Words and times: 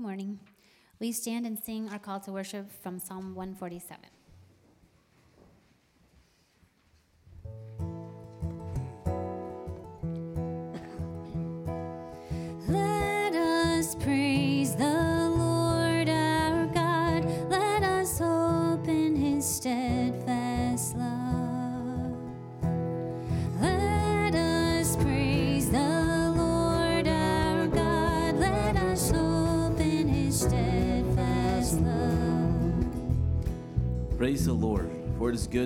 Good 0.00 0.06
morning. 0.06 0.40
We 0.98 1.12
stand 1.12 1.44
and 1.44 1.58
sing 1.62 1.90
our 1.90 1.98
call 1.98 2.20
to 2.20 2.32
worship 2.32 2.72
from 2.72 2.98
Psalm 2.98 3.34
147? 3.34 3.98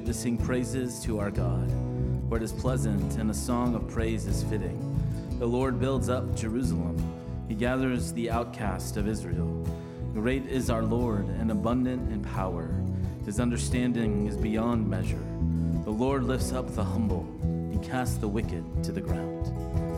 Good 0.04 0.12
to 0.12 0.20
sing 0.20 0.36
praises 0.36 1.00
to 1.00 1.18
our 1.18 1.30
God, 1.30 1.72
for 2.28 2.36
it 2.36 2.42
is 2.42 2.52
pleasant, 2.52 3.16
and 3.16 3.30
a 3.30 3.34
song 3.34 3.74
of 3.74 3.88
praise 3.88 4.26
is 4.26 4.42
fitting. 4.42 4.78
The 5.38 5.46
Lord 5.46 5.80
builds 5.80 6.10
up 6.10 6.36
Jerusalem, 6.36 6.98
he 7.48 7.54
gathers 7.54 8.12
the 8.12 8.30
outcast 8.30 8.98
of 8.98 9.08
Israel. 9.08 9.66
Great 10.12 10.44
is 10.44 10.68
our 10.68 10.82
Lord, 10.82 11.26
and 11.40 11.50
abundant 11.50 12.12
in 12.12 12.22
power. 12.22 12.68
His 13.24 13.40
understanding 13.40 14.26
is 14.26 14.36
beyond 14.36 14.86
measure. 14.90 15.24
The 15.84 15.90
Lord 15.90 16.24
lifts 16.24 16.52
up 16.52 16.74
the 16.74 16.84
humble, 16.84 17.26
he 17.72 17.78
casts 17.78 18.18
the 18.18 18.28
wicked 18.28 18.84
to 18.84 18.92
the 18.92 19.00
ground. 19.00 19.93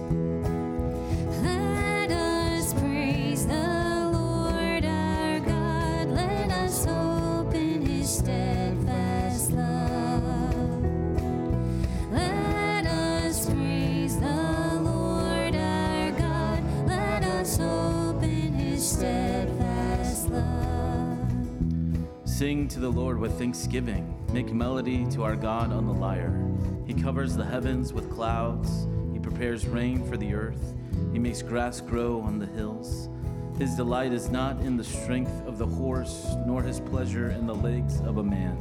To 22.77 22.83
the 22.83 22.91
Lord 22.91 23.19
with 23.19 23.39
thanksgiving. 23.39 24.15
Make 24.35 24.53
melody 24.53 25.07
to 25.13 25.23
our 25.23 25.35
God 25.35 25.73
on 25.73 25.87
the 25.87 25.95
lyre. 25.95 26.47
He 26.87 26.93
covers 26.93 27.35
the 27.35 27.43
heavens 27.43 27.95
with 27.95 28.13
clouds. 28.13 28.87
He 29.15 29.19
prepares 29.19 29.67
rain 29.67 30.07
for 30.07 30.19
the 30.19 30.35
earth. 30.35 30.75
He 31.11 31.19
makes 31.19 31.41
grass 31.41 31.81
grow 31.81 32.21
on 32.21 32.39
the 32.39 32.45
hills. 32.45 33.09
His 33.59 33.75
delight 33.77 34.13
is 34.13 34.29
not 34.29 34.61
in 34.61 34.77
the 34.77 34.85
strength 34.85 35.33
of 35.47 35.57
the 35.57 35.65
horse, 35.65 36.27
nor 36.45 36.63
his 36.63 36.81
pleasure 36.81 37.31
in 37.31 37.47
the 37.47 37.55
legs 37.55 38.01
of 38.01 38.19
a 38.19 38.23
man. 38.23 38.59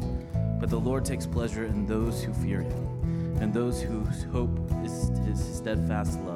But 0.61 0.69
the 0.69 0.79
Lord 0.79 1.03
takes 1.03 1.25
pleasure 1.25 1.65
in 1.65 1.85
those 1.85 2.23
who 2.23 2.33
fear 2.35 2.61
him, 2.61 3.37
and 3.41 3.53
those 3.53 3.81
whose 3.81 4.23
hope 4.31 4.57
is 4.85 5.09
his 5.25 5.43
steadfast 5.57 6.21
love. 6.21 6.34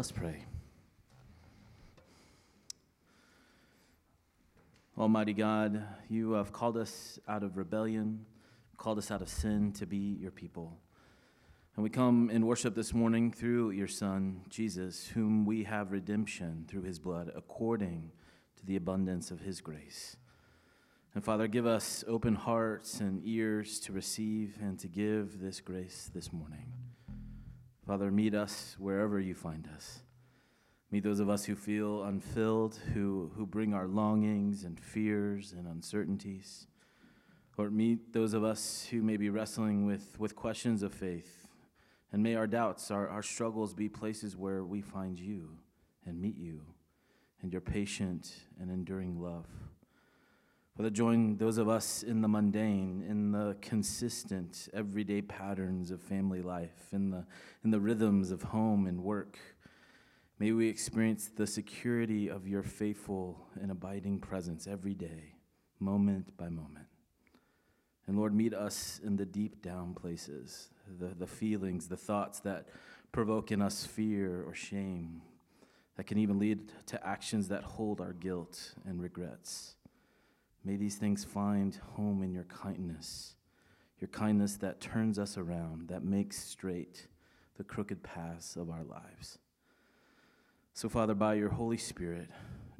Let's 0.00 0.12
pray. 0.12 0.46
Almighty 4.96 5.34
God, 5.34 5.84
you 6.08 6.32
have 6.32 6.54
called 6.54 6.78
us 6.78 7.18
out 7.28 7.42
of 7.42 7.58
rebellion, 7.58 8.24
called 8.78 8.96
us 8.96 9.10
out 9.10 9.20
of 9.20 9.28
sin 9.28 9.72
to 9.72 9.84
be 9.84 10.16
your 10.18 10.30
people. 10.30 10.78
And 11.76 11.82
we 11.82 11.90
come 11.90 12.30
in 12.30 12.46
worship 12.46 12.74
this 12.74 12.94
morning 12.94 13.30
through 13.30 13.72
your 13.72 13.88
Son, 13.88 14.40
Jesus, 14.48 15.08
whom 15.08 15.44
we 15.44 15.64
have 15.64 15.92
redemption 15.92 16.64
through 16.66 16.84
his 16.84 16.98
blood, 16.98 17.30
according 17.36 18.10
to 18.56 18.64
the 18.64 18.76
abundance 18.76 19.30
of 19.30 19.40
his 19.40 19.60
grace. 19.60 20.16
And 21.14 21.22
Father, 21.22 21.46
give 21.46 21.66
us 21.66 22.04
open 22.08 22.36
hearts 22.36 23.00
and 23.00 23.20
ears 23.22 23.78
to 23.80 23.92
receive 23.92 24.56
and 24.62 24.78
to 24.78 24.88
give 24.88 25.40
this 25.42 25.60
grace 25.60 26.10
this 26.14 26.32
morning. 26.32 26.79
Father, 27.86 28.10
meet 28.10 28.34
us 28.34 28.76
wherever 28.78 29.18
you 29.18 29.34
find 29.34 29.68
us. 29.74 30.00
Meet 30.90 31.04
those 31.04 31.20
of 31.20 31.30
us 31.30 31.44
who 31.44 31.54
feel 31.54 32.02
unfilled, 32.02 32.78
who, 32.94 33.30
who 33.36 33.46
bring 33.46 33.72
our 33.74 33.86
longings 33.86 34.64
and 34.64 34.78
fears 34.78 35.52
and 35.56 35.66
uncertainties. 35.66 36.66
Or 37.56 37.70
meet 37.70 38.12
those 38.12 38.34
of 38.34 38.42
us 38.42 38.86
who 38.90 39.02
may 39.02 39.16
be 39.16 39.30
wrestling 39.30 39.86
with, 39.86 40.18
with 40.18 40.34
questions 40.34 40.82
of 40.82 40.92
faith. 40.92 41.46
And 42.12 42.22
may 42.22 42.34
our 42.34 42.46
doubts, 42.46 42.90
our, 42.90 43.08
our 43.08 43.22
struggles 43.22 43.72
be 43.72 43.88
places 43.88 44.36
where 44.36 44.64
we 44.64 44.80
find 44.80 45.18
you 45.18 45.58
and 46.04 46.20
meet 46.20 46.36
you 46.36 46.62
and 47.42 47.52
your 47.52 47.60
patient 47.60 48.32
and 48.60 48.70
enduring 48.70 49.20
love. 49.20 49.46
Father, 50.80 50.88
join 50.88 51.36
those 51.36 51.58
of 51.58 51.68
us 51.68 52.02
in 52.02 52.22
the 52.22 52.28
mundane, 52.28 53.04
in 53.06 53.32
the 53.32 53.54
consistent, 53.60 54.66
everyday 54.72 55.20
patterns 55.20 55.90
of 55.90 56.00
family 56.00 56.40
life, 56.40 56.86
in 56.90 57.10
the, 57.10 57.26
in 57.62 57.70
the 57.70 57.78
rhythms 57.78 58.30
of 58.30 58.44
home 58.44 58.86
and 58.86 59.04
work. 59.04 59.36
May 60.38 60.52
we 60.52 60.70
experience 60.70 61.28
the 61.36 61.46
security 61.46 62.30
of 62.30 62.48
your 62.48 62.62
faithful 62.62 63.46
and 63.60 63.70
abiding 63.70 64.20
presence 64.20 64.66
every 64.66 64.94
day, 64.94 65.34
moment 65.80 66.34
by 66.38 66.48
moment. 66.48 66.86
And 68.06 68.16
Lord, 68.16 68.34
meet 68.34 68.54
us 68.54 69.02
in 69.04 69.16
the 69.16 69.26
deep 69.26 69.60
down 69.60 69.92
places, 69.92 70.70
the, 70.98 71.08
the 71.08 71.26
feelings, 71.26 71.88
the 71.88 71.96
thoughts 71.98 72.40
that 72.40 72.68
provoke 73.12 73.52
in 73.52 73.60
us 73.60 73.84
fear 73.84 74.42
or 74.46 74.54
shame, 74.54 75.20
that 75.98 76.06
can 76.06 76.16
even 76.16 76.38
lead 76.38 76.72
to 76.86 77.06
actions 77.06 77.48
that 77.48 77.64
hold 77.64 78.00
our 78.00 78.14
guilt 78.14 78.72
and 78.86 79.02
regrets. 79.02 79.74
May 80.64 80.76
these 80.76 80.96
things 80.96 81.24
find 81.24 81.78
home 81.96 82.22
in 82.22 82.32
your 82.32 82.44
kindness, 82.44 83.34
your 83.98 84.08
kindness 84.08 84.56
that 84.56 84.80
turns 84.80 85.18
us 85.18 85.38
around, 85.38 85.88
that 85.88 86.04
makes 86.04 86.38
straight 86.42 87.06
the 87.56 87.64
crooked 87.64 88.02
paths 88.02 88.56
of 88.56 88.70
our 88.70 88.84
lives. 88.84 89.38
So, 90.74 90.88
Father, 90.88 91.14
by 91.14 91.34
your 91.34 91.50
Holy 91.50 91.76
Spirit, 91.76 92.28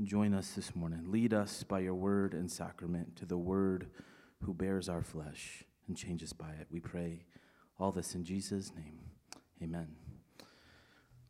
join 0.03 0.33
us 0.35 0.53
this 0.53 0.75
morning. 0.75 1.11
Lead 1.11 1.35
us 1.35 1.63
by 1.63 1.81
your 1.81 1.95
word 1.95 2.35
and 2.35 2.51
sacrament 2.51 3.17
to 3.17 3.27
the 3.27 3.37
word 3.37 3.89
who 4.43 4.55
bears 4.55 4.89
our 4.89 5.03
flesh 5.03 5.65
and 5.87 5.97
changes 5.97 6.33
by 6.33 6.51
it. 6.51 6.67
We 6.71 6.81
pray 6.81 7.25
all 7.79 7.93
this 7.93 8.15
in 8.15 8.25
Jesus' 8.25 8.73
name. 8.75 9.01
Amen. 9.63 9.89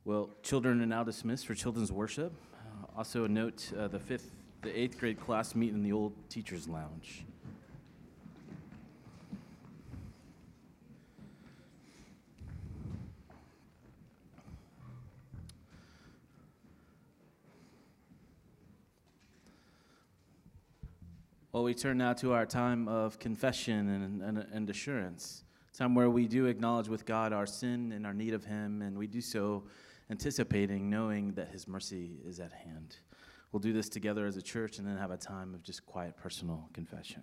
Well, 0.04 0.30
children 0.42 0.80
are 0.80 0.86
now 0.86 1.04
dismissed 1.04 1.46
for 1.46 1.54
children's 1.54 1.92
worship. 1.92 2.32
Uh, 2.54 2.98
also, 2.98 3.24
a 3.24 3.28
note 3.28 3.72
uh, 3.78 3.88
the 3.88 3.98
fifth, 3.98 4.30
the 4.62 4.78
eighth 4.78 4.98
grade 4.98 5.18
class 5.18 5.54
meet 5.54 5.72
in 5.72 5.82
the 5.82 5.92
old 5.92 6.12
teacher's 6.28 6.68
lounge. 6.68 7.24
Well, 21.52 21.64
we 21.64 21.74
turn 21.74 21.98
now 21.98 22.12
to 22.14 22.32
our 22.32 22.46
time 22.46 22.86
of 22.86 23.18
confession 23.18 23.88
and, 23.88 24.22
and, 24.22 24.46
and 24.52 24.70
assurance, 24.70 25.42
time 25.76 25.96
where 25.96 26.08
we 26.08 26.28
do 26.28 26.46
acknowledge 26.46 26.88
with 26.88 27.04
God 27.04 27.32
our 27.32 27.46
sin 27.46 27.90
and 27.92 28.06
our 28.06 28.14
need 28.14 28.34
of 28.34 28.44
Him, 28.44 28.82
and 28.82 28.96
we 28.96 29.08
do 29.08 29.20
so 29.20 29.64
anticipating, 30.10 30.88
knowing 30.88 31.32
that 31.32 31.48
His 31.48 31.66
mercy 31.66 32.20
is 32.24 32.38
at 32.38 32.52
hand. 32.52 32.98
We'll 33.52 33.60
do 33.60 33.72
this 33.72 33.88
together 33.88 34.26
as 34.26 34.36
a 34.36 34.42
church 34.42 34.78
and 34.78 34.86
then 34.86 34.96
have 34.96 35.10
a 35.10 35.16
time 35.16 35.54
of 35.54 35.62
just 35.62 35.84
quiet 35.84 36.16
personal 36.16 36.68
confession. 36.72 37.22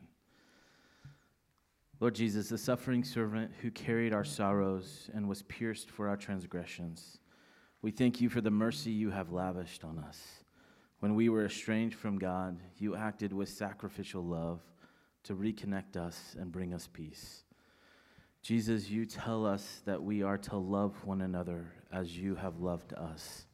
Lord 2.00 2.14
Jesus, 2.14 2.50
the 2.50 2.58
suffering 2.58 3.04
servant 3.04 3.52
who 3.62 3.72
carried 3.72 4.14
our 4.14 4.24
sorrows 4.24 5.10
and 5.16 5.28
was 5.28 5.42
pierced 5.44 5.90
for 5.90 6.08
our 6.08 6.18
transgressions, 6.18 7.18
we 7.82 7.90
thank 7.90 8.22
you 8.22 8.30
for 8.30 8.40
the 8.42 8.52
mercy 8.52 8.92
you 8.92 9.10
have 9.10 9.32
lavished 9.32 9.84
on 9.84 9.98
us. 9.98 10.44
When 11.00 11.16
we 11.16 11.30
were 11.30 11.46
estranged 11.46 11.96
from 11.96 12.20
God, 12.20 12.60
you 12.78 12.96
acted 12.96 13.34
with 13.34 13.50
sacrificial 13.50 14.24
love 14.24 14.62
to 15.24 15.36
reconnect 15.36 15.98
us 15.98 16.36
and 16.40 16.52
bring 16.52 16.74
us 16.74 16.88
peace. 16.92 17.44
Jesus, 18.44 18.90
you 18.90 19.06
tell 19.06 19.46
us 19.46 19.82
that 19.86 20.02
we 20.02 20.22
are 20.22 20.38
to 20.38 20.56
love 20.56 20.94
one 21.04 21.22
another 21.22 21.74
as 21.92 22.16
you 22.16 22.36
have 22.36 22.60
loved 22.60 22.94
us. 22.94 23.47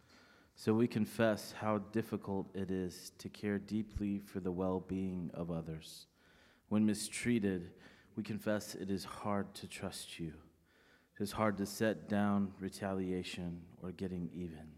So 0.56 0.74
we 0.74 0.88
confess 0.88 1.54
how 1.60 1.80
difficult 1.92 2.48
it 2.56 2.72
is 2.72 3.12
to 3.18 3.30
care 3.30 3.60
deeply 3.60 4.20
for 4.20 4.40
the 4.40 4.52
well 4.52 4.80
being 4.80 5.32
of 5.34 5.52
others. 5.52 6.06
When 6.70 6.86
mistreated, 6.86 7.72
we 8.16 8.24
confess 8.24 8.76
it 8.76 8.90
is 8.90 9.04
hard 9.04 9.54
to 9.56 9.68
trust 9.68 10.20
you. 10.20 10.34
It 11.20 11.24
is 11.24 11.32
hard 11.32 11.58
to 11.58 11.66
set 11.66 12.08
down 12.08 12.52
retaliation 12.60 13.62
or 13.82 13.92
getting 13.92 14.30
even. 14.34 14.72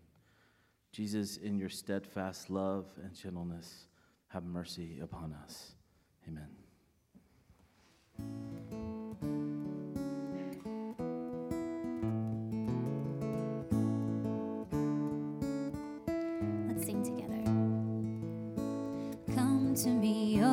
Jesus, 0.92 1.38
in 1.38 1.58
your 1.58 1.70
steadfast 1.70 2.50
love 2.50 2.86
and 3.04 3.14
gentleness, 3.14 3.88
have 4.30 4.46
mercy 4.46 5.00
upon 5.02 5.36
us. 5.44 5.74
Amen. 6.28 6.48
To 19.86 19.92
me, 19.92 20.45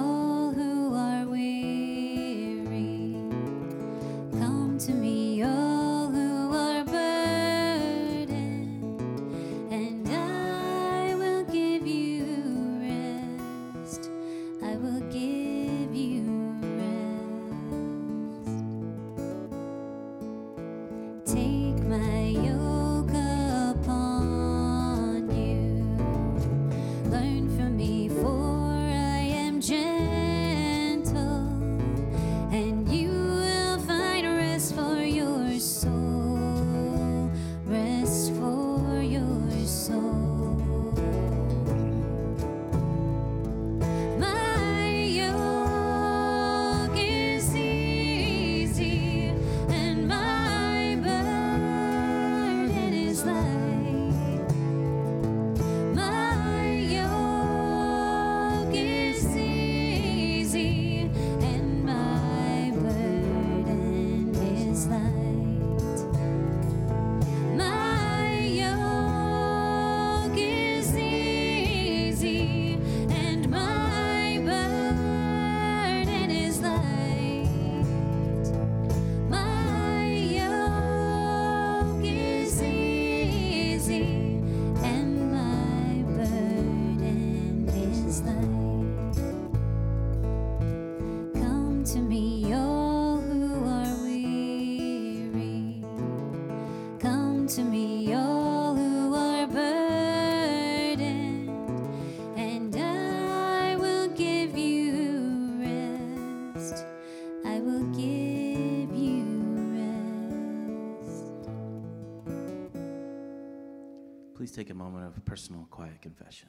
take 114.53 114.71
a 114.71 114.75
moment 114.75 115.07
of 115.07 115.25
personal, 115.25 115.67
quiet 115.71 116.01
confession. 116.03 116.49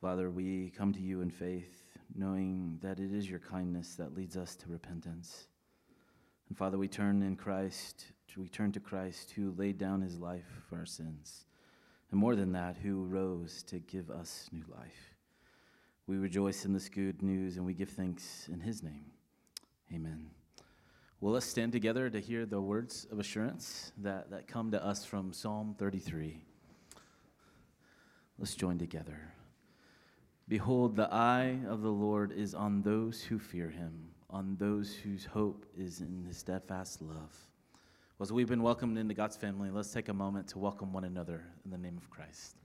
Father, 0.00 0.30
we 0.30 0.70
come 0.70 0.92
to 0.92 1.00
you 1.00 1.22
in 1.22 1.30
faith, 1.30 1.82
knowing 2.14 2.78
that 2.82 3.00
it 3.00 3.12
is 3.12 3.28
your 3.28 3.40
kindness 3.40 3.96
that 3.96 4.14
leads 4.14 4.36
us 4.36 4.54
to 4.56 4.68
repentance. 4.68 5.48
And 6.48 6.56
Father, 6.56 6.78
we 6.78 6.86
turn 6.86 7.22
in 7.22 7.34
Christ, 7.34 8.06
we 8.36 8.48
turn 8.48 8.70
to 8.72 8.80
Christ 8.80 9.32
who 9.32 9.52
laid 9.56 9.76
down 9.76 10.00
his 10.00 10.18
life 10.18 10.46
for 10.68 10.76
our 10.76 10.86
sins. 10.86 11.46
And 12.12 12.20
more 12.20 12.36
than 12.36 12.52
that, 12.52 12.76
who 12.76 13.04
rose 13.04 13.64
to 13.64 13.80
give 13.80 14.08
us 14.08 14.48
new 14.52 14.64
life. 14.68 15.16
We 16.06 16.16
rejoice 16.16 16.64
in 16.64 16.72
this 16.72 16.88
good 16.88 17.20
news 17.20 17.56
and 17.56 17.66
we 17.66 17.74
give 17.74 17.90
thanks 17.90 18.48
in 18.50 18.60
his 18.60 18.82
name. 18.82 19.06
Amen. 19.92 20.30
Well, 21.20 21.34
let's 21.34 21.46
stand 21.46 21.72
together 21.72 22.08
to 22.08 22.20
hear 22.20 22.46
the 22.46 22.60
words 22.60 23.06
of 23.10 23.18
assurance 23.18 23.92
that, 23.98 24.30
that 24.30 24.46
come 24.46 24.70
to 24.70 24.82
us 24.82 25.04
from 25.04 25.32
Psalm 25.32 25.74
33. 25.76 26.44
Let's 28.38 28.54
join 28.54 28.78
together. 28.78 29.34
Behold, 30.48 30.96
the 30.96 31.12
eye 31.12 31.58
of 31.68 31.82
the 31.82 31.90
Lord 31.90 32.32
is 32.32 32.54
on 32.54 32.80
those 32.80 33.20
who 33.20 33.38
fear 33.38 33.68
him, 33.68 33.92
on 34.30 34.56
those 34.58 34.94
whose 34.94 35.26
hope 35.26 35.66
is 35.76 36.00
in 36.00 36.24
his 36.26 36.38
steadfast 36.38 37.02
love. 37.02 37.36
Well, 38.18 38.24
as 38.24 38.32
we've 38.32 38.48
been 38.48 38.62
welcomed 38.62 38.96
into 38.96 39.12
God's 39.12 39.36
family, 39.36 39.70
let's 39.70 39.92
take 39.92 40.08
a 40.08 40.14
moment 40.14 40.48
to 40.48 40.58
welcome 40.58 40.90
one 40.90 41.04
another 41.04 41.44
in 41.66 41.70
the 41.70 41.76
name 41.76 41.98
of 41.98 42.08
Christ. 42.08 42.56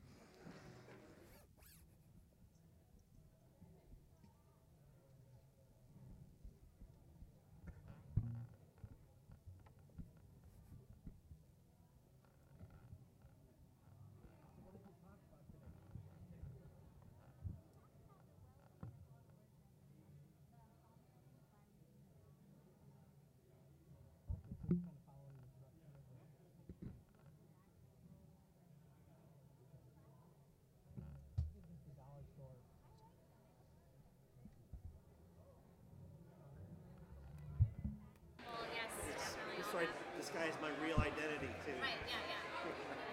This 39.58 39.74
way, 39.74 39.88
disguise 40.18 40.53
my 40.62 40.70
real 40.84 40.98
identity 40.98 41.50
too. 41.65 41.74
Right, 41.82 41.98
yeah, 42.08 42.15
yeah. 42.65 43.10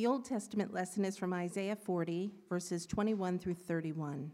The 0.00 0.06
Old 0.06 0.24
Testament 0.24 0.72
lesson 0.72 1.04
is 1.04 1.18
from 1.18 1.34
Isaiah 1.34 1.76
40, 1.76 2.32
verses 2.48 2.86
21 2.86 3.38
through 3.38 3.52
31. 3.52 4.30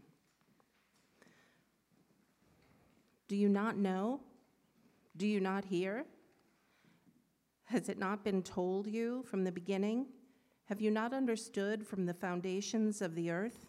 Do 3.27 3.35
you 3.35 3.49
not 3.49 3.75
know? 3.75 4.21
Do 5.17 5.27
you 5.27 5.41
not 5.41 5.65
hear? 5.65 6.05
Has 7.65 7.89
it 7.89 7.99
not 7.99 8.23
been 8.23 8.43
told 8.43 8.87
you 8.87 9.25
from 9.29 9.43
the 9.43 9.51
beginning? 9.51 10.05
Have 10.69 10.79
you 10.79 10.89
not 10.89 11.13
understood 11.13 11.85
from 11.85 12.05
the 12.05 12.13
foundations 12.13 13.01
of 13.01 13.13
the 13.13 13.29
earth? 13.29 13.65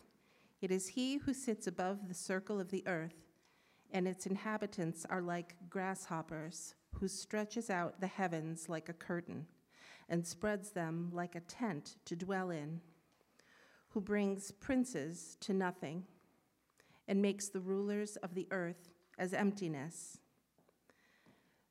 It 0.61 0.71
is 0.71 0.87
he 0.87 1.17
who 1.17 1.35
sits 1.35 1.67
above 1.67 2.07
the 2.07 2.15
circle 2.15 2.61
of 2.61 2.71
the 2.71 2.87
earth, 2.87 3.27
and 3.91 4.07
its 4.07 4.25
inhabitants 4.25 5.05
are 5.11 5.21
like 5.21 5.57
grasshoppers, 5.69 6.77
who 6.95 7.09
stretches 7.09 7.71
out 7.71 8.01
the 8.01 8.07
heavens 8.07 8.69
like 8.69 8.89
a 8.89 8.93
curtain 8.93 9.47
and 10.09 10.27
spreads 10.27 10.71
them 10.71 11.11
like 11.13 11.35
a 11.35 11.41
tent 11.41 11.97
to 12.05 12.17
dwell 12.17 12.51
in, 12.51 12.81
who 13.91 14.01
brings 14.01 14.51
princes 14.53 15.37
to 15.41 15.53
nothing 15.53 16.05
and 17.07 17.21
makes 17.21 17.49
the 17.49 17.61
rulers 17.61 18.17
of 18.17 18.35
the 18.35 18.47
earth 18.51 18.89
as 19.19 19.33
emptiness. 19.35 20.19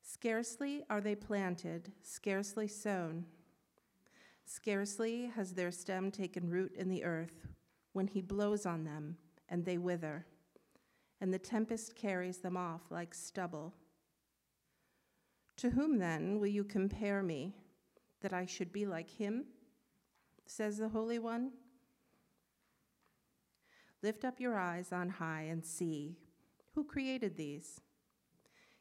Scarcely 0.01 0.83
are 0.89 1.01
they 1.01 1.15
planted, 1.15 1.91
scarcely 2.01 2.67
sown. 2.67 3.25
Scarcely 4.45 5.31
has 5.35 5.53
their 5.53 5.71
stem 5.71 6.11
taken 6.11 6.49
root 6.49 6.73
in 6.75 6.89
the 6.89 7.03
earth 7.03 7.47
when 7.93 8.07
he 8.07 8.21
blows 8.21 8.65
on 8.65 8.83
them 8.83 9.17
and 9.49 9.65
they 9.65 9.77
wither, 9.77 10.25
and 11.21 11.33
the 11.33 11.39
tempest 11.39 11.95
carries 11.95 12.37
them 12.37 12.55
off 12.55 12.81
like 12.89 13.13
stubble. 13.13 13.73
To 15.57 15.71
whom 15.71 15.97
then 15.97 16.39
will 16.39 16.47
you 16.47 16.63
compare 16.63 17.21
me? 17.23 17.55
That 18.27 18.35
I 18.37 18.45
should 18.45 18.73
be 18.73 18.85
like 18.85 19.09
him, 19.09 19.45
says 20.45 20.77
the 20.77 20.89
Holy 20.89 21.17
One. 21.17 21.51
Lift 24.03 24.25
up 24.25 24.41
your 24.41 24.57
eyes 24.57 24.91
on 24.91 25.07
high 25.07 25.43
and 25.43 25.63
see 25.65 26.17
who 26.75 26.83
created 26.83 27.37
these. 27.37 27.79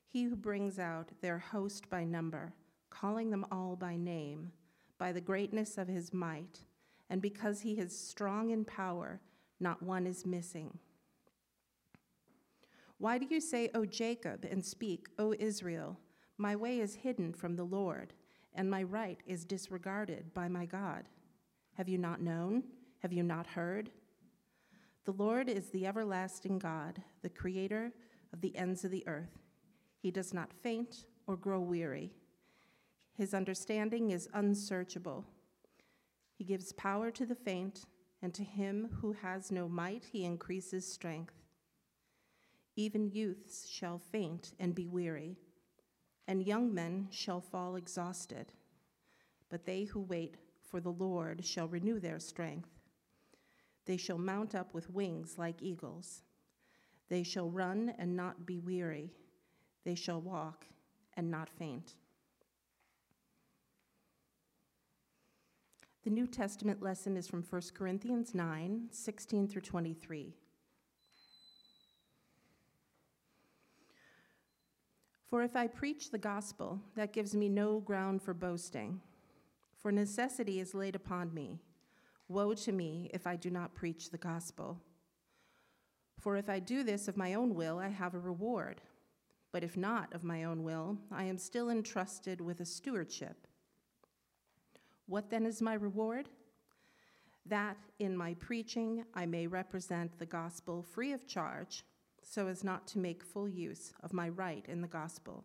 He 0.09 0.25
who 0.25 0.35
brings 0.35 0.81
out 0.81 1.13
their 1.21 1.39
host 1.39 1.89
by 1.89 2.03
number, 2.03 2.55
calling 2.91 3.31
them 3.31 3.47
all 3.53 3.77
by 3.77 3.95
name, 3.95 4.51
by 4.99 5.13
the 5.13 5.21
greatness 5.21 5.79
of 5.79 5.87
his 5.87 6.13
might, 6.13 6.65
and 7.09 7.23
because 7.23 7.61
he 7.61 7.75
is 7.75 7.97
strong 7.97 8.51
in 8.51 8.65
power, 8.65 9.21
not 9.61 9.81
one 9.81 10.09
is 10.09 10.27
missing. 10.27 10.77
Why 12.99 13.17
do 13.19 13.27
you 13.31 13.41
say, 13.41 13.71
O 13.77 13.85
Jacob, 13.85 14.45
and 14.51 14.65
speak, 14.65 15.07
O 15.21 15.37
Israel, 15.39 16.01
my 16.37 16.57
way 16.57 16.81
is 16.81 16.97
hidden 16.97 17.33
from 17.33 17.55
the 17.55 17.63
Lord? 17.63 18.13
And 18.57 18.71
my 18.71 18.83
right 18.83 19.21
is 19.27 19.45
disregarded 19.45 20.35
by 20.35 20.49
my 20.49 20.67
God. 20.67 21.05
Have 21.75 21.89
you 21.89 21.99
not 21.99 22.21
known? 22.21 22.65
Have 23.01 23.13
you 23.13 23.23
not 23.23 23.47
heard? 23.47 23.91
The 25.05 25.13
Lord 25.13 25.49
is 25.49 25.71
the 25.71 25.87
everlasting 25.87 26.59
God, 26.59 27.01
the 27.23 27.29
creator 27.29 27.93
of 28.33 28.41
the 28.41 28.57
ends 28.57 28.85
of 28.85 28.91
the 28.91 29.07
earth. 29.07 29.39
He 29.99 30.11
does 30.11 30.35
not 30.35 30.53
faint 30.53 31.05
or 31.27 31.37
grow 31.37 31.61
weary. 31.61 32.13
His 33.17 33.35
understanding 33.35 34.11
is 34.11 34.29
unsearchable. 34.35 35.25
He 36.35 36.45
gives 36.45 36.73
power 36.73 37.11
to 37.13 37.25
the 37.25 37.35
faint, 37.35 37.85
and 38.23 38.35
to 38.35 38.43
him 38.43 38.89
who 39.01 39.13
has 39.13 39.53
no 39.53 39.69
might, 39.69 40.05
he 40.11 40.25
increases 40.25 40.91
strength. 40.91 41.35
Even 42.75 43.11
youths 43.11 43.69
shall 43.69 43.99
faint 43.99 44.53
and 44.59 44.75
be 44.75 44.87
weary 44.87 45.37
and 46.29 46.47
young 46.47 46.73
men 46.73 47.09
shall 47.11 47.41
fall 47.41 47.77
exhausted. 47.77 48.53
But 49.49 49.65
they 49.65 49.85
who 49.85 50.01
wait 50.01 50.37
for 50.69 50.81
the 50.81 50.91
Lord 50.91 51.45
shall 51.45 51.69
renew 51.69 52.01
their 52.01 52.19
strength. 52.19 52.71
They 53.85 53.97
shall 53.97 54.19
mount 54.19 54.55
up 54.55 54.75
with 54.75 54.91
wings 54.91 55.39
like 55.39 55.63
eagles. 55.63 56.23
They 57.09 57.23
shall 57.23 57.49
run 57.49 57.95
and 57.99 58.17
not 58.17 58.47
be 58.47 58.59
weary. 58.59 59.13
They 59.85 59.95
shall 59.95 60.21
walk 60.21 60.67
and 61.15 61.31
not 61.31 61.49
faint. 61.49 61.95
The 66.03 66.11
New 66.11 66.27
Testament 66.27 66.83
lesson 66.83 67.17
is 67.17 67.27
from 67.27 67.43
1 67.43 67.63
Corinthians 67.75 68.35
9 68.35 68.89
16 68.91 69.49
through 69.49 69.63
23. 69.63 70.35
For 75.29 75.43
if 75.43 75.57
I 75.57 75.67
preach 75.67 76.11
the 76.11 76.19
gospel, 76.19 76.81
that 76.95 77.13
gives 77.13 77.35
me 77.35 77.49
no 77.49 77.81
ground 77.81 78.23
for 78.23 78.33
boasting. 78.33 79.01
For 79.77 79.91
necessity 79.91 80.61
is 80.61 80.75
laid 80.75 80.95
upon 80.95 81.35
me. 81.35 81.59
Woe 82.29 82.55
to 82.55 82.73
me 82.73 83.11
if 83.13 83.27
I 83.27 83.37
do 83.37 83.51
not 83.51 83.75
preach 83.75 84.11
the 84.11 84.19
gospel. 84.19 84.81
For 86.21 86.37
if 86.37 86.49
I 86.49 86.61
do 86.61 86.83
this 86.83 87.09
of 87.09 87.17
my 87.17 87.35
own 87.35 87.55
will, 87.55 87.79
I 87.79 87.89
have 87.89 88.15
a 88.15 88.19
reward. 88.19 88.81
But 89.53 89.65
if 89.65 89.77
not 89.77 90.15
of 90.15 90.25
my 90.25 90.45
own 90.45 90.63
will, 90.63 90.97
I 91.11 91.25
am 91.25 91.39
still 91.39 91.71
entrusted 91.71 92.41
with 92.41 92.61
a 92.61 92.65
stewardship. 92.65 93.47
What 95.07 95.31
then 95.31 95.47
is 95.47 95.63
my 95.63 95.75
reward? 95.75 96.29
That 97.47 97.77
in 97.99 98.17
my 98.17 98.35
preaching 98.35 99.05
I 99.15 99.27
may 99.27 99.47
represent 99.47 100.19
the 100.19 100.27
gospel 100.27 100.83
free 100.83 101.13
of 101.13 101.27
charge 101.27 101.85
so 102.29 102.49
as 102.49 102.65
not 102.65 102.87
to 102.89 102.99
make 102.99 103.23
full 103.23 103.49
use 103.49 103.93
of 104.03 104.13
my 104.13 104.29
right 104.29 104.65
in 104.69 104.81
the 104.81 104.89
gospel. 104.89 105.45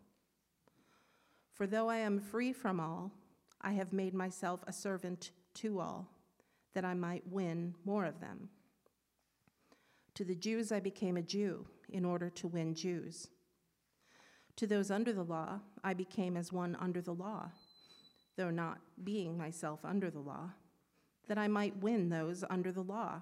For 1.53 1.67
though 1.67 1.89
I 1.89 1.97
am 1.97 2.19
free 2.19 2.51
from 2.51 2.79
all, 2.79 3.11
I 3.61 3.73
have 3.73 3.93
made 3.93 4.15
myself 4.15 4.63
a 4.65 4.73
servant 4.73 5.31
to 5.55 5.79
all, 5.79 6.09
that 6.73 6.83
I 6.83 6.95
might 6.95 7.27
win 7.27 7.75
more 7.85 8.05
of 8.05 8.19
them. 8.19 8.49
To 10.15 10.25
the 10.25 10.35
Jews 10.35 10.71
I 10.71 10.79
became 10.79 11.17
a 11.17 11.21
Jew 11.21 11.67
in 11.89 12.03
order 12.03 12.29
to 12.31 12.47
win 12.47 12.73
Jews. 12.73 13.27
To 14.55 14.65
those 14.65 14.89
under 14.89 15.13
the 15.13 15.23
law, 15.23 15.59
I 15.83 15.93
became 15.93 16.35
as 16.35 16.51
one 16.51 16.75
under 16.79 17.01
the 17.01 17.13
law, 17.13 17.51
though 18.37 18.49
not 18.49 18.79
being 19.03 19.37
myself 19.37 19.85
under 19.85 20.09
the 20.09 20.19
law, 20.19 20.49
that 21.27 21.37
I 21.37 21.47
might 21.47 21.77
win 21.77 22.09
those 22.09 22.43
under 22.49 22.71
the 22.71 22.83
law. 22.83 23.21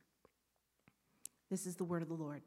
This 1.51 1.65
is 1.65 1.75
the 1.75 1.83
word 1.83 2.01
of 2.01 2.07
the 2.07 2.13
Lord. 2.13 2.41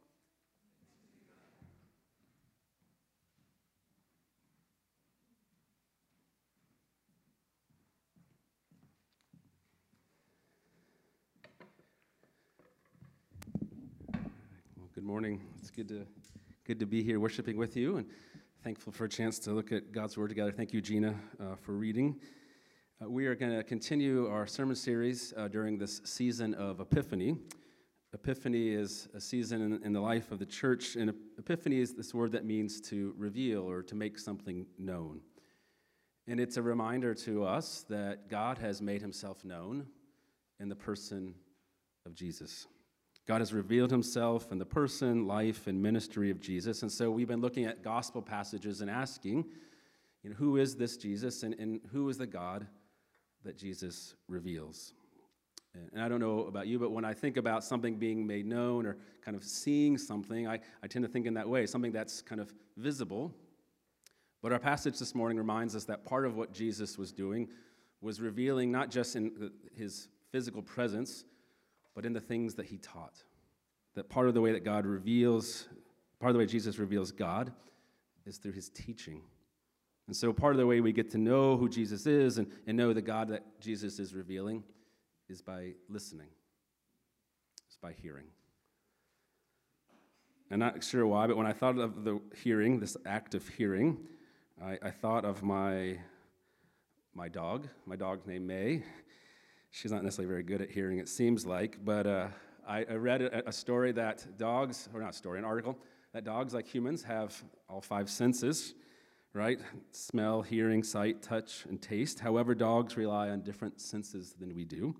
Well, 14.78 14.88
good 14.94 15.04
morning. 15.04 15.42
It's 15.58 15.70
good 15.70 15.88
to 15.88 16.06
good 16.66 16.78
to 16.80 16.86
be 16.86 17.02
here 17.02 17.20
worshiping 17.20 17.58
with 17.58 17.76
you, 17.76 17.98
and 17.98 18.06
thankful 18.62 18.90
for 18.90 19.04
a 19.04 19.08
chance 19.10 19.38
to 19.40 19.50
look 19.50 19.70
at 19.70 19.92
God's 19.92 20.16
Word 20.16 20.28
together. 20.28 20.50
Thank 20.50 20.72
you, 20.72 20.80
Gina, 20.80 21.14
uh, 21.38 21.56
for 21.56 21.72
reading. 21.72 22.18
Uh, 23.02 23.10
we 23.10 23.26
are 23.26 23.34
going 23.34 23.54
to 23.54 23.62
continue 23.62 24.28
our 24.28 24.46
sermon 24.46 24.74
series 24.74 25.34
uh, 25.36 25.48
during 25.48 25.76
this 25.76 26.00
season 26.04 26.54
of 26.54 26.80
Epiphany. 26.80 27.36
Epiphany 28.14 28.68
is 28.68 29.08
a 29.12 29.20
season 29.20 29.60
in, 29.60 29.82
in, 29.82 29.92
the 29.92 30.00
life 30.00 30.30
of 30.30 30.38
the 30.38 30.46
church, 30.46 30.94
and 30.94 31.12
epiphany 31.36 31.80
is 31.80 31.94
this 31.94 32.14
word 32.14 32.30
that 32.30 32.44
means 32.44 32.80
to 32.80 33.12
reveal 33.18 33.68
or 33.68 33.82
to 33.82 33.96
make 33.96 34.20
something 34.20 34.64
known. 34.78 35.20
And 36.28 36.38
it's 36.38 36.56
a 36.56 36.62
reminder 36.62 37.12
to 37.16 37.42
us 37.42 37.84
that 37.88 38.30
God 38.30 38.58
has 38.58 38.80
made 38.80 39.00
himself 39.00 39.44
known 39.44 39.88
in 40.60 40.68
the 40.68 40.76
person 40.76 41.34
of 42.06 42.14
Jesus. 42.14 42.68
God 43.26 43.40
has 43.40 43.52
revealed 43.52 43.90
himself 43.90 44.52
in 44.52 44.58
the 44.58 44.64
person, 44.64 45.26
life, 45.26 45.66
and 45.66 45.82
ministry 45.82 46.30
of 46.30 46.38
Jesus. 46.38 46.82
And 46.82 46.92
so 46.92 47.10
we've 47.10 47.26
been 47.26 47.40
looking 47.40 47.64
at 47.64 47.82
gospel 47.82 48.22
passages 48.22 48.80
and 48.80 48.88
asking, 48.88 49.44
you 50.22 50.30
know, 50.30 50.36
who 50.36 50.56
is 50.56 50.76
this 50.76 50.96
Jesus 50.96 51.42
and, 51.42 51.54
and 51.54 51.80
who 51.90 52.08
is 52.08 52.18
the 52.18 52.28
God 52.28 52.68
that 53.44 53.58
Jesus 53.58 54.14
reveals? 54.28 54.92
And 55.74 56.00
I 56.02 56.08
don't 56.08 56.20
know 56.20 56.40
about 56.40 56.66
you, 56.66 56.78
but 56.78 56.92
when 56.92 57.04
I 57.04 57.14
think 57.14 57.36
about 57.36 57.64
something 57.64 57.96
being 57.96 58.26
made 58.26 58.46
known 58.46 58.86
or 58.86 58.96
kind 59.22 59.36
of 59.36 59.42
seeing 59.42 59.98
something, 59.98 60.46
I, 60.46 60.60
I 60.82 60.86
tend 60.86 61.04
to 61.04 61.10
think 61.10 61.26
in 61.26 61.34
that 61.34 61.48
way 61.48 61.66
something 61.66 61.92
that's 61.92 62.22
kind 62.22 62.40
of 62.40 62.52
visible. 62.76 63.34
But 64.40 64.52
our 64.52 64.58
passage 64.58 64.98
this 64.98 65.14
morning 65.14 65.36
reminds 65.38 65.74
us 65.74 65.84
that 65.84 66.04
part 66.04 66.26
of 66.26 66.36
what 66.36 66.52
Jesus 66.52 66.96
was 66.96 67.12
doing 67.12 67.48
was 68.00 68.20
revealing 68.20 68.70
not 68.70 68.90
just 68.90 69.16
in 69.16 69.50
his 69.74 70.08
physical 70.30 70.62
presence, 70.62 71.24
but 71.94 72.04
in 72.04 72.12
the 72.12 72.20
things 72.20 72.54
that 72.54 72.66
he 72.66 72.76
taught. 72.78 73.22
That 73.94 74.08
part 74.08 74.28
of 74.28 74.34
the 74.34 74.40
way 74.40 74.52
that 74.52 74.64
God 74.64 74.86
reveals, 74.86 75.68
part 76.20 76.30
of 76.30 76.34
the 76.34 76.40
way 76.40 76.46
Jesus 76.46 76.78
reveals 76.78 77.10
God 77.10 77.52
is 78.26 78.36
through 78.36 78.52
his 78.52 78.68
teaching. 78.68 79.22
And 80.06 80.14
so 80.14 80.32
part 80.32 80.52
of 80.52 80.58
the 80.58 80.66
way 80.66 80.80
we 80.80 80.92
get 80.92 81.10
to 81.12 81.18
know 81.18 81.56
who 81.56 81.68
Jesus 81.68 82.06
is 82.06 82.38
and, 82.38 82.46
and 82.66 82.76
know 82.76 82.92
the 82.92 83.02
God 83.02 83.28
that 83.28 83.42
Jesus 83.60 83.98
is 83.98 84.14
revealing 84.14 84.62
is 85.28 85.40
by 85.42 85.72
listening, 85.88 86.28
it's 87.66 87.76
by 87.76 87.92
hearing. 87.92 88.26
I'm 90.50 90.58
not 90.58 90.84
sure 90.84 91.06
why, 91.06 91.26
but 91.26 91.36
when 91.36 91.46
I 91.46 91.52
thought 91.52 91.78
of 91.78 92.04
the 92.04 92.20
hearing, 92.36 92.78
this 92.78 92.96
act 93.06 93.34
of 93.34 93.48
hearing, 93.48 93.98
I, 94.62 94.78
I 94.82 94.90
thought 94.90 95.24
of 95.24 95.42
my, 95.42 95.98
my 97.14 97.28
dog. 97.28 97.66
My 97.86 97.96
dog's 97.96 98.26
named 98.26 98.46
May. 98.46 98.82
She's 99.70 99.90
not 99.90 100.04
necessarily 100.04 100.30
very 100.30 100.42
good 100.42 100.60
at 100.60 100.70
hearing, 100.70 100.98
it 100.98 101.08
seems 101.08 101.44
like, 101.44 101.84
but 101.84 102.06
uh, 102.06 102.28
I, 102.68 102.84
I, 102.84 102.94
read 102.94 103.22
a, 103.22 103.48
a 103.48 103.52
story 103.52 103.90
that 103.92 104.38
dogs, 104.38 104.88
or 104.94 105.00
not 105.00 105.14
story, 105.14 105.38
an 105.38 105.44
article, 105.44 105.76
that 106.12 106.24
dogs, 106.24 106.54
like 106.54 106.68
humans, 106.68 107.02
have 107.02 107.34
all 107.68 107.80
five 107.80 108.08
senses 108.08 108.74
right? 109.34 109.58
Smell, 109.90 110.42
hearing, 110.42 110.82
sight, 110.82 111.20
touch, 111.20 111.66
and 111.68 111.82
taste. 111.82 112.20
However, 112.20 112.54
dogs 112.54 112.96
rely 112.96 113.30
on 113.30 113.42
different 113.42 113.80
senses 113.80 114.34
than 114.38 114.54
we 114.54 114.64
do. 114.64 114.94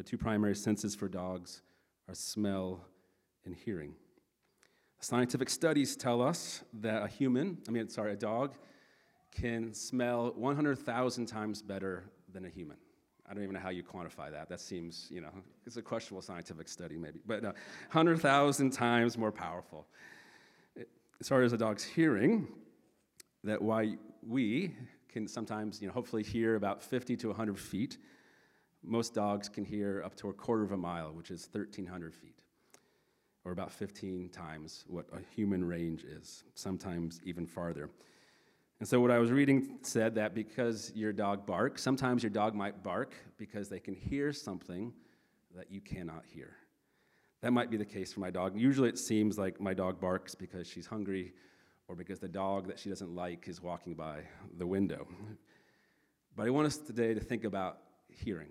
The 0.00 0.04
two 0.04 0.16
primary 0.16 0.56
senses 0.56 0.94
for 0.94 1.10
dogs 1.10 1.60
are 2.08 2.14
smell 2.14 2.80
and 3.44 3.54
hearing. 3.54 3.92
Scientific 5.00 5.50
studies 5.50 5.94
tell 5.94 6.22
us 6.22 6.64
that 6.80 7.02
a 7.02 7.06
human, 7.06 7.58
I 7.68 7.70
mean, 7.70 7.86
sorry, 7.90 8.14
a 8.14 8.16
dog, 8.16 8.54
can 9.30 9.74
smell 9.74 10.32
100,000 10.36 11.26
times 11.26 11.60
better 11.60 12.04
than 12.32 12.46
a 12.46 12.48
human. 12.48 12.78
I 13.28 13.34
don't 13.34 13.42
even 13.42 13.52
know 13.52 13.60
how 13.60 13.68
you 13.68 13.82
quantify 13.82 14.30
that. 14.30 14.48
That 14.48 14.60
seems, 14.60 15.06
you 15.10 15.20
know, 15.20 15.32
it's 15.66 15.76
a 15.76 15.82
questionable 15.82 16.22
scientific 16.22 16.70
study, 16.70 16.96
maybe, 16.96 17.20
but 17.26 17.44
uh, 17.44 17.52
100,000 17.92 18.70
times 18.70 19.18
more 19.18 19.30
powerful. 19.30 19.86
As 21.20 21.28
far 21.28 21.42
as 21.42 21.52
a 21.52 21.58
dog's 21.58 21.84
hearing, 21.84 22.48
that 23.44 23.60
why 23.60 23.98
we 24.26 24.74
can 25.10 25.28
sometimes, 25.28 25.82
you 25.82 25.88
know, 25.88 25.92
hopefully 25.92 26.22
hear 26.22 26.54
about 26.54 26.82
50 26.82 27.18
to 27.18 27.26
100 27.26 27.58
feet, 27.58 27.98
most 28.82 29.14
dogs 29.14 29.48
can 29.48 29.64
hear 29.64 30.02
up 30.04 30.14
to 30.16 30.28
a 30.28 30.32
quarter 30.32 30.62
of 30.62 30.72
a 30.72 30.76
mile, 30.76 31.12
which 31.12 31.30
is 31.30 31.48
1,300 31.52 32.14
feet, 32.14 32.38
or 33.44 33.52
about 33.52 33.70
15 33.70 34.28
times 34.30 34.84
what 34.88 35.06
a 35.12 35.18
human 35.34 35.64
range 35.64 36.04
is, 36.04 36.44
sometimes 36.54 37.20
even 37.24 37.46
farther. 37.46 37.90
And 38.78 38.88
so, 38.88 38.98
what 39.00 39.10
I 39.10 39.18
was 39.18 39.30
reading 39.30 39.78
said 39.82 40.14
that 40.14 40.34
because 40.34 40.90
your 40.94 41.12
dog 41.12 41.46
barks, 41.46 41.82
sometimes 41.82 42.22
your 42.22 42.30
dog 42.30 42.54
might 42.54 42.82
bark 42.82 43.14
because 43.36 43.68
they 43.68 43.80
can 43.80 43.94
hear 43.94 44.32
something 44.32 44.92
that 45.54 45.70
you 45.70 45.80
cannot 45.82 46.24
hear. 46.24 46.56
That 47.42 47.52
might 47.52 47.70
be 47.70 47.76
the 47.76 47.84
case 47.84 48.12
for 48.12 48.20
my 48.20 48.30
dog. 48.30 48.58
Usually, 48.58 48.88
it 48.88 48.98
seems 48.98 49.36
like 49.38 49.60
my 49.60 49.74
dog 49.74 50.00
barks 50.00 50.34
because 50.34 50.66
she's 50.66 50.86
hungry 50.86 51.34
or 51.88 51.94
because 51.94 52.20
the 52.20 52.28
dog 52.28 52.68
that 52.68 52.78
she 52.78 52.88
doesn't 52.88 53.14
like 53.14 53.48
is 53.48 53.60
walking 53.60 53.94
by 53.94 54.20
the 54.56 54.66
window. 54.66 55.06
But 56.36 56.46
I 56.46 56.50
want 56.50 56.68
us 56.68 56.76
today 56.76 57.12
to 57.12 57.20
think 57.20 57.44
about 57.44 57.78
hearing 58.08 58.50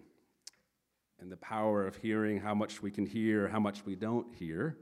and 1.21 1.31
the 1.31 1.37
power 1.37 1.85
of 1.85 1.95
hearing, 1.95 2.39
how 2.39 2.53
much 2.53 2.81
we 2.81 2.91
can 2.91 3.05
hear, 3.05 3.47
how 3.47 3.59
much 3.59 3.85
we 3.85 3.95
don't 3.95 4.33
hear, 4.35 4.77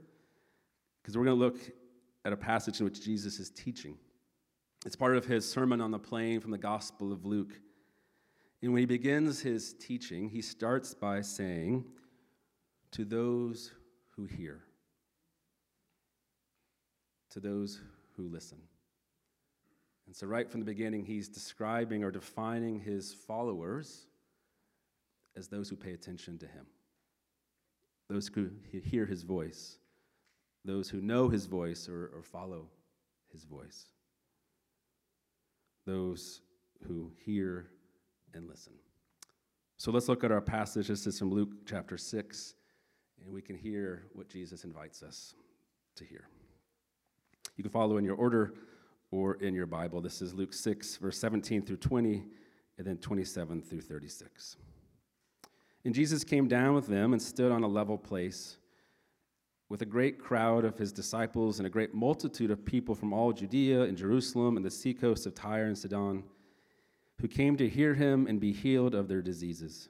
because 1.02 1.16
we're 1.16 1.24
going 1.24 1.38
to 1.38 1.44
look 1.44 1.58
at 2.24 2.32
a 2.32 2.36
passage 2.36 2.80
in 2.80 2.84
which 2.84 3.02
Jesus 3.02 3.38
is 3.38 3.50
teaching. 3.50 3.96
It's 4.86 4.96
part 4.96 5.16
of 5.16 5.24
his 5.24 5.48
Sermon 5.48 5.80
on 5.80 5.90
the 5.90 5.98
Plain 5.98 6.40
from 6.40 6.50
the 6.50 6.58
Gospel 6.58 7.12
of 7.12 7.24
Luke. 7.24 7.58
And 8.62 8.72
when 8.72 8.80
he 8.80 8.86
begins 8.86 9.40
his 9.40 9.74
teaching, 9.74 10.28
he 10.28 10.42
starts 10.42 10.94
by 10.94 11.20
saying, 11.20 11.84
To 12.92 13.04
those 13.04 13.72
who 14.16 14.24
hear, 14.24 14.64
to 17.30 17.40
those 17.40 17.80
who 18.16 18.28
listen. 18.28 18.58
And 20.06 20.16
so, 20.16 20.26
right 20.26 20.50
from 20.50 20.60
the 20.60 20.66
beginning, 20.66 21.04
he's 21.04 21.28
describing 21.28 22.02
or 22.02 22.10
defining 22.10 22.80
his 22.80 23.12
followers 23.12 24.07
as 25.38 25.48
those 25.48 25.68
who 25.68 25.76
pay 25.76 25.92
attention 25.92 26.36
to 26.38 26.46
him, 26.46 26.66
those 28.08 28.28
who 28.34 28.50
hear 28.82 29.06
his 29.06 29.22
voice, 29.22 29.78
those 30.64 30.90
who 30.90 31.00
know 31.00 31.28
his 31.28 31.46
voice 31.46 31.88
or, 31.88 32.10
or 32.14 32.22
follow 32.22 32.66
his 33.32 33.44
voice, 33.44 33.86
those 35.86 36.40
who 36.86 37.12
hear 37.24 37.68
and 38.34 38.48
listen. 38.48 38.72
So 39.76 39.92
let's 39.92 40.08
look 40.08 40.24
at 40.24 40.32
our 40.32 40.40
passage. 40.40 40.88
This 40.88 41.06
is 41.06 41.18
from 41.18 41.32
Luke 41.32 41.50
chapter 41.64 41.96
6, 41.96 42.54
and 43.22 43.32
we 43.32 43.40
can 43.40 43.56
hear 43.56 44.06
what 44.12 44.28
Jesus 44.28 44.64
invites 44.64 45.02
us 45.02 45.34
to 45.96 46.04
hear. 46.04 46.26
You 47.56 47.62
can 47.62 47.70
follow 47.70 47.96
in 47.96 48.04
your 48.04 48.16
order 48.16 48.54
or 49.10 49.34
in 49.36 49.54
your 49.54 49.66
Bible. 49.66 50.00
This 50.00 50.20
is 50.20 50.34
Luke 50.34 50.52
6, 50.52 50.96
verse 50.96 51.18
17 51.18 51.62
through 51.62 51.76
20, 51.76 52.24
and 52.76 52.86
then 52.86 52.96
27 52.98 53.62
through 53.62 53.80
36. 53.80 54.56
And 55.88 55.94
Jesus 55.94 56.22
came 56.22 56.48
down 56.48 56.74
with 56.74 56.86
them 56.86 57.14
and 57.14 57.22
stood 57.22 57.50
on 57.50 57.62
a 57.62 57.66
level 57.66 57.96
place 57.96 58.58
with 59.70 59.80
a 59.80 59.86
great 59.86 60.18
crowd 60.18 60.66
of 60.66 60.76
his 60.76 60.92
disciples 60.92 61.60
and 61.60 61.66
a 61.66 61.70
great 61.70 61.94
multitude 61.94 62.50
of 62.50 62.62
people 62.62 62.94
from 62.94 63.14
all 63.14 63.32
Judea 63.32 63.84
and 63.84 63.96
Jerusalem 63.96 64.58
and 64.58 64.66
the 64.66 64.70
seacoast 64.70 65.24
of 65.24 65.34
Tyre 65.34 65.64
and 65.64 65.78
Sidon, 65.78 66.24
who 67.18 67.26
came 67.26 67.56
to 67.56 67.66
hear 67.66 67.94
him 67.94 68.26
and 68.26 68.38
be 68.38 68.52
healed 68.52 68.94
of 68.94 69.08
their 69.08 69.22
diseases. 69.22 69.88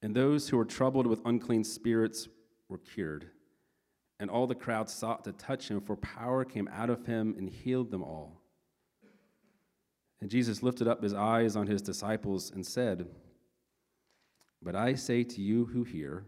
And 0.00 0.14
those 0.14 0.48
who 0.48 0.56
were 0.56 0.64
troubled 0.64 1.08
with 1.08 1.26
unclean 1.26 1.64
spirits 1.64 2.28
were 2.68 2.78
cured 2.78 3.30
and 4.20 4.30
all 4.30 4.46
the 4.46 4.54
crowd 4.54 4.88
sought 4.88 5.24
to 5.24 5.32
touch 5.32 5.68
him, 5.68 5.80
for 5.80 5.96
power 5.96 6.44
came 6.44 6.68
out 6.72 6.88
of 6.88 7.04
him 7.04 7.34
and 7.36 7.50
healed 7.50 7.90
them 7.90 8.04
all. 8.04 8.42
And 10.20 10.30
Jesus 10.30 10.62
lifted 10.62 10.86
up 10.86 11.02
his 11.02 11.14
eyes 11.14 11.56
on 11.56 11.66
his 11.66 11.82
disciples 11.82 12.52
and 12.52 12.64
said, 12.64 13.08
But 14.62 14.74
I 14.74 14.94
say 14.94 15.24
to 15.24 15.40
you 15.40 15.66
who 15.66 15.84
hear, 15.84 16.24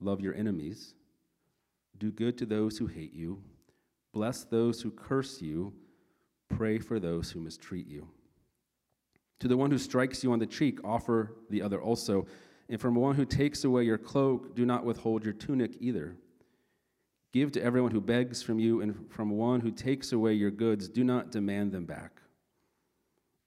love 0.00 0.20
your 0.20 0.34
enemies, 0.34 0.94
do 1.98 2.10
good 2.10 2.38
to 2.38 2.46
those 2.46 2.78
who 2.78 2.86
hate 2.86 3.12
you, 3.12 3.42
bless 4.12 4.44
those 4.44 4.80
who 4.80 4.90
curse 4.90 5.40
you, 5.42 5.72
pray 6.48 6.78
for 6.78 7.00
those 7.00 7.30
who 7.30 7.40
mistreat 7.40 7.86
you. 7.86 8.08
To 9.40 9.48
the 9.48 9.56
one 9.56 9.70
who 9.70 9.78
strikes 9.78 10.22
you 10.22 10.32
on 10.32 10.38
the 10.38 10.46
cheek, 10.46 10.78
offer 10.84 11.34
the 11.50 11.62
other 11.62 11.82
also. 11.82 12.26
And 12.68 12.80
from 12.80 12.94
one 12.94 13.16
who 13.16 13.24
takes 13.24 13.64
away 13.64 13.82
your 13.82 13.98
cloak, 13.98 14.54
do 14.54 14.64
not 14.64 14.84
withhold 14.84 15.24
your 15.24 15.34
tunic 15.34 15.76
either. 15.80 16.16
Give 17.32 17.50
to 17.52 17.62
everyone 17.62 17.90
who 17.90 18.00
begs 18.00 18.42
from 18.42 18.58
you, 18.58 18.82
and 18.82 19.10
from 19.10 19.30
one 19.30 19.60
who 19.60 19.70
takes 19.70 20.12
away 20.12 20.34
your 20.34 20.50
goods, 20.50 20.88
do 20.88 21.02
not 21.02 21.32
demand 21.32 21.72
them 21.72 21.86
back. 21.86 22.20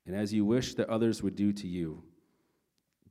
And 0.06 0.16
as 0.16 0.34
you 0.34 0.44
wish 0.44 0.74
that 0.76 0.90
others 0.90 1.24
would 1.24 1.36
do 1.36 1.54
to 1.54 1.68
you, 1.68 2.04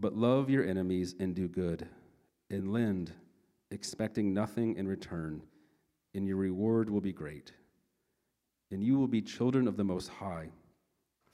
But 0.00 0.16
love 0.16 0.48
your 0.48 0.64
enemies 0.64 1.14
and 1.20 1.34
do 1.34 1.46
good, 1.46 1.86
and 2.48 2.72
lend, 2.72 3.12
expecting 3.70 4.32
nothing 4.32 4.76
in 4.76 4.88
return, 4.88 5.42
and 6.14 6.26
your 6.26 6.38
reward 6.38 6.88
will 6.88 7.02
be 7.02 7.12
great. 7.12 7.52
And 8.70 8.82
you 8.82 8.98
will 8.98 9.08
be 9.08 9.20
children 9.20 9.68
of 9.68 9.76
the 9.76 9.84
Most 9.84 10.08
High, 10.08 10.48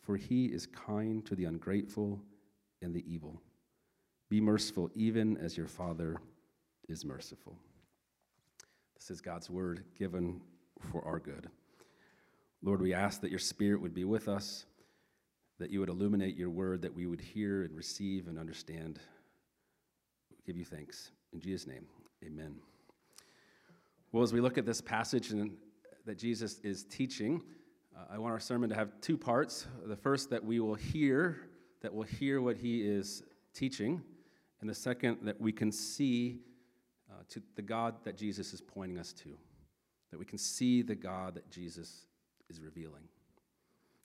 for 0.01 0.17
he 0.17 0.47
is 0.47 0.67
kind 0.67 1.25
to 1.27 1.37
the 1.37 1.45
ungrateful 1.45 2.21
and 2.83 2.93
the 2.93 3.05
evil. 3.07 3.41
Be 4.29 4.41
merciful, 4.41 4.91
even 4.95 5.37
as 5.37 5.57
your 5.57 5.69
Father 5.69 6.17
is 6.89 7.05
merciful. 7.05 7.57
This 8.97 9.13
is 9.13 9.21
God's 9.21 9.49
word 9.49 9.85
given 9.97 10.41
for 10.91 11.05
our 11.05 11.21
good. 11.21 11.49
Lord, 12.63 12.83
we 12.83 12.93
ask 12.93 13.21
that 13.21 13.31
your 13.31 13.39
spirit 13.39 13.81
would 13.81 13.95
be 13.95 14.05
with 14.05 14.27
us, 14.27 14.67
that 15.59 15.71
you 15.71 15.81
would 15.81 15.89
illuminate 15.89 16.37
your 16.37 16.51
word, 16.51 16.83
that 16.83 16.95
we 16.95 17.07
would 17.07 17.21
hear 17.21 17.63
and 17.63 17.75
receive 17.75 18.29
and 18.29 18.39
understand. 18.39 18.99
We 20.31 20.37
give 20.47 20.57
you 20.57 20.65
thanks. 20.65 21.11
In 21.33 21.41
Jesus' 21.41 21.67
name, 21.67 21.87
amen. 22.25 22.57
Well, 24.13 24.23
as 24.23 24.33
we 24.33 24.41
look 24.41 24.59
at 24.59 24.67
this 24.67 24.81
passage 24.81 25.31
and 25.31 25.57
that 26.05 26.19
Jesus 26.19 26.61
is 26.61 26.85
teaching, 26.85 27.43
uh, 27.97 28.15
I 28.15 28.19
want 28.19 28.33
our 28.33 28.41
sermon 28.41 28.69
to 28.71 28.77
have 28.77 29.01
two 29.01 29.17
parts. 29.17 29.67
The 29.85 29.97
first, 29.97 30.31
that 30.31 30.45
we 30.45 30.61
will 30.61 30.75
hear, 30.75 31.41
that 31.83 31.93
we'll 31.93 32.05
hear 32.05 32.41
what 32.41 32.57
he 32.57 32.83
is 32.83 33.23
teaching, 33.55 34.03
And 34.61 34.71
the 34.71 34.75
second, 34.75 35.19
that 35.23 35.41
we 35.41 35.53
can 35.53 35.71
see 35.71 36.41
uh, 37.11 37.23
to 37.29 37.43
the 37.55 37.63
God 37.63 37.97
that 38.05 38.17
Jesus 38.17 38.53
is 38.53 38.61
pointing 38.61 38.99
us 38.99 39.13
to, 39.15 39.37
that 40.11 40.19
we 40.19 40.25
can 40.25 40.39
see 40.39 40.83
the 40.83 40.95
God 40.95 41.35
that 41.35 41.51
Jesus 41.51 42.07
is 42.49 42.61
revealing. 42.61 43.03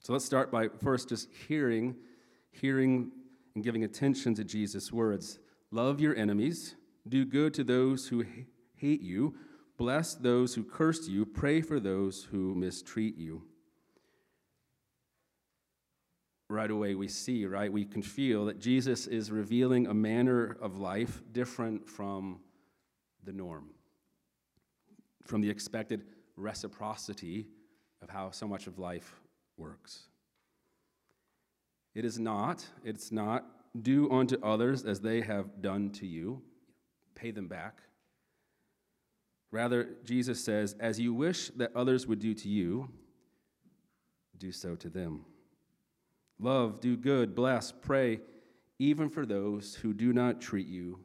So 0.02 0.12
let's 0.12 0.24
start 0.24 0.50
by 0.50 0.68
first 0.82 1.10
just 1.10 1.28
hearing, 1.46 1.94
hearing 2.50 3.12
and 3.54 3.62
giving 3.62 3.84
attention 3.84 4.34
to 4.34 4.42
Jesus' 4.42 4.92
words. 4.92 5.38
Love 5.70 6.00
your 6.00 6.16
enemies, 6.16 6.74
do 7.08 7.24
good 7.24 7.54
to 7.54 7.62
those 7.62 8.08
who 8.08 8.24
hate 8.74 9.00
you, 9.00 9.36
bless 9.76 10.16
those 10.16 10.54
who 10.56 10.64
curse 10.64 11.06
you, 11.08 11.24
pray 11.24 11.60
for 11.60 11.78
those 11.78 12.24
who 12.24 12.52
mistreat 12.56 13.16
you. 13.16 13.44
Right 16.50 16.70
away, 16.70 16.96
we 16.96 17.06
see, 17.06 17.46
right? 17.46 17.72
We 17.72 17.84
can 17.84 18.02
feel 18.02 18.46
that 18.46 18.58
Jesus 18.58 19.06
is 19.06 19.30
revealing 19.30 19.86
a 19.86 19.94
manner 19.94 20.56
of 20.60 20.78
life 20.78 21.22
different 21.30 21.88
from 21.88 22.40
the 23.22 23.32
norm, 23.32 23.70
from 25.24 25.40
the 25.40 25.48
expected 25.48 26.02
reciprocity 26.36 27.46
of 28.02 28.10
how 28.10 28.32
so 28.32 28.48
much 28.48 28.66
of 28.66 28.80
life 28.80 29.21
works. 29.56 30.04
It 31.94 32.04
is 32.04 32.18
not, 32.18 32.64
it's 32.84 33.12
not 33.12 33.44
do 33.80 34.10
unto 34.10 34.42
others 34.42 34.84
as 34.84 35.00
they 35.00 35.20
have 35.20 35.62
done 35.62 35.90
to 35.90 36.06
you, 36.06 36.42
pay 37.14 37.30
them 37.30 37.48
back. 37.48 37.80
Rather, 39.50 39.90
Jesus 40.04 40.42
says, 40.42 40.74
as 40.80 40.98
you 40.98 41.12
wish 41.12 41.48
that 41.56 41.74
others 41.76 42.06
would 42.06 42.18
do 42.18 42.34
to 42.34 42.48
you, 42.48 42.88
do 44.38 44.50
so 44.50 44.74
to 44.76 44.88
them. 44.88 45.24
Love, 46.38 46.80
do 46.80 46.96
good, 46.96 47.34
bless, 47.34 47.70
pray, 47.70 48.20
even 48.78 49.08
for 49.08 49.24
those 49.26 49.74
who 49.76 49.92
do 49.92 50.12
not 50.12 50.40
treat 50.40 50.66
you 50.66 50.98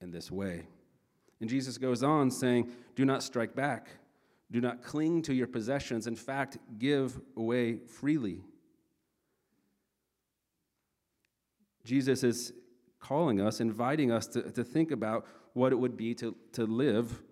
in 0.00 0.10
this 0.10 0.30
way. 0.30 0.66
And 1.40 1.48
Jesus 1.48 1.78
goes 1.78 2.02
on 2.02 2.30
saying, 2.30 2.70
Do 2.94 3.04
not 3.04 3.22
strike 3.22 3.54
back. 3.54 3.88
Do 4.52 4.60
not 4.60 4.82
cling 4.82 5.22
to 5.22 5.34
your 5.34 5.46
possessions. 5.46 6.06
In 6.06 6.14
fact, 6.14 6.58
give 6.78 7.18
away 7.36 7.78
freely. 7.78 8.42
Jesus 11.84 12.22
is 12.22 12.52
calling 13.00 13.40
us, 13.40 13.60
inviting 13.60 14.12
us 14.12 14.26
to, 14.28 14.42
to 14.52 14.62
think 14.62 14.90
about 14.90 15.26
what 15.54 15.72
it 15.72 15.76
would 15.76 15.96
be 15.96 16.14
to, 16.16 16.36
to 16.52 16.66
live 16.66 17.22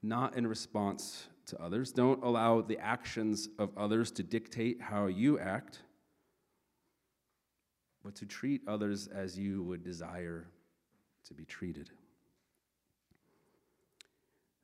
not 0.00 0.36
in 0.36 0.46
response 0.46 1.26
to 1.46 1.60
others. 1.60 1.90
Don't 1.90 2.22
allow 2.22 2.60
the 2.60 2.78
actions 2.78 3.48
of 3.58 3.76
others 3.76 4.12
to 4.12 4.22
dictate 4.22 4.80
how 4.80 5.06
you 5.06 5.40
act, 5.40 5.80
but 8.04 8.14
to 8.14 8.26
treat 8.26 8.62
others 8.68 9.08
as 9.08 9.36
you 9.36 9.62
would 9.64 9.82
desire 9.82 10.46
to 11.26 11.34
be 11.34 11.44
treated. 11.44 11.90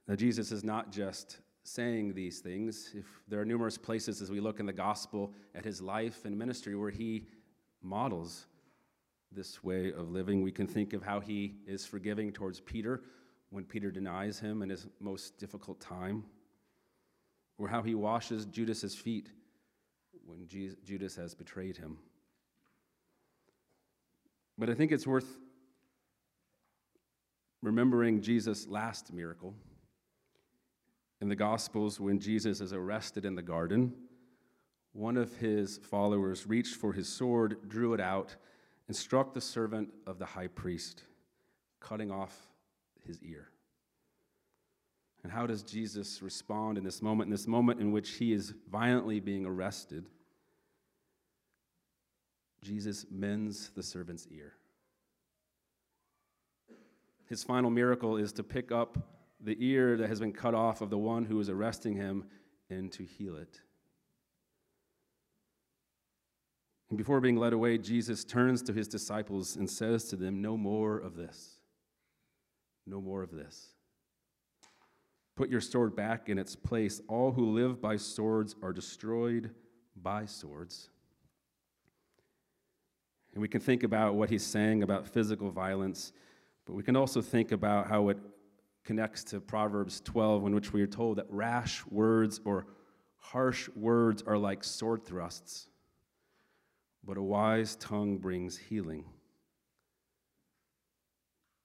Now, 0.06 0.14
Jesus 0.14 0.50
is 0.50 0.64
not 0.64 0.90
just 0.90 1.38
saying 1.68 2.14
these 2.14 2.40
things. 2.40 2.92
If 2.94 3.06
there 3.28 3.40
are 3.40 3.44
numerous 3.44 3.78
places 3.78 4.22
as 4.22 4.30
we 4.30 4.40
look 4.40 4.60
in 4.60 4.66
the 4.66 4.72
gospel 4.72 5.32
at 5.54 5.64
his 5.64 5.80
life 5.80 6.24
and 6.24 6.36
ministry 6.36 6.74
where 6.74 6.90
he 6.90 7.26
models 7.82 8.46
this 9.30 9.62
way 9.62 9.92
of 9.92 10.10
living, 10.10 10.42
we 10.42 10.50
can 10.50 10.66
think 10.66 10.92
of 10.92 11.02
how 11.02 11.20
he 11.20 11.56
is 11.66 11.84
forgiving 11.84 12.32
towards 12.32 12.60
Peter 12.60 13.02
when 13.50 13.64
Peter 13.64 13.90
denies 13.90 14.38
him 14.38 14.62
in 14.62 14.70
his 14.70 14.86
most 15.00 15.38
difficult 15.38 15.80
time, 15.80 16.24
or 17.58 17.68
how 17.68 17.82
he 17.82 17.94
washes 17.94 18.44
Judas's 18.46 18.94
feet 18.94 19.30
when 20.26 20.46
Judas 20.46 21.16
has 21.16 21.34
betrayed 21.34 21.76
him. 21.76 21.98
But 24.58 24.68
I 24.68 24.74
think 24.74 24.92
it's 24.92 25.06
worth 25.06 25.38
remembering 27.62 28.20
Jesus' 28.20 28.66
last 28.66 29.12
miracle 29.12 29.54
in 31.20 31.28
the 31.28 31.36
Gospels, 31.36 31.98
when 31.98 32.20
Jesus 32.20 32.60
is 32.60 32.72
arrested 32.72 33.24
in 33.24 33.34
the 33.34 33.42
garden, 33.42 33.92
one 34.92 35.16
of 35.16 35.36
his 35.36 35.78
followers 35.78 36.46
reached 36.46 36.76
for 36.76 36.92
his 36.92 37.08
sword, 37.08 37.68
drew 37.68 37.92
it 37.94 38.00
out, 38.00 38.36
and 38.86 38.96
struck 38.96 39.34
the 39.34 39.40
servant 39.40 39.90
of 40.06 40.18
the 40.18 40.24
high 40.26 40.46
priest, 40.46 41.02
cutting 41.80 42.10
off 42.10 42.34
his 43.06 43.22
ear. 43.22 43.48
And 45.22 45.32
how 45.32 45.46
does 45.46 45.62
Jesus 45.62 46.22
respond 46.22 46.78
in 46.78 46.84
this 46.84 47.02
moment, 47.02 47.26
in 47.26 47.32
this 47.32 47.46
moment 47.46 47.80
in 47.80 47.92
which 47.92 48.10
he 48.10 48.32
is 48.32 48.54
violently 48.70 49.20
being 49.20 49.44
arrested? 49.44 50.06
Jesus 52.62 53.06
mends 53.10 53.70
the 53.74 53.82
servant's 53.82 54.26
ear. 54.30 54.54
His 57.26 57.44
final 57.44 57.70
miracle 57.70 58.16
is 58.16 58.32
to 58.34 58.42
pick 58.42 58.72
up 58.72 59.17
the 59.40 59.56
ear 59.60 59.96
that 59.96 60.08
has 60.08 60.20
been 60.20 60.32
cut 60.32 60.54
off 60.54 60.80
of 60.80 60.90
the 60.90 60.98
one 60.98 61.24
who 61.24 61.38
is 61.40 61.48
arresting 61.48 61.94
him 61.94 62.24
and 62.70 62.90
to 62.92 63.04
heal 63.04 63.36
it. 63.36 63.60
And 66.90 66.96
before 66.96 67.20
being 67.20 67.36
led 67.36 67.52
away, 67.52 67.78
Jesus 67.78 68.24
turns 68.24 68.62
to 68.62 68.72
his 68.72 68.88
disciples 68.88 69.56
and 69.56 69.68
says 69.68 70.04
to 70.04 70.16
them, 70.16 70.40
No 70.40 70.56
more 70.56 70.98
of 70.98 71.16
this. 71.16 71.58
No 72.86 73.00
more 73.00 73.22
of 73.22 73.30
this. 73.30 73.74
Put 75.36 75.50
your 75.50 75.60
sword 75.60 75.94
back 75.94 76.28
in 76.28 76.38
its 76.38 76.56
place. 76.56 77.00
All 77.06 77.30
who 77.30 77.52
live 77.52 77.80
by 77.80 77.96
swords 77.96 78.56
are 78.62 78.72
destroyed 78.72 79.50
by 79.94 80.24
swords. 80.24 80.88
And 83.34 83.42
we 83.42 83.48
can 83.48 83.60
think 83.60 83.82
about 83.82 84.14
what 84.14 84.30
he's 84.30 84.44
saying 84.44 84.82
about 84.82 85.06
physical 85.06 85.50
violence, 85.50 86.12
but 86.64 86.74
we 86.74 86.82
can 86.82 86.96
also 86.96 87.20
think 87.20 87.52
about 87.52 87.86
how 87.86 88.08
it 88.08 88.18
connects 88.88 89.22
to 89.22 89.38
Proverbs 89.38 90.00
12, 90.00 90.46
in 90.46 90.54
which 90.54 90.72
we 90.72 90.80
are 90.80 90.86
told 90.86 91.18
that 91.18 91.26
rash 91.28 91.84
words 91.90 92.40
or 92.46 92.66
harsh 93.18 93.68
words 93.76 94.22
are 94.26 94.38
like 94.38 94.64
sword 94.64 95.04
thrusts, 95.04 95.68
but 97.04 97.18
a 97.18 97.22
wise 97.22 97.76
tongue 97.76 98.16
brings 98.16 98.56
healing. 98.56 99.04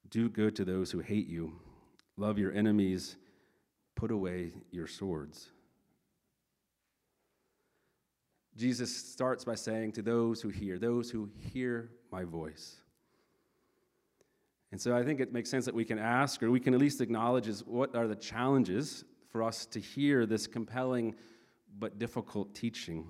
Do 0.09 0.27
good 0.27 0.53
to 0.57 0.65
those 0.65 0.91
who 0.91 0.99
hate 0.99 1.29
you, 1.29 1.53
love 2.17 2.37
your 2.37 2.51
enemies, 2.51 3.15
put 3.95 4.11
away 4.11 4.51
your 4.69 4.87
swords. 4.87 5.47
Jesus 8.57 8.93
starts 8.93 9.45
by 9.45 9.55
saying 9.55 9.93
to 9.93 10.01
those 10.01 10.41
who 10.41 10.49
hear, 10.49 10.77
those 10.77 11.09
who 11.09 11.29
hear 11.39 11.89
my 12.11 12.25
voice. 12.25 12.82
And 14.73 14.81
so 14.81 14.97
I 14.97 15.03
think 15.03 15.19
it 15.19 15.31
makes 15.31 15.51
sense 15.51 15.65
that 15.65 15.75
we 15.75 15.85
can 15.85 15.99
ask, 15.99 16.41
or 16.41 16.49
we 16.49 16.59
can 16.59 16.73
at 16.73 16.79
least 16.79 16.99
acknowledge, 16.99 17.47
is 17.47 17.63
what 17.63 17.95
are 17.95 18.07
the 18.07 18.15
challenges 18.15 19.05
for 19.29 19.43
us 19.43 19.67
to 19.67 19.79
hear 19.79 20.25
this 20.25 20.47
compelling 20.47 21.13
but 21.77 21.99
difficult 21.99 22.55
teaching? 22.55 23.07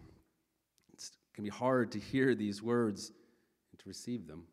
It's, 0.92 1.08
it 1.08 1.34
can 1.34 1.46
be 1.46 1.50
hard 1.50 1.90
to 1.94 2.00
hear 2.00 2.36
these 2.36 2.62
words 2.62 3.14
and 3.72 3.80
to 3.80 3.88
receive 3.88 4.28
them. 4.28 4.44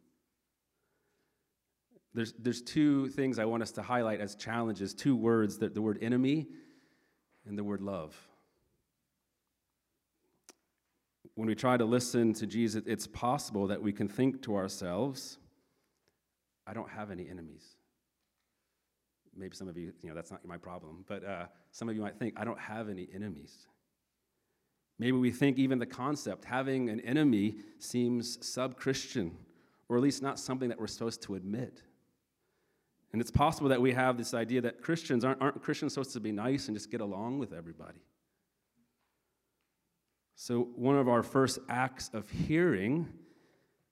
There's, 2.14 2.32
there's 2.38 2.62
two 2.62 3.08
things 3.08 3.40
I 3.40 3.44
want 3.44 3.64
us 3.64 3.72
to 3.72 3.82
highlight 3.82 4.20
as 4.20 4.36
challenges 4.36 4.94
two 4.94 5.16
words 5.16 5.58
the, 5.58 5.68
the 5.68 5.82
word 5.82 5.98
enemy 6.00 6.46
and 7.44 7.58
the 7.58 7.64
word 7.64 7.82
love. 7.82 8.16
When 11.34 11.48
we 11.48 11.56
try 11.56 11.76
to 11.76 11.84
listen 11.84 12.34
to 12.34 12.46
Jesus, 12.46 12.84
it's 12.86 13.08
possible 13.08 13.66
that 13.66 13.82
we 13.82 13.92
can 13.92 14.06
think 14.06 14.42
to 14.42 14.54
ourselves, 14.54 15.38
I 16.66 16.72
don't 16.72 16.90
have 16.90 17.10
any 17.10 17.28
enemies. 17.28 17.76
Maybe 19.36 19.54
some 19.56 19.68
of 19.68 19.76
you, 19.76 19.92
you 20.02 20.08
know, 20.08 20.14
that's 20.14 20.30
not 20.30 20.44
my 20.44 20.56
problem, 20.56 21.04
but 21.06 21.24
uh, 21.24 21.46
some 21.70 21.88
of 21.88 21.94
you 21.94 22.02
might 22.02 22.18
think, 22.18 22.34
I 22.36 22.44
don't 22.44 22.58
have 22.58 22.88
any 22.88 23.08
enemies. 23.14 23.66
Maybe 24.98 25.16
we 25.16 25.30
think 25.30 25.58
even 25.58 25.78
the 25.78 25.86
concept, 25.86 26.44
having 26.44 26.90
an 26.90 27.00
enemy, 27.00 27.56
seems 27.78 28.44
sub 28.46 28.76
Christian, 28.76 29.36
or 29.88 29.96
at 29.96 30.02
least 30.02 30.22
not 30.22 30.38
something 30.38 30.68
that 30.68 30.78
we're 30.78 30.88
supposed 30.88 31.22
to 31.22 31.36
admit. 31.36 31.82
And 33.12 33.20
it's 33.20 33.30
possible 33.30 33.68
that 33.70 33.80
we 33.80 33.92
have 33.92 34.18
this 34.18 34.34
idea 34.34 34.60
that 34.60 34.82
Christians 34.82 35.24
aren't, 35.24 35.40
aren't 35.40 35.62
Christians 35.62 35.94
supposed 35.94 36.12
to 36.12 36.20
be 36.20 36.32
nice 36.32 36.68
and 36.68 36.76
just 36.76 36.90
get 36.90 37.00
along 37.00 37.38
with 37.38 37.52
everybody. 37.52 37.98
So, 40.36 40.68
one 40.76 40.96
of 40.96 41.08
our 41.08 41.22
first 41.22 41.58
acts 41.68 42.10
of 42.12 42.30
hearing 42.30 43.08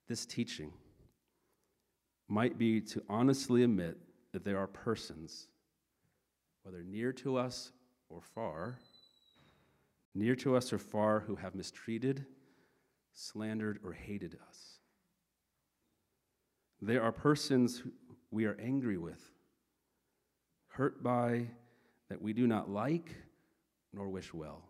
this 0.09 0.25
teaching 0.25 0.73
might 2.29 2.59
be 2.59 2.81
to 2.83 3.03
honestly 3.09 3.63
admit 3.65 3.97
that 4.33 4.45
there 4.45 4.59
are 4.59 4.67
persons, 4.67 5.49
whether 6.63 6.83
near 6.83 7.13
to 7.13 7.39
us 7.39 7.73
or 8.11 8.21
far, 8.21 8.79
near 10.15 10.35
to 10.37 10.55
us 10.55 10.73
or 10.73 10.79
far, 10.79 11.21
who 11.21 11.37
have 11.37 11.55
mistreated, 11.55 12.27
slandered, 13.15 13.79
or 13.85 13.93
hated 13.93 14.39
us. 14.49 14.79
There 16.81 17.03
are 17.03 17.13
persons 17.13 17.83
we 18.31 18.45
are 18.45 18.57
angry 18.63 18.99
with, 18.99 19.23
hurt 20.69 21.03
by, 21.03 21.47
that 22.09 22.21
we 22.21 22.33
do 22.33 22.47
not 22.47 22.71
like 22.71 23.15
nor 23.93 24.09
wish 24.09 24.35
well. 24.35 24.63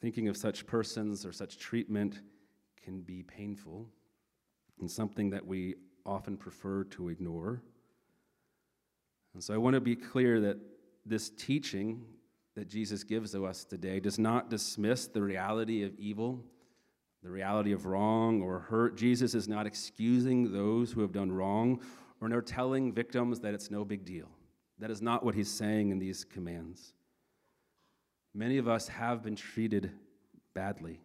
Thinking 0.00 0.28
of 0.28 0.36
such 0.36 0.66
persons 0.66 1.26
or 1.26 1.32
such 1.32 1.58
treatment 1.58 2.20
can 2.84 3.00
be 3.00 3.22
painful 3.22 3.88
and 4.80 4.90
something 4.90 5.30
that 5.30 5.46
we 5.46 5.74
often 6.04 6.36
prefer 6.36 6.84
to 6.84 7.08
ignore. 7.08 7.62
And 9.32 9.42
so 9.42 9.54
I 9.54 9.56
want 9.56 9.74
to 9.74 9.80
be 9.80 9.96
clear 9.96 10.40
that 10.40 10.58
this 11.06 11.30
teaching 11.30 12.04
that 12.54 12.68
Jesus 12.68 13.02
gives 13.02 13.32
to 13.32 13.46
us 13.46 13.64
today 13.64 14.00
does 14.00 14.18
not 14.18 14.50
dismiss 14.50 15.06
the 15.06 15.22
reality 15.22 15.82
of 15.82 15.98
evil, 15.98 16.44
the 17.22 17.30
reality 17.30 17.72
of 17.72 17.86
wrong 17.86 18.42
or 18.42 18.60
hurt. 18.60 18.96
Jesus 18.96 19.34
is 19.34 19.48
not 19.48 19.66
excusing 19.66 20.52
those 20.52 20.92
who 20.92 21.00
have 21.00 21.12
done 21.12 21.32
wrong 21.32 21.80
or 22.20 22.28
nor 22.28 22.42
telling 22.42 22.92
victims 22.92 23.40
that 23.40 23.54
it's 23.54 23.70
no 23.70 23.84
big 23.84 24.04
deal. 24.04 24.28
That 24.78 24.90
is 24.90 25.02
not 25.02 25.24
what 25.24 25.34
he's 25.34 25.50
saying 25.50 25.90
in 25.90 25.98
these 25.98 26.24
commands. 26.24 26.92
Many 28.34 28.58
of 28.58 28.68
us 28.68 28.88
have 28.88 29.22
been 29.22 29.36
treated 29.36 29.90
badly 30.54 31.00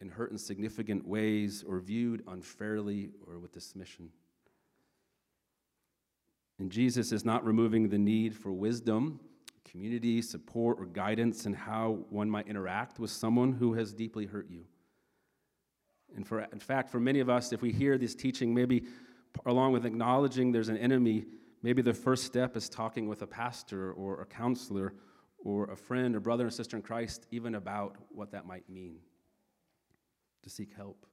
and 0.00 0.10
hurt 0.10 0.30
in 0.30 0.38
significant 0.38 1.06
ways 1.06 1.64
or 1.66 1.80
viewed 1.80 2.22
unfairly 2.28 3.10
or 3.26 3.38
with 3.38 3.52
dismission. 3.52 4.10
And 6.58 6.70
Jesus 6.70 7.12
is 7.12 7.24
not 7.24 7.44
removing 7.44 7.88
the 7.88 7.98
need 7.98 8.34
for 8.34 8.52
wisdom, 8.52 9.20
community, 9.64 10.22
support, 10.22 10.78
or 10.80 10.86
guidance 10.86 11.46
in 11.46 11.52
how 11.52 11.98
one 12.08 12.30
might 12.30 12.48
interact 12.48 12.98
with 12.98 13.10
someone 13.10 13.52
who 13.52 13.74
has 13.74 13.92
deeply 13.92 14.26
hurt 14.26 14.48
you. 14.48 14.64
And 16.14 16.26
for, 16.26 16.40
in 16.40 16.60
fact, 16.60 16.88
for 16.88 17.00
many 17.00 17.20
of 17.20 17.28
us, 17.28 17.52
if 17.52 17.60
we 17.60 17.72
hear 17.72 17.98
this 17.98 18.14
teaching, 18.14 18.54
maybe 18.54 18.84
along 19.44 19.72
with 19.72 19.84
acknowledging 19.84 20.50
there's 20.50 20.70
an 20.70 20.78
enemy, 20.78 21.26
maybe 21.62 21.82
the 21.82 21.92
first 21.92 22.24
step 22.24 22.56
is 22.56 22.70
talking 22.70 23.06
with 23.06 23.20
a 23.20 23.26
pastor 23.26 23.92
or 23.92 24.22
a 24.22 24.26
counselor 24.26 24.94
or 25.44 25.70
a 25.70 25.76
friend 25.76 26.16
or 26.16 26.20
brother 26.20 26.46
or 26.46 26.50
sister 26.50 26.76
in 26.76 26.82
Christ, 26.82 27.26
even 27.30 27.54
about 27.54 27.96
what 28.08 28.30
that 28.30 28.46
might 28.46 28.68
mean 28.70 29.00
to 30.46 30.50
seek 30.50 30.68
help. 30.76 31.06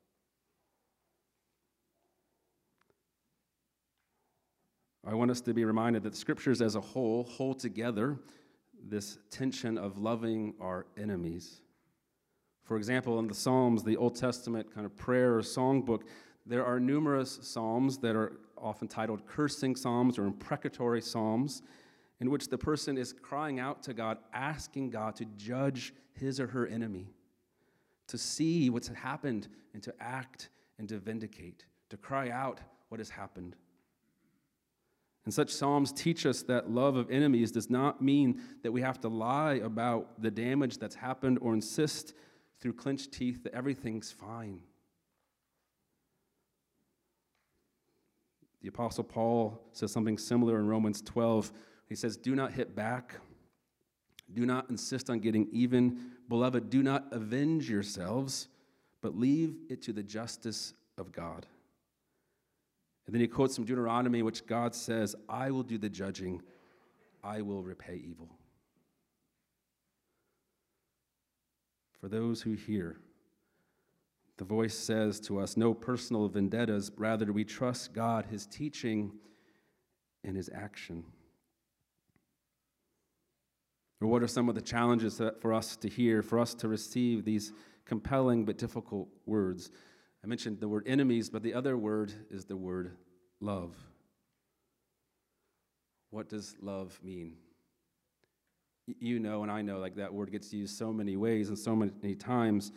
I 5.04 5.16
want 5.16 5.32
us 5.32 5.42
to 5.42 5.56
be 5.56 5.66
reminded 5.66 6.04
that 6.04 6.12
the 6.12 6.18
scriptures 6.18 6.62
as 6.62 6.76
a 6.76 6.82
whole 6.82 7.24
hold 7.24 7.60
together 7.60 8.20
this 8.88 9.18
tension 9.32 9.80
of 9.80 9.98
loving 9.98 10.54
our 10.62 10.86
enemies. 11.00 11.64
For 12.64 12.78
example, 12.78 13.18
in 13.18 13.28
the 13.28 13.34
Psalms, 13.34 13.84
the 13.84 13.98
Old 13.98 14.16
Testament 14.16 14.72
kind 14.72 14.86
of 14.86 14.96
prayer 14.96 15.36
or 15.36 15.42
songbook, 15.42 16.04
there 16.46 16.64
are 16.64 16.80
numerous 16.80 17.40
psalms 17.42 17.98
that 17.98 18.16
are 18.16 18.34
often 18.56 18.88
titled 18.88 19.26
cursing 19.26 19.76
psalms 19.76 20.20
or 20.20 20.26
imprecatory 20.26 21.02
psalms, 21.02 21.64
in 22.20 22.30
which 22.30 22.50
the 22.50 22.58
person 22.58 23.00
is 23.00 23.14
crying 23.14 23.60
out 23.60 23.82
to 23.82 23.96
God, 23.96 24.20
asking 24.32 24.92
God 24.92 25.16
to 25.16 25.26
judge 25.38 25.92
his 26.14 26.40
or 26.40 26.46
her 26.46 26.68
enemy, 26.68 27.08
to 28.08 28.18
see 28.18 28.70
what's 28.70 28.88
happened 28.90 29.48
and 29.74 29.82
to 29.84 29.94
act 30.00 30.50
and 30.78 30.88
to 30.90 30.98
vindicate, 31.00 31.66
to 31.90 31.98
cry 31.98 32.30
out 32.30 32.60
what 32.90 33.00
has 33.00 33.10
happened. 33.10 33.56
And 35.26 35.34
such 35.34 35.52
Psalms 35.52 35.94
teach 35.94 36.26
us 36.26 36.44
that 36.44 36.70
love 36.70 36.96
of 36.96 37.10
enemies 37.10 37.52
does 37.52 37.70
not 37.70 38.02
mean 38.02 38.42
that 38.62 38.72
we 38.72 38.82
have 38.82 39.00
to 39.02 39.08
lie 39.08 39.56
about 39.56 40.22
the 40.22 40.30
damage 40.32 40.78
that's 40.78 40.96
happened 40.96 41.40
or 41.42 41.54
insist 41.54 42.14
through 42.60 42.74
clenched 42.74 43.14
teeth 43.14 43.44
that 43.44 43.54
everything's 43.54 44.12
fine. 44.12 44.60
The 48.62 48.70
Apostle 48.70 49.04
Paul 49.04 49.62
says 49.74 49.92
something 49.92 50.18
similar 50.18 50.58
in 50.58 50.68
Romans 50.68 51.02
12. 51.02 51.52
He 51.88 51.96
says, 51.96 52.16
Do 52.16 52.36
not 52.36 52.54
hit 52.54 52.76
back. 52.76 53.16
Do 54.32 54.46
not 54.46 54.70
insist 54.70 55.10
on 55.10 55.20
getting 55.20 55.48
even. 55.52 56.12
Beloved, 56.30 56.70
do 56.70 56.84
not 56.84 57.08
avenge 57.12 57.70
yourselves, 57.70 58.48
but 59.02 59.18
leave 59.18 59.56
it 59.70 59.82
to 59.84 59.94
the 59.94 60.04
justice 60.04 60.74
of 60.98 61.12
God. 61.12 61.46
And 63.06 63.14
then 63.14 63.22
he 63.22 63.28
quotes 63.28 63.56
from 63.56 63.66
Deuteronomy, 63.66 64.22
which 64.22 64.46
God 64.46 64.74
says, 64.74 65.16
I 65.28 65.52
will 65.52 65.64
do 65.64 65.78
the 65.78 65.90
judging, 65.90 66.42
I 67.24 67.42
will 67.42 67.62
repay 67.62 68.02
evil. 68.08 68.30
For 72.00 72.08
those 72.08 72.42
who 72.42 72.54
hear, 72.54 72.98
the 74.38 74.46
voice 74.46 74.78
says 74.78 75.20
to 75.22 75.40
us, 75.40 75.58
no 75.58 75.74
personal 75.74 76.28
vendettas, 76.28 76.92
rather, 76.98 77.32
we 77.32 77.44
trust 77.44 77.94
God, 77.94 78.26
his 78.26 78.46
teaching, 78.46 79.12
and 80.24 80.36
his 80.36 80.50
action. 80.54 81.04
Or 84.04 84.08
what 84.08 84.22
are 84.22 84.28
some 84.28 84.50
of 84.50 84.56
the 84.56 84.62
challenges 84.62 85.22
for 85.40 85.54
us 85.54 85.78
to 85.78 85.88
hear, 85.88 86.22
for 86.22 86.38
us 86.38 86.54
to 86.56 86.68
receive 86.68 87.24
these 87.24 87.54
compelling 87.86 88.44
but 88.44 88.58
difficult 88.58 89.08
words? 89.26 89.72
I 90.22 90.28
mentioned 90.28 90.60
the 90.60 90.68
word 90.68 90.84
enemies, 90.86 91.30
but 91.30 91.42
the 91.42 91.54
other 91.54 91.78
word 91.78 92.12
is 92.30 92.44
the 92.44 92.58
word 92.58 92.98
love. 93.40 93.74
What 96.10 96.28
does 96.28 96.58
love 96.62 97.00
mean? 97.02 97.36
You 99.00 99.20
know, 99.20 99.42
and 99.44 99.52
I 99.52 99.62
know, 99.62 99.80
like 99.80 99.96
that 99.96 100.14
word 100.14 100.34
gets 100.34 100.52
used 100.52 100.78
so 100.78 100.92
many 100.92 101.16
ways 101.16 101.48
and 101.48 101.58
so 101.58 101.74
many 101.74 102.14
times. 102.14 102.74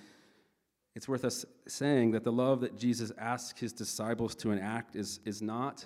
It's 0.95 1.09
worth 1.09 1.25
us 1.25 1.45
saying 1.67 2.13
that 2.13 2.23
the 2.23 2.31
love 2.31 2.61
that 2.61 2.79
Jesus 2.79 3.11
asks 3.19 3.59
his 3.59 3.73
disciples 3.73 4.37
to 4.37 4.53
enact 4.53 4.95
is, 4.95 5.19
is 5.25 5.43
not 5.43 5.85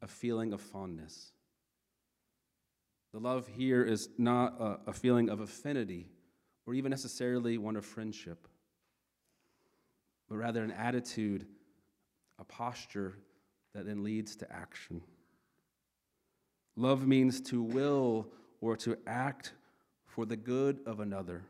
a 0.00 0.06
feeling 0.06 0.54
of 0.54 0.62
fondness. 0.62 1.32
The 3.12 3.20
love 3.20 3.48
here 3.48 3.82
is 3.82 4.08
not 4.18 4.60
a, 4.60 4.90
a 4.90 4.92
feeling 4.92 5.28
of 5.28 5.40
affinity 5.40 6.08
or 6.66 6.74
even 6.74 6.90
necessarily 6.90 7.58
one 7.58 7.76
of 7.76 7.84
friendship 7.84 8.48
but 10.28 10.36
rather 10.36 10.62
an 10.62 10.70
attitude, 10.70 11.46
a 12.38 12.44
posture 12.44 13.14
that 13.74 13.86
then 13.86 14.04
leads 14.04 14.36
to 14.36 14.52
action. 14.52 15.00
Love 16.76 17.06
means 17.06 17.40
to 17.40 17.62
will 17.62 18.28
or 18.60 18.76
to 18.76 18.96
act 19.06 19.54
for 20.06 20.26
the 20.26 20.36
good 20.36 20.80
of 20.86 21.00
another, 21.00 21.44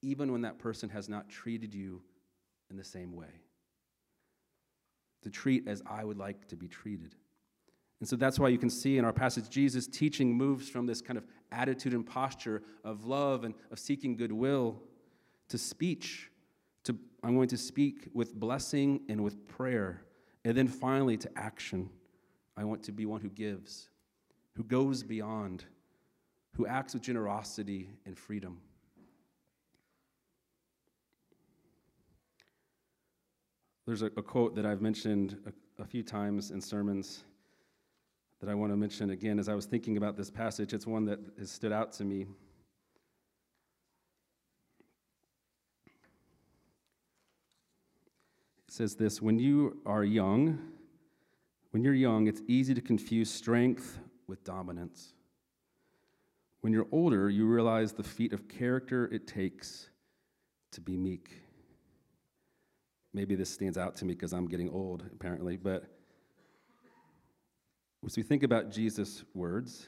even 0.00 0.32
when 0.32 0.42
that 0.42 0.58
person 0.58 0.88
has 0.88 1.08
not 1.08 1.28
treated 1.28 1.74
you 1.74 2.00
in 2.70 2.76
the 2.76 2.84
same 2.84 3.14
way. 3.14 3.40
To 5.22 5.30
treat 5.30 5.68
as 5.68 5.82
I 5.86 6.02
would 6.04 6.18
like 6.18 6.48
to 6.48 6.56
be 6.56 6.66
treated. 6.66 7.14
And 8.02 8.08
so 8.08 8.16
that's 8.16 8.40
why 8.40 8.48
you 8.48 8.58
can 8.58 8.68
see 8.68 8.98
in 8.98 9.04
our 9.04 9.12
passage, 9.12 9.48
Jesus' 9.48 9.86
teaching 9.86 10.36
moves 10.36 10.68
from 10.68 10.86
this 10.86 11.00
kind 11.00 11.16
of 11.16 11.24
attitude 11.52 11.94
and 11.94 12.04
posture 12.04 12.60
of 12.82 13.04
love 13.04 13.44
and 13.44 13.54
of 13.70 13.78
seeking 13.78 14.16
goodwill 14.16 14.82
to 15.50 15.56
speech 15.56 16.28
to, 16.82 16.98
I'm 17.22 17.36
going 17.36 17.46
to 17.50 17.56
speak 17.56 18.08
with 18.12 18.34
blessing 18.34 19.02
and 19.08 19.22
with 19.22 19.46
prayer. 19.46 20.02
And 20.44 20.56
then 20.56 20.66
finally 20.66 21.16
to 21.18 21.30
action. 21.36 21.90
I 22.56 22.64
want 22.64 22.82
to 22.82 22.92
be 22.92 23.06
one 23.06 23.20
who 23.20 23.28
gives, 23.28 23.88
who 24.56 24.64
goes 24.64 25.04
beyond, 25.04 25.64
who 26.56 26.66
acts 26.66 26.94
with 26.94 27.04
generosity 27.04 27.88
and 28.04 28.18
freedom. 28.18 28.58
There's 33.86 34.02
a, 34.02 34.06
a 34.06 34.22
quote 34.22 34.56
that 34.56 34.66
I've 34.66 34.82
mentioned 34.82 35.38
a, 35.46 35.82
a 35.82 35.86
few 35.86 36.02
times 36.02 36.50
in 36.50 36.60
sermons 36.60 37.22
that 38.42 38.50
I 38.50 38.54
want 38.54 38.72
to 38.72 38.76
mention 38.76 39.10
again 39.10 39.38
as 39.38 39.48
I 39.48 39.54
was 39.54 39.66
thinking 39.66 39.96
about 39.96 40.16
this 40.16 40.28
passage. 40.28 40.74
It's 40.74 40.84
one 40.84 41.04
that 41.04 41.20
has 41.38 41.48
stood 41.48 41.70
out 41.70 41.92
to 41.92 42.04
me. 42.04 42.22
It 48.66 48.72
says 48.72 48.96
this 48.96 49.22
When 49.22 49.38
you 49.38 49.78
are 49.86 50.02
young, 50.02 50.58
when 51.70 51.84
you're 51.84 51.94
young, 51.94 52.26
it's 52.26 52.42
easy 52.48 52.74
to 52.74 52.80
confuse 52.80 53.30
strength 53.30 54.00
with 54.26 54.42
dominance. 54.42 55.14
When 56.62 56.72
you're 56.72 56.88
older, 56.90 57.30
you 57.30 57.46
realize 57.46 57.92
the 57.92 58.02
feat 58.02 58.32
of 58.32 58.48
character 58.48 59.08
it 59.12 59.28
takes 59.28 59.88
to 60.72 60.80
be 60.80 60.96
meek. 60.96 61.42
Maybe 63.14 63.36
this 63.36 63.50
stands 63.50 63.78
out 63.78 63.94
to 63.96 64.04
me 64.04 64.14
because 64.14 64.32
I'm 64.32 64.48
getting 64.48 64.68
old, 64.70 65.04
apparently, 65.12 65.56
but 65.56 65.84
as 68.04 68.16
we 68.16 68.22
think 68.22 68.42
about 68.42 68.70
Jesus' 68.70 69.24
words, 69.34 69.86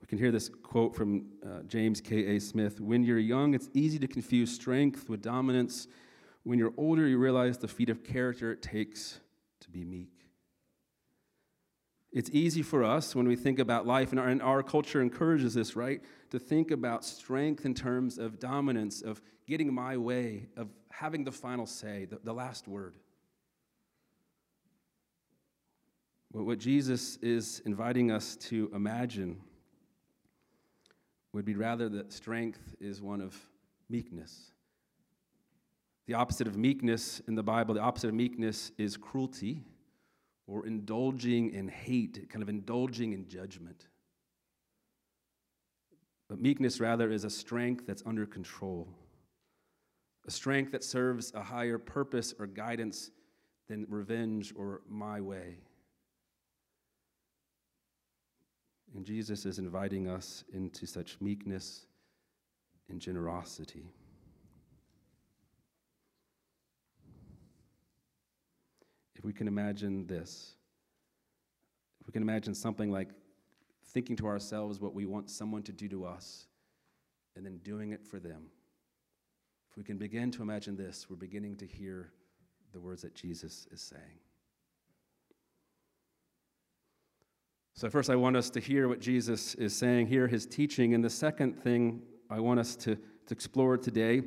we 0.00 0.06
can 0.06 0.18
hear 0.18 0.32
this 0.32 0.48
quote 0.48 0.94
from 0.94 1.26
uh, 1.44 1.62
James 1.66 2.00
K.A. 2.00 2.40
Smith 2.40 2.80
When 2.80 3.02
you're 3.02 3.18
young, 3.18 3.54
it's 3.54 3.68
easy 3.74 3.98
to 3.98 4.08
confuse 4.08 4.52
strength 4.52 5.08
with 5.08 5.22
dominance 5.22 5.86
when 6.44 6.58
you're 6.58 6.74
older, 6.76 7.06
you 7.06 7.18
realize 7.18 7.58
the 7.58 7.68
feat 7.68 7.88
of 7.88 8.02
character 8.02 8.50
it 8.50 8.62
takes 8.62 9.20
to 9.60 9.70
be 9.70 9.84
meek. 9.84 10.10
It's 12.10 12.28
easy 12.30 12.62
for 12.62 12.84
us 12.84 13.14
when 13.14 13.26
we 13.26 13.36
think 13.36 13.58
about 13.58 13.86
life, 13.86 14.10
and 14.10 14.20
our, 14.20 14.28
and 14.28 14.42
our, 14.42 14.62
culture 14.62 15.00
encourages 15.00 15.54
this, 15.54 15.76
right? 15.76 16.02
To 16.30 16.38
think 16.38 16.70
about 16.70 17.04
strength 17.04 17.64
in 17.64 17.74
terms 17.74 18.18
of 18.18 18.38
dominance, 18.38 19.00
of 19.00 19.22
getting 19.46 19.72
my 19.72 19.96
way, 19.96 20.48
of 20.56 20.68
having 20.90 21.24
the 21.24 21.32
final 21.32 21.64
say, 21.64 22.04
the, 22.04 22.18
the 22.22 22.34
last 22.34 22.68
word. 22.68 22.96
But 26.32 26.44
what 26.44 26.58
Jesus 26.58 27.18
is 27.18 27.60
inviting 27.66 28.10
us 28.10 28.36
to 28.36 28.70
imagine 28.74 29.40
would 31.32 31.44
be 31.44 31.54
rather 31.54 31.88
that 31.90 32.12
strength 32.12 32.74
is 32.80 33.02
one 33.02 33.20
of 33.20 33.36
meekness 33.90 34.52
The 36.06 36.14
opposite 36.14 36.46
of 36.46 36.56
meekness 36.56 37.20
in 37.28 37.34
the 37.34 37.42
Bible, 37.42 37.74
the 37.74 37.80
opposite 37.80 38.08
of 38.08 38.14
meekness 38.14 38.72
is 38.76 38.96
cruelty 38.96 39.62
or 40.46 40.66
indulging 40.66 41.52
in 41.52 41.68
hate, 41.68 42.28
kind 42.28 42.42
of 42.42 42.48
indulging 42.48 43.12
in 43.12 43.28
judgment. 43.28 43.88
But 46.28 46.40
meekness, 46.40 46.80
rather, 46.80 47.10
is 47.10 47.24
a 47.24 47.30
strength 47.30 47.86
that's 47.86 48.02
under 48.04 48.26
control, 48.26 48.88
a 50.26 50.30
strength 50.30 50.72
that 50.72 50.82
serves 50.82 51.32
a 51.34 51.42
higher 51.42 51.78
purpose 51.78 52.34
or 52.38 52.46
guidance 52.46 53.10
than 53.68 53.86
revenge 53.88 54.52
or 54.56 54.82
my 54.88 55.20
way. 55.20 55.58
And 58.94 59.04
Jesus 59.04 59.46
is 59.46 59.58
inviting 59.58 60.08
us 60.08 60.44
into 60.52 60.86
such 60.86 61.16
meekness 61.20 61.86
and 62.88 63.00
generosity. 63.00 63.90
If 69.14 69.24
we 69.24 69.32
can 69.32 69.48
imagine 69.48 70.06
this, 70.06 70.56
if 72.00 72.06
we 72.06 72.12
can 72.12 72.22
imagine 72.22 72.54
something 72.54 72.90
like 72.90 73.08
thinking 73.86 74.16
to 74.16 74.26
ourselves 74.26 74.80
what 74.80 74.94
we 74.94 75.06
want 75.06 75.30
someone 75.30 75.62
to 75.62 75.72
do 75.72 75.88
to 75.88 76.04
us 76.04 76.46
and 77.36 77.44
then 77.44 77.58
doing 77.58 77.92
it 77.92 78.04
for 78.04 78.18
them. 78.18 78.46
If 79.70 79.76
we 79.76 79.84
can 79.84 79.96
begin 79.96 80.30
to 80.32 80.42
imagine 80.42 80.76
this, 80.76 81.06
we're 81.08 81.16
beginning 81.16 81.56
to 81.56 81.66
hear 81.66 82.10
the 82.72 82.80
words 82.80 83.02
that 83.02 83.14
Jesus 83.14 83.66
is 83.70 83.80
saying. 83.80 84.18
So, 87.74 87.88
first, 87.88 88.10
I 88.10 88.16
want 88.16 88.36
us 88.36 88.50
to 88.50 88.60
hear 88.60 88.88
what 88.88 89.00
Jesus 89.00 89.54
is 89.54 89.74
saying, 89.74 90.06
hear 90.06 90.26
his 90.26 90.46
teaching. 90.46 90.94
And 90.94 91.02
the 91.02 91.10
second 91.10 91.62
thing 91.62 92.02
I 92.28 92.38
want 92.38 92.60
us 92.60 92.76
to, 92.76 92.96
to 92.96 93.34
explore 93.34 93.78
today 93.78 94.22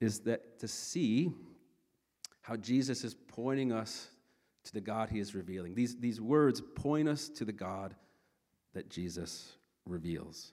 is 0.00 0.20
that 0.20 0.58
to 0.58 0.68
see 0.68 1.32
how 2.42 2.56
Jesus 2.56 3.04
is 3.04 3.14
pointing 3.14 3.72
us 3.72 4.08
to 4.64 4.72
the 4.72 4.80
God 4.80 5.08
he 5.10 5.20
is 5.20 5.34
revealing. 5.34 5.74
These, 5.74 5.96
these 5.96 6.20
words 6.20 6.60
point 6.60 7.08
us 7.08 7.28
to 7.30 7.44
the 7.44 7.52
God 7.52 7.94
that 8.74 8.90
Jesus 8.90 9.52
reveals. 9.86 10.52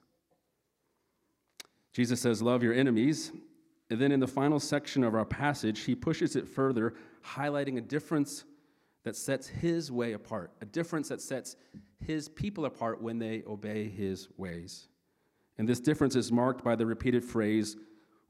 Jesus 1.93 2.21
says, 2.21 2.41
Love 2.41 2.63
your 2.63 2.73
enemies. 2.73 3.31
And 3.91 3.99
then 3.99 4.11
in 4.11 4.19
the 4.19 4.27
final 4.27 4.59
section 4.59 5.03
of 5.03 5.15
our 5.15 5.25
passage, 5.25 5.81
he 5.81 5.95
pushes 5.95 6.35
it 6.35 6.47
further, 6.47 6.93
highlighting 7.25 7.77
a 7.77 7.81
difference 7.81 8.43
that 9.03 9.15
sets 9.15 9.47
his 9.47 9.91
way 9.91 10.13
apart, 10.13 10.51
a 10.61 10.65
difference 10.65 11.09
that 11.09 11.21
sets 11.21 11.55
his 12.05 12.27
people 12.29 12.65
apart 12.65 13.01
when 13.01 13.19
they 13.19 13.43
obey 13.47 13.87
his 13.87 14.27
ways. 14.37 14.87
And 15.57 15.67
this 15.67 15.79
difference 15.79 16.15
is 16.15 16.31
marked 16.31 16.63
by 16.63 16.75
the 16.75 16.85
repeated 16.85 17.23
phrase, 17.23 17.75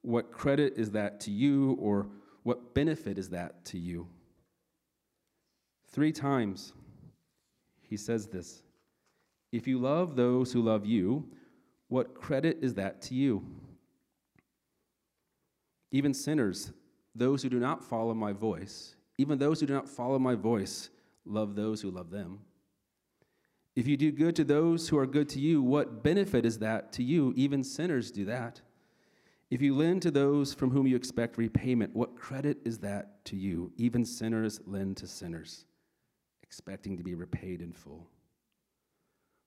What 0.02 0.32
credit 0.32 0.74
is 0.78 0.92
that 0.92 1.20
to 1.22 1.32
you? 1.32 1.78
or 1.80 2.10
What 2.44 2.74
benefit 2.74 3.18
is 3.18 3.30
that 3.30 3.66
to 3.66 3.78
you? 3.78 4.08
Three 5.92 6.12
times 6.12 6.74
he 7.82 7.98
says 7.98 8.28
this 8.28 8.62
If 9.52 9.68
you 9.68 9.80
love 9.80 10.16
those 10.16 10.54
who 10.54 10.62
love 10.62 10.86
you, 10.86 11.28
what 11.88 12.14
credit 12.14 12.60
is 12.62 12.76
that 12.76 13.02
to 13.04 13.16
you? 13.16 13.44
Even 15.92 16.14
sinners, 16.14 16.72
those 17.16 17.42
who 17.42 17.50
do 17.50 17.60
not 17.60 17.84
follow 17.84 18.14
my 18.14 18.32
voice, 18.32 18.96
even 19.20 19.38
those 19.38 19.60
who 19.60 19.66
do 19.66 19.74
not 19.74 19.90
follow 19.90 20.18
my 20.18 20.34
voice, 20.34 20.90
love 21.26 21.54
those 21.54 21.82
who 21.82 21.92
love 21.92 22.10
them. 22.10 22.40
If 23.76 23.86
you 23.86 23.98
do 23.98 24.14
good 24.14 24.34
to 24.38 24.46
those 24.46 24.88
who 24.88 24.98
are 24.98 25.06
good 25.06 25.28
to 25.30 25.42
you, 25.42 25.62
what 25.62 26.04
benefit 26.04 26.46
is 26.46 26.60
that 26.60 26.94
to 26.94 27.04
you? 27.04 27.34
Even 27.36 27.62
sinners 27.62 28.12
do 28.12 28.24
that. 28.26 28.62
If 29.52 29.62
you 29.62 29.76
lend 29.76 30.04
to 30.04 30.12
those 30.12 30.54
from 30.54 30.72
whom 30.72 30.88
you 30.88 30.96
expect 30.96 31.38
repayment, 31.38 31.94
what 31.94 32.16
credit 32.16 32.60
is 32.64 32.80
that 32.80 33.26
to 33.26 33.36
you? 33.36 33.74
Even 33.76 34.06
sinners 34.06 34.62
lend 34.66 34.96
to 34.98 35.08
sinners, 35.08 35.66
expecting 36.42 36.96
to 36.96 37.04
be 37.04 37.14
repaid 37.14 37.62
in 37.62 37.74
full. 37.74 38.08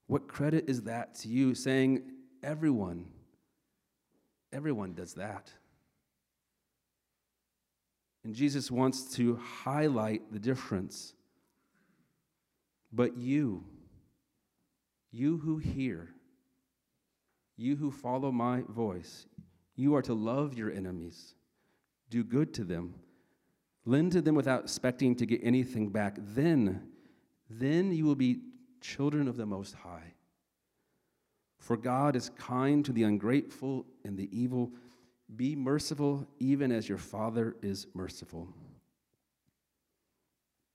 What 0.05 0.27
credit 0.27 0.65
is 0.67 0.83
that 0.83 1.15
to 1.15 1.29
you? 1.29 1.55
Saying, 1.55 2.03
everyone, 2.43 3.07
everyone 4.51 4.93
does 4.93 5.15
that. 5.15 5.51
And 8.23 8.33
Jesus 8.33 8.71
wants 8.71 9.15
to 9.15 9.35
highlight 9.35 10.31
the 10.31 10.39
difference. 10.39 11.13
But 12.91 13.17
you, 13.17 13.65
you 15.11 15.37
who 15.39 15.57
hear, 15.57 16.09
you 17.57 17.75
who 17.75 17.91
follow 17.91 18.31
my 18.31 18.61
voice, 18.69 19.25
you 19.75 19.95
are 19.95 20.01
to 20.03 20.13
love 20.13 20.53
your 20.53 20.71
enemies, 20.71 21.35
do 22.09 22.23
good 22.23 22.53
to 22.53 22.63
them, 22.63 22.95
lend 23.85 24.11
to 24.13 24.21
them 24.21 24.35
without 24.35 24.63
expecting 24.63 25.15
to 25.15 25.25
get 25.25 25.41
anything 25.43 25.89
back. 25.89 26.17
Then, 26.17 26.87
then 27.49 27.91
you 27.91 28.05
will 28.05 28.15
be 28.15 28.39
children 28.79 29.27
of 29.27 29.37
the 29.37 29.45
Most 29.45 29.73
High. 29.73 30.13
For 31.57 31.77
God 31.77 32.15
is 32.15 32.29
kind 32.37 32.83
to 32.85 32.91
the 32.91 33.03
ungrateful 33.03 33.85
and 34.03 34.17
the 34.17 34.29
evil. 34.37 34.71
Be 35.35 35.55
merciful, 35.55 36.27
even 36.39 36.71
as 36.71 36.87
your 36.87 36.97
Father 36.97 37.55
is 37.61 37.87
merciful. 37.93 38.47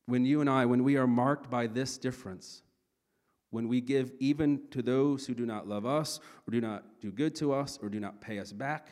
When 0.06 0.24
you 0.24 0.40
and 0.40 0.48
I, 0.48 0.64
when 0.64 0.84
we 0.84 0.96
are 0.96 1.06
marked 1.06 1.50
by 1.50 1.66
this 1.66 1.98
difference, 1.98 2.62
when 3.50 3.68
we 3.68 3.80
give 3.80 4.12
even 4.18 4.62
to 4.70 4.82
those 4.82 5.26
who 5.26 5.34
do 5.34 5.46
not 5.46 5.68
love 5.68 5.86
us, 5.86 6.20
or 6.46 6.50
do 6.50 6.60
not 6.60 7.00
do 7.00 7.12
good 7.12 7.34
to 7.36 7.52
us, 7.52 7.78
or 7.82 7.88
do 7.88 8.00
not 8.00 8.20
pay 8.20 8.38
us 8.38 8.52
back, 8.52 8.88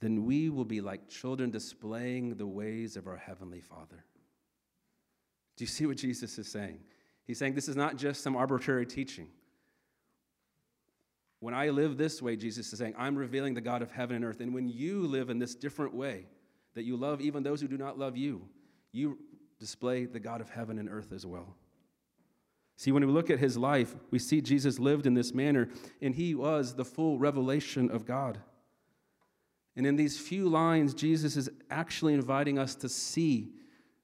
then 0.00 0.24
we 0.24 0.48
will 0.48 0.64
be 0.64 0.80
like 0.80 1.08
children 1.08 1.50
displaying 1.50 2.36
the 2.36 2.46
ways 2.46 2.96
of 2.96 3.06
our 3.06 3.16
Heavenly 3.16 3.60
Father. 3.60 4.04
Do 5.56 5.64
you 5.64 5.68
see 5.68 5.84
what 5.86 5.98
Jesus 5.98 6.38
is 6.38 6.48
saying? 6.48 6.80
He's 7.26 7.38
saying 7.38 7.54
this 7.54 7.68
is 7.68 7.76
not 7.76 7.96
just 7.96 8.22
some 8.22 8.34
arbitrary 8.34 8.86
teaching. 8.86 9.28
When 11.40 11.54
I 11.54 11.70
live 11.70 11.96
this 11.96 12.20
way, 12.20 12.36
Jesus 12.36 12.70
is 12.72 12.78
saying, 12.78 12.94
I'm 12.98 13.16
revealing 13.16 13.54
the 13.54 13.60
God 13.62 13.82
of 13.82 13.90
heaven 13.90 14.16
and 14.16 14.24
earth. 14.24 14.40
And 14.40 14.54
when 14.54 14.68
you 14.68 15.06
live 15.06 15.30
in 15.30 15.38
this 15.38 15.54
different 15.54 15.94
way, 15.94 16.26
that 16.74 16.84
you 16.84 16.96
love 16.96 17.20
even 17.20 17.42
those 17.42 17.60
who 17.60 17.68
do 17.68 17.78
not 17.78 17.98
love 17.98 18.16
you, 18.16 18.42
you 18.92 19.18
display 19.58 20.04
the 20.04 20.20
God 20.20 20.40
of 20.40 20.50
heaven 20.50 20.78
and 20.78 20.88
earth 20.88 21.12
as 21.12 21.26
well. 21.26 21.56
See, 22.76 22.92
when 22.92 23.06
we 23.06 23.12
look 23.12 23.30
at 23.30 23.38
his 23.38 23.56
life, 23.56 23.94
we 24.10 24.18
see 24.18 24.40
Jesus 24.40 24.78
lived 24.78 25.06
in 25.06 25.14
this 25.14 25.34
manner, 25.34 25.68
and 26.00 26.14
he 26.14 26.34
was 26.34 26.74
the 26.74 26.84
full 26.84 27.18
revelation 27.18 27.90
of 27.90 28.06
God. 28.06 28.38
And 29.76 29.86
in 29.86 29.96
these 29.96 30.18
few 30.18 30.48
lines, 30.48 30.94
Jesus 30.94 31.36
is 31.36 31.50
actually 31.70 32.14
inviting 32.14 32.58
us 32.58 32.74
to 32.76 32.88
see, 32.88 33.50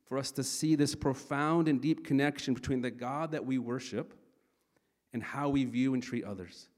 for 0.07 0.19
us 0.19 0.31
to 0.33 0.43
see 0.43 0.75
this 0.75 0.95
profound 0.95 1.69
and 1.69 1.81
deep 1.81 2.05
connection 2.05 2.55
between 2.55 2.81
the 2.81 2.91
God 2.91 3.33
that 3.33 3.45
we 3.45 3.59
worship 3.59 4.15
and 5.13 5.23
how 5.23 5.49
we 5.49 5.65
view 5.65 5.95
and 5.95 6.03
treat 6.03 6.25
others. 6.25 6.69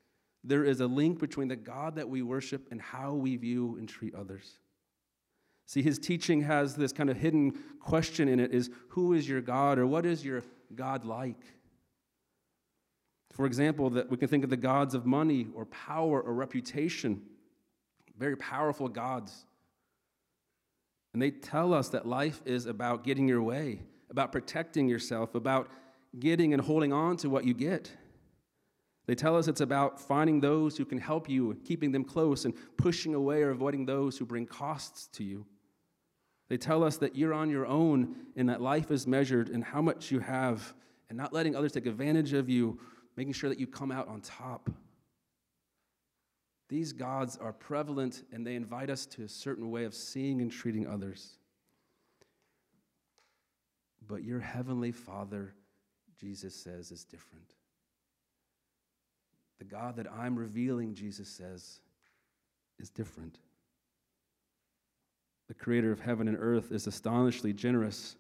There 0.45 0.65
is 0.65 0.81
a 0.81 0.87
link 0.87 1.19
between 1.19 1.49
the 1.49 1.57
God 1.57 1.97
that 1.97 2.09
we 2.09 2.23
worship 2.23 2.69
and 2.71 2.81
how 2.81 3.15
we 3.15 3.37
view 3.37 3.77
and 3.79 3.89
treat 3.89 4.15
others. 4.15 4.59
See, 5.67 5.83
his 5.83 5.99
teaching 5.99 6.43
has 6.43 6.77
this 6.77 6.93
kind 6.93 7.11
of 7.11 7.17
hidden 7.19 7.53
question 7.81 8.29
in 8.29 8.41
it 8.41 8.55
is 8.55 8.71
who 8.89 9.13
is 9.13 9.29
your 9.29 9.43
God 9.43 9.79
or 9.79 9.87
what 9.87 10.07
is 10.07 10.25
your 10.25 10.43
God 10.75 11.05
like? 11.05 11.45
For 13.35 13.45
example, 13.45 13.91
that 13.91 14.11
we 14.11 14.17
can 14.17 14.29
think 14.29 14.45
of 14.45 14.51
the 14.51 14.57
gods 14.57 14.95
of 14.95 15.05
money 15.05 15.47
or 15.55 15.67
power 15.67 16.21
or 16.21 16.33
reputation, 16.33 17.23
very 18.17 18.37
powerful 18.37 18.89
gods. 18.89 19.45
And 21.13 21.23
they 21.23 21.31
tell 21.31 21.75
us 21.75 21.91
that 21.91 22.07
life 22.07 22.41
is 22.45 22.67
about 22.67 23.05
getting 23.05 23.29
your 23.29 23.43
way, 23.43 23.81
about 24.11 24.33
protecting 24.33 24.89
yourself, 24.89 25.35
about 25.35 25.69
getting 26.19 26.53
and 26.55 26.63
holding 26.63 26.93
on 26.93 27.17
to 27.19 27.29
what 27.29 27.45
you 27.45 27.55
get. 27.55 27.93
They 29.09 29.15
tell 29.15 29.37
us 29.39 29.49
it's 29.49 29.63
about 29.63 29.99
finding 29.99 30.39
those 30.39 30.77
who 30.77 30.85
can 30.85 30.99
help 30.99 31.31
you, 31.31 31.57
keeping 31.65 31.93
them 31.93 32.05
close, 32.05 32.45
and 32.45 32.53
pushing 32.77 33.15
away 33.15 33.43
or 33.43 33.51
avoiding 33.51 33.87
those 33.87 34.19
who 34.19 34.27
bring 34.27 34.45
costs 34.45 35.07
to 35.15 35.25
you. 35.25 35.47
They 36.51 36.59
tell 36.59 36.85
us 36.85 36.99
that 36.99 37.17
you're 37.17 37.33
on 37.33 37.49
your 37.49 37.67
own 37.67 38.17
and 38.37 38.51
that 38.51 38.61
life 38.61 38.91
is 38.91 39.07
measured 39.07 39.49
in 39.49 39.63
how 39.63 39.81
much 39.81 40.11
you 40.11 40.21
have 40.21 40.75
and 41.09 41.17
not 41.17 41.33
letting 41.33 41.57
others 41.57 41.73
take 41.73 41.87
advantage 41.87 42.35
of 42.35 42.51
you, 42.51 42.79
making 43.17 43.33
sure 43.33 43.49
that 43.49 43.59
you 43.59 43.67
come 43.67 43.91
out 43.91 44.09
on 44.09 44.21
top. 44.21 44.69
These 46.69 46.93
gods 46.93 47.39
are 47.39 47.55
prevalent 47.55 48.25
and 48.31 48.47
they 48.47 48.57
invite 48.57 48.91
us 48.91 49.07
to 49.07 49.25
a 49.25 49.29
certain 49.29 49.71
way 49.71 49.85
of 49.85 49.95
seeing 49.95 50.43
and 50.43 50.53
treating 50.53 50.87
others. 50.87 51.39
But 54.07 54.23
your 54.23 54.41
heavenly 54.41 54.93
Father, 54.93 55.55
Jesus 56.21 56.55
says, 56.55 56.93
is 56.93 57.05
different. 57.05 57.55
The 59.59 59.65
God 59.65 59.97
that 59.97 60.07
I'm 60.13 60.39
revealing, 60.39 60.95
Jesus 60.95 61.29
says, 61.29 61.81
is 62.79 62.91
different. 62.91 63.39
The 65.49 65.55
creator 65.55 65.91
of 65.91 66.01
heaven 66.01 66.29
and 66.29 66.37
earth 66.39 66.71
is 66.73 66.87
astonishingly 66.87 67.55
generous, 67.55 68.17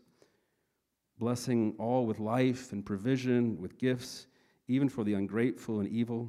blessing 1.18 1.74
all 1.78 2.06
with 2.06 2.18
life 2.18 2.72
and 2.72 2.84
provision, 2.84 3.60
with 3.60 3.78
gifts, 3.78 4.26
even 4.66 4.88
for 4.88 5.04
the 5.04 5.14
ungrateful 5.14 5.80
and 5.80 5.88
evil. 5.88 6.28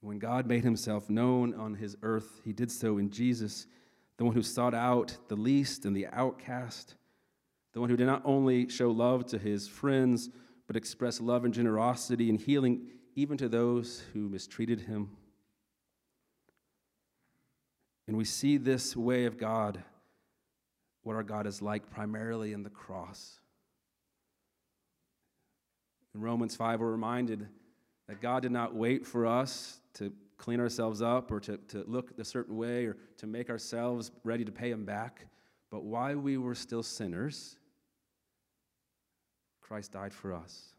When 0.00 0.18
God 0.18 0.46
made 0.46 0.64
himself 0.64 1.08
known 1.08 1.54
on 1.54 1.74
his 1.74 1.96
earth, 2.02 2.40
he 2.44 2.52
did 2.52 2.70
so 2.70 2.98
in 2.98 3.10
Jesus 3.10 3.66
the 4.16 4.24
one 4.24 4.34
who 4.34 4.42
sought 4.42 4.74
out 4.74 5.16
the 5.28 5.36
least 5.36 5.84
and 5.84 5.96
the 5.96 6.06
outcast, 6.08 6.96
the 7.72 7.80
one 7.80 7.88
who 7.88 7.96
did 7.96 8.06
not 8.06 8.22
only 8.24 8.68
show 8.68 8.90
love 8.90 9.26
to 9.26 9.38
his 9.38 9.66
friends, 9.66 10.28
but 10.72 10.78
express 10.78 11.20
love 11.20 11.44
and 11.44 11.52
generosity 11.52 12.30
and 12.30 12.40
healing 12.40 12.86
even 13.14 13.36
to 13.36 13.46
those 13.46 14.02
who 14.14 14.26
mistreated 14.30 14.80
him. 14.80 15.10
And 18.08 18.16
we 18.16 18.24
see 18.24 18.56
this 18.56 18.96
way 18.96 19.26
of 19.26 19.36
God, 19.36 19.84
what 21.02 21.14
our 21.14 21.22
God 21.22 21.46
is 21.46 21.60
like, 21.60 21.90
primarily 21.90 22.54
in 22.54 22.62
the 22.62 22.70
cross. 22.70 23.38
In 26.14 26.22
Romans 26.22 26.56
5, 26.56 26.80
we're 26.80 26.90
reminded 26.90 27.46
that 28.08 28.22
God 28.22 28.40
did 28.40 28.52
not 28.52 28.74
wait 28.74 29.06
for 29.06 29.26
us 29.26 29.78
to 29.96 30.10
clean 30.38 30.58
ourselves 30.58 31.02
up 31.02 31.30
or 31.30 31.40
to, 31.40 31.58
to 31.68 31.84
look 31.86 32.18
a 32.18 32.24
certain 32.24 32.56
way 32.56 32.86
or 32.86 32.96
to 33.18 33.26
make 33.26 33.50
ourselves 33.50 34.10
ready 34.24 34.46
to 34.46 34.52
pay 34.52 34.70
Him 34.70 34.86
back. 34.86 35.26
But 35.70 35.84
while 35.84 36.16
we 36.16 36.38
were 36.38 36.54
still 36.54 36.82
sinners, 36.82 37.58
Christ 39.62 39.92
died 39.92 40.12
for 40.12 40.34
us. 40.34 40.74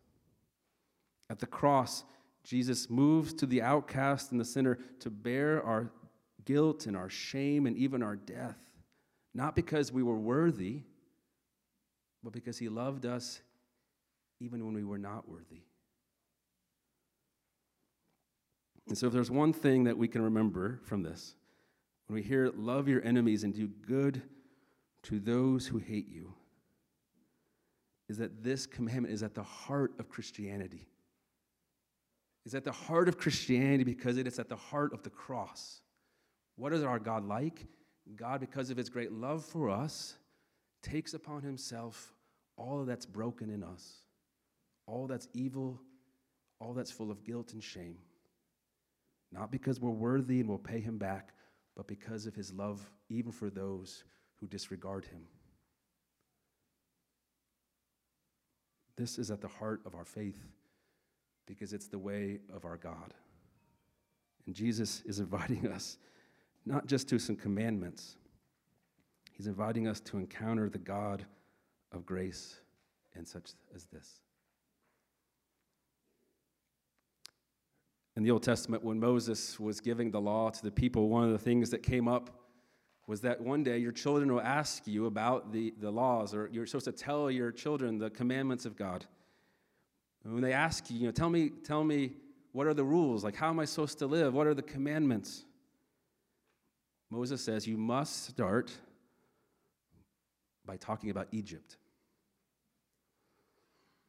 At 1.29 1.39
the 1.39 1.47
cross, 1.47 2.03
Jesus 2.43 2.89
moves 2.89 3.33
to 3.35 3.45
the 3.45 3.61
outcast 3.61 4.31
and 4.31 4.39
the 4.39 4.45
sinner 4.45 4.77
to 4.99 5.09
bear 5.09 5.63
our 5.63 5.89
guilt 6.45 6.85
and 6.85 6.95
our 6.95 7.09
shame 7.09 7.65
and 7.65 7.77
even 7.77 8.03
our 8.03 8.15
death, 8.15 8.57
not 9.33 9.55
because 9.55 9.91
we 9.91 10.03
were 10.03 10.17
worthy, 10.17 10.83
but 12.23 12.33
because 12.33 12.57
He 12.57 12.69
loved 12.69 13.05
us 13.05 13.41
even 14.39 14.65
when 14.65 14.73
we 14.75 14.83
were 14.83 14.97
not 14.97 15.27
worthy. 15.27 15.61
And 18.87 18.97
so, 18.97 19.07
if 19.07 19.13
there's 19.13 19.31
one 19.31 19.53
thing 19.53 19.85
that 19.85 19.97
we 19.97 20.09
can 20.09 20.21
remember 20.21 20.81
from 20.83 21.03
this, 21.03 21.35
when 22.07 22.15
we 22.15 22.21
hear, 22.21 22.51
love 22.53 22.89
your 22.89 23.03
enemies 23.05 23.45
and 23.45 23.53
do 23.53 23.67
good 23.67 24.21
to 25.03 25.19
those 25.19 25.65
who 25.65 25.77
hate 25.77 26.09
you, 26.09 26.33
is 28.13 28.19
that 28.19 28.43
this 28.43 28.67
commandment 28.67 29.11
is 29.11 29.23
at 29.23 29.33
the 29.33 29.41
heart 29.41 29.91
of 29.97 30.07
Christianity. 30.07 30.87
Is 32.45 32.53
at 32.53 32.63
the 32.63 32.71
heart 32.71 33.09
of 33.09 33.17
Christianity 33.17 33.83
because 33.83 34.17
it 34.17 34.27
is 34.27 34.37
at 34.37 34.49
the 34.49 34.55
heart 34.55 34.93
of 34.93 35.01
the 35.01 35.09
cross. 35.09 35.81
What 36.55 36.73
is 36.73 36.83
our 36.83 36.99
God 36.99 37.27
like? 37.27 37.65
God, 38.15 38.39
because 38.39 38.69
of 38.69 38.77
his 38.77 38.87
great 38.87 39.11
love 39.11 39.43
for 39.43 39.71
us, 39.71 40.13
takes 40.83 41.15
upon 41.15 41.41
himself 41.41 42.13
all 42.55 42.85
that's 42.85 43.07
broken 43.07 43.49
in 43.49 43.63
us, 43.63 44.03
all 44.85 45.07
that's 45.07 45.27
evil, 45.33 45.81
all 46.59 46.75
that's 46.75 46.91
full 46.91 47.09
of 47.09 47.23
guilt 47.23 47.53
and 47.53 47.63
shame. 47.63 47.97
Not 49.31 49.49
because 49.51 49.79
we're 49.79 49.89
worthy 49.89 50.39
and 50.39 50.47
we'll 50.47 50.59
pay 50.59 50.81
him 50.81 50.99
back, 50.99 51.33
but 51.75 51.87
because 51.87 52.27
of 52.27 52.35
his 52.35 52.53
love, 52.53 52.87
even 53.09 53.31
for 53.31 53.49
those 53.49 54.03
who 54.35 54.45
disregard 54.45 55.05
him. 55.05 55.23
This 58.95 59.17
is 59.17 59.31
at 59.31 59.41
the 59.41 59.47
heart 59.47 59.81
of 59.85 59.95
our 59.95 60.05
faith 60.05 60.39
because 61.45 61.73
it's 61.73 61.87
the 61.87 61.97
way 61.97 62.39
of 62.53 62.65
our 62.65 62.77
God. 62.77 63.13
And 64.45 64.55
Jesus 64.55 65.01
is 65.05 65.19
inviting 65.19 65.67
us 65.67 65.97
not 66.65 66.87
just 66.87 67.07
to 67.09 67.19
some 67.19 67.35
commandments, 67.35 68.15
He's 69.31 69.47
inviting 69.47 69.87
us 69.87 69.99
to 70.01 70.17
encounter 70.17 70.69
the 70.69 70.77
God 70.77 71.25
of 71.91 72.05
grace 72.05 72.59
and 73.15 73.27
such 73.27 73.51
as 73.75 73.85
this. 73.85 74.19
In 78.15 78.23
the 78.23 78.29
Old 78.29 78.43
Testament, 78.43 78.83
when 78.83 78.99
Moses 78.99 79.59
was 79.59 79.81
giving 79.81 80.11
the 80.11 80.21
law 80.21 80.51
to 80.51 80.63
the 80.63 80.71
people, 80.71 81.09
one 81.09 81.23
of 81.23 81.31
the 81.31 81.39
things 81.39 81.71
that 81.71 81.81
came 81.81 82.07
up 82.07 82.42
was 83.05 83.21
that 83.21 83.41
one 83.41 83.63
day 83.63 83.77
your 83.77 83.91
children 83.91 84.31
will 84.31 84.41
ask 84.41 84.87
you 84.87 85.05
about 85.07 85.51
the, 85.51 85.73
the 85.79 85.91
laws, 85.91 86.33
or 86.33 86.49
you're 86.51 86.65
supposed 86.65 86.85
to 86.85 86.91
tell 86.91 87.29
your 87.29 87.51
children 87.51 87.97
the 87.97 88.09
commandments 88.09 88.65
of 88.65 88.77
God. 88.77 89.05
And 90.23 90.33
when 90.33 90.41
they 90.41 90.53
ask 90.53 90.89
you, 90.89 90.97
you 90.97 91.05
know, 91.07 91.11
tell 91.11 91.29
me, 91.29 91.49
tell 91.49 91.83
me 91.83 92.11
what 92.53 92.65
are 92.67 92.73
the 92.73 92.83
rules? 92.83 93.23
Like, 93.23 93.35
how 93.35 93.49
am 93.49 93.59
I 93.59 93.65
supposed 93.65 93.99
to 93.99 94.07
live? 94.07 94.33
What 94.33 94.47
are 94.47 94.53
the 94.53 94.61
commandments? 94.61 95.43
Moses 97.09 97.43
says 97.43 97.67
you 97.67 97.77
must 97.77 98.25
start 98.25 98.71
by 100.65 100.77
talking 100.77 101.09
about 101.09 101.27
Egypt. 101.31 101.77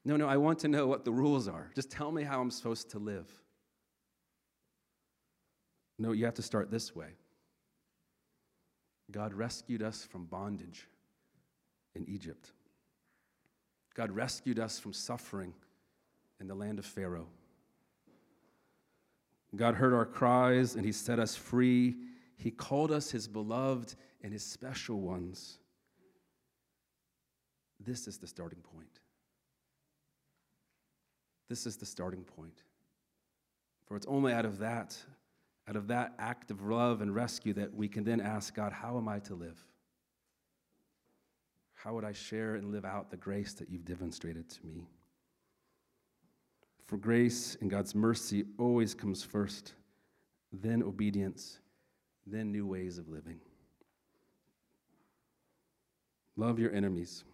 No, 0.04 0.16
no, 0.16 0.28
I 0.28 0.36
want 0.36 0.60
to 0.60 0.68
know 0.68 0.86
what 0.86 1.04
the 1.04 1.12
rules 1.12 1.48
are. 1.48 1.70
Just 1.74 1.90
tell 1.90 2.12
me 2.12 2.22
how 2.22 2.40
I'm 2.40 2.50
supposed 2.50 2.90
to 2.90 2.98
live. 2.98 3.26
No, 5.98 6.12
you 6.12 6.26
have 6.26 6.34
to 6.34 6.42
start 6.42 6.70
this 6.70 6.94
way 6.94 7.08
God 9.10 9.34
rescued 9.34 9.82
us 9.82 10.04
from 10.04 10.24
bondage 10.24 10.88
in 11.94 12.08
Egypt, 12.08 12.52
God 13.94 14.10
rescued 14.10 14.58
us 14.58 14.78
from 14.78 14.92
suffering 14.92 15.54
in 16.40 16.48
the 16.48 16.54
land 16.54 16.78
of 16.78 16.86
Pharaoh. 16.86 17.28
God 19.56 19.76
heard 19.76 19.94
our 19.94 20.04
cries 20.04 20.74
and 20.74 20.84
He 20.84 20.92
set 20.92 21.18
us 21.18 21.36
free. 21.36 21.94
He 22.36 22.50
called 22.50 22.90
us 22.90 23.10
His 23.10 23.28
beloved 23.28 23.94
and 24.22 24.32
His 24.32 24.42
special 24.44 25.00
ones. 25.00 25.58
This 27.78 28.08
is 28.08 28.18
the 28.18 28.26
starting 28.26 28.60
point. 28.60 29.00
This 31.48 31.66
is 31.66 31.76
the 31.76 31.86
starting 31.86 32.24
point. 32.24 32.62
For 33.86 33.96
it's 33.96 34.06
only 34.06 34.32
out 34.32 34.46
of 34.46 34.58
that, 34.58 34.96
out 35.68 35.76
of 35.76 35.88
that 35.88 36.14
act 36.18 36.50
of 36.50 36.62
love 36.62 37.00
and 37.00 37.14
rescue, 37.14 37.52
that 37.54 37.74
we 37.74 37.88
can 37.88 38.04
then 38.04 38.20
ask 38.20 38.54
God, 38.54 38.72
How 38.72 38.96
am 38.98 39.08
I 39.08 39.18
to 39.20 39.34
live? 39.34 39.58
How 41.74 41.94
would 41.94 42.04
I 42.04 42.12
share 42.12 42.54
and 42.54 42.72
live 42.72 42.84
out 42.84 43.10
the 43.10 43.16
grace 43.16 43.52
that 43.54 43.70
you've 43.70 43.84
demonstrated 43.84 44.48
to 44.48 44.66
me? 44.66 44.86
For 46.86 46.96
grace 46.96 47.56
and 47.60 47.70
God's 47.70 47.94
mercy 47.94 48.44
always 48.58 48.94
comes 48.94 49.22
first, 49.22 49.74
then 50.52 50.82
obedience, 50.82 51.58
then 52.26 52.52
new 52.52 52.66
ways 52.66 52.98
of 52.98 53.08
living. 53.08 53.40
Love 56.36 56.58
your 56.58 56.72
enemies. 56.72 57.24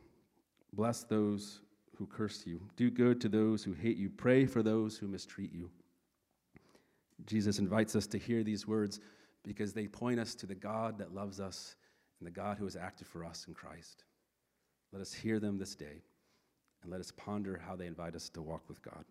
Bless 0.72 1.03
those 1.03 1.61
who 1.97 2.07
curse 2.07 2.45
you. 2.47 2.61
Do 2.76 2.91
good 2.91 3.20
to 3.20 3.28
those 3.28 3.64
who 3.64 3.72
hate 3.72 3.97
you. 3.97 4.11
Pray 4.11 4.47
for 4.47 4.62
those 4.62 4.97
who 4.97 5.09
mistreat 5.09 5.53
you. 5.53 5.70
Jesus 7.27 7.59
invites 7.59 7.97
us 7.97 8.07
to 8.09 8.18
hear 8.18 8.43
these 8.43 8.66
words 8.66 9.01
because 9.43 9.73
they 9.73 9.87
point 9.87 10.21
us 10.21 10.35
to 10.37 10.47
the 10.47 10.55
God 10.55 10.99
that 10.99 11.14
loves 11.14 11.41
us 11.41 11.77
and 12.18 12.27
the 12.27 12.31
God 12.31 12.59
who 12.59 12.64
has 12.64 12.77
acted 12.77 13.07
for 13.07 13.25
us 13.25 13.47
in 13.49 13.55
Christ. 13.55 14.05
Let 14.93 15.01
us 15.01 15.12
hear 15.12 15.39
them 15.39 15.59
this 15.59 15.75
day 15.75 16.03
and 16.83 16.91
let 16.91 17.01
us 17.01 17.12
ponder 17.16 17.61
how 17.66 17.77
they 17.77 17.87
invite 17.87 18.14
us 18.14 18.29
to 18.31 18.43
walk 18.43 18.62
with 18.68 18.83
God. 18.83 19.05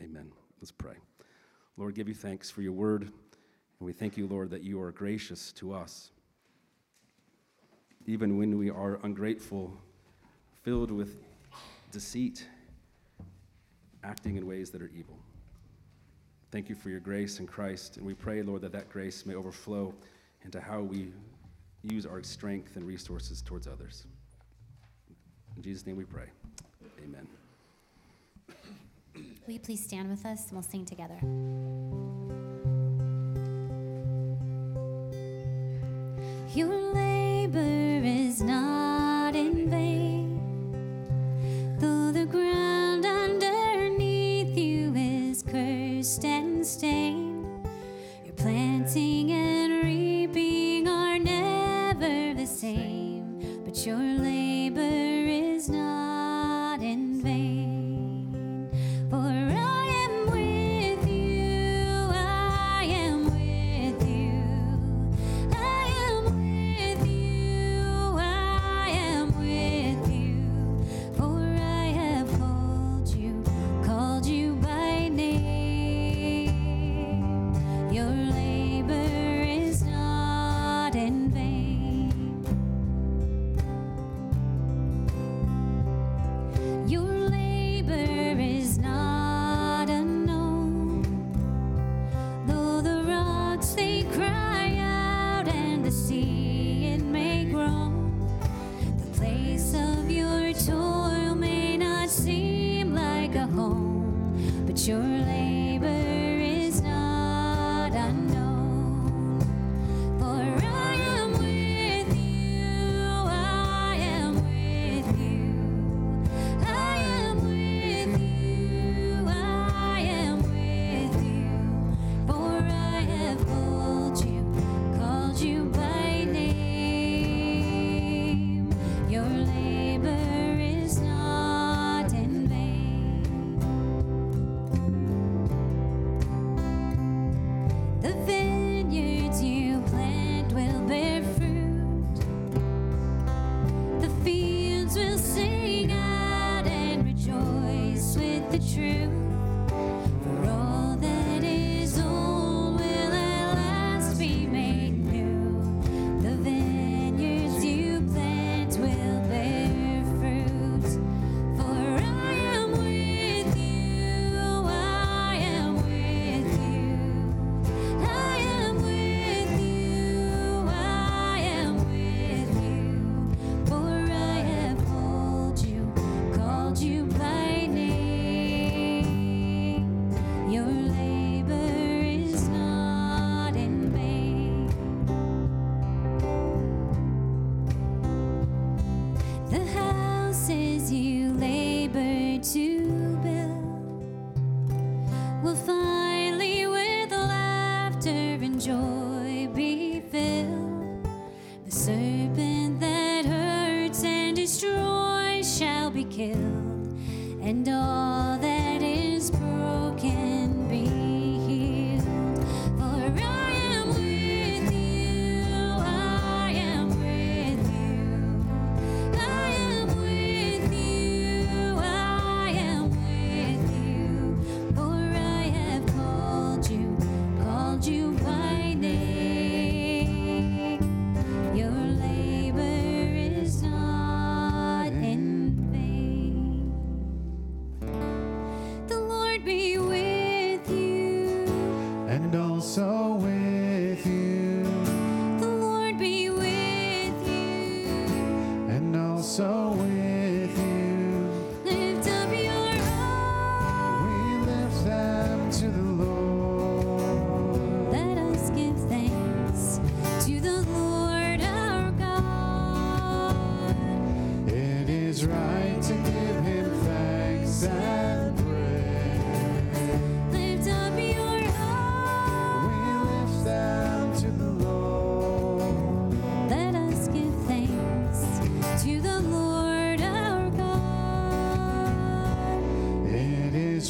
Amen. 0.00 0.30
Let's 0.60 0.72
pray. 0.72 0.94
Lord, 1.76 1.94
give 1.94 2.08
you 2.08 2.14
thanks 2.14 2.50
for 2.50 2.62
your 2.62 2.72
word, 2.72 3.02
and 3.02 3.12
we 3.80 3.92
thank 3.92 4.16
you, 4.16 4.26
Lord, 4.26 4.50
that 4.50 4.62
you 4.62 4.80
are 4.80 4.92
gracious 4.92 5.52
to 5.52 5.72
us. 5.72 6.10
Even 8.06 8.36
when 8.36 8.58
we 8.58 8.70
are 8.70 8.98
ungrateful, 9.02 9.72
filled 10.62 10.90
with 10.90 11.18
deceit, 11.90 12.46
acting 14.02 14.36
in 14.36 14.46
ways 14.46 14.70
that 14.70 14.82
are 14.82 14.90
evil. 14.94 15.18
Thank 16.50 16.68
you 16.68 16.74
for 16.74 16.90
your 16.90 16.98
grace 16.98 17.38
in 17.38 17.46
Christ, 17.46 17.96
and 17.96 18.04
we 18.04 18.12
pray, 18.12 18.42
Lord, 18.42 18.62
that 18.62 18.72
that 18.72 18.90
grace 18.90 19.24
may 19.24 19.34
overflow 19.36 19.94
into 20.44 20.60
how 20.60 20.80
we 20.80 21.12
use 21.82 22.06
our 22.06 22.22
strength 22.24 22.74
and 22.74 22.84
resources 22.84 23.40
towards 23.40 23.68
others. 23.68 24.04
In 25.56 25.62
Jesus' 25.62 25.86
name 25.86 25.96
we 25.96 26.04
pray. 26.04 26.26
Amen. 27.04 27.26
Will 29.14 29.54
you 29.54 29.60
please 29.60 29.84
stand 29.84 30.10
with 30.10 30.26
us 30.26 30.48
and 30.48 30.52
we'll 30.52 30.62
sing 30.62 30.84
together? 30.84 31.18
Your 36.52 36.89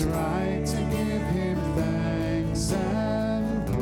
right 0.05 0.65
to 0.65 0.77
give 0.77 1.23
him 1.33 1.59
thanks 1.75 2.73
and 2.73 3.67
praise. 3.67 3.81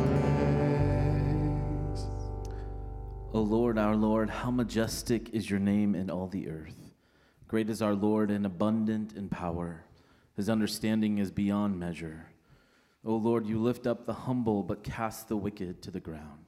O 3.33 3.41
Lord, 3.41 3.79
our 3.79 3.97
Lord, 3.97 4.31
how 4.31 4.51
majestic 4.51 5.31
is 5.31 5.51
your 5.51 5.61
name 5.61 5.95
in 5.95 6.11
all 6.11 6.27
the 6.27 6.49
earth. 6.49 6.91
Great 7.47 7.71
is 7.71 7.81
our 7.81 7.95
Lord 7.95 8.31
and 8.31 8.45
abundant 8.45 9.15
in 9.15 9.29
power. 9.29 9.85
His 10.37 10.49
understanding 10.49 11.19
is 11.19 11.31
beyond 11.31 11.79
measure. 11.79 12.27
O 13.05 13.17
Lord, 13.17 13.47
you 13.47 13.59
lift 13.59 13.87
up 13.87 14.05
the 14.05 14.13
humble 14.13 14.63
but 14.63 14.83
cast 14.83 15.29
the 15.29 15.37
wicked 15.37 15.83
to 15.83 15.91
the 15.91 16.01
ground. 16.01 16.45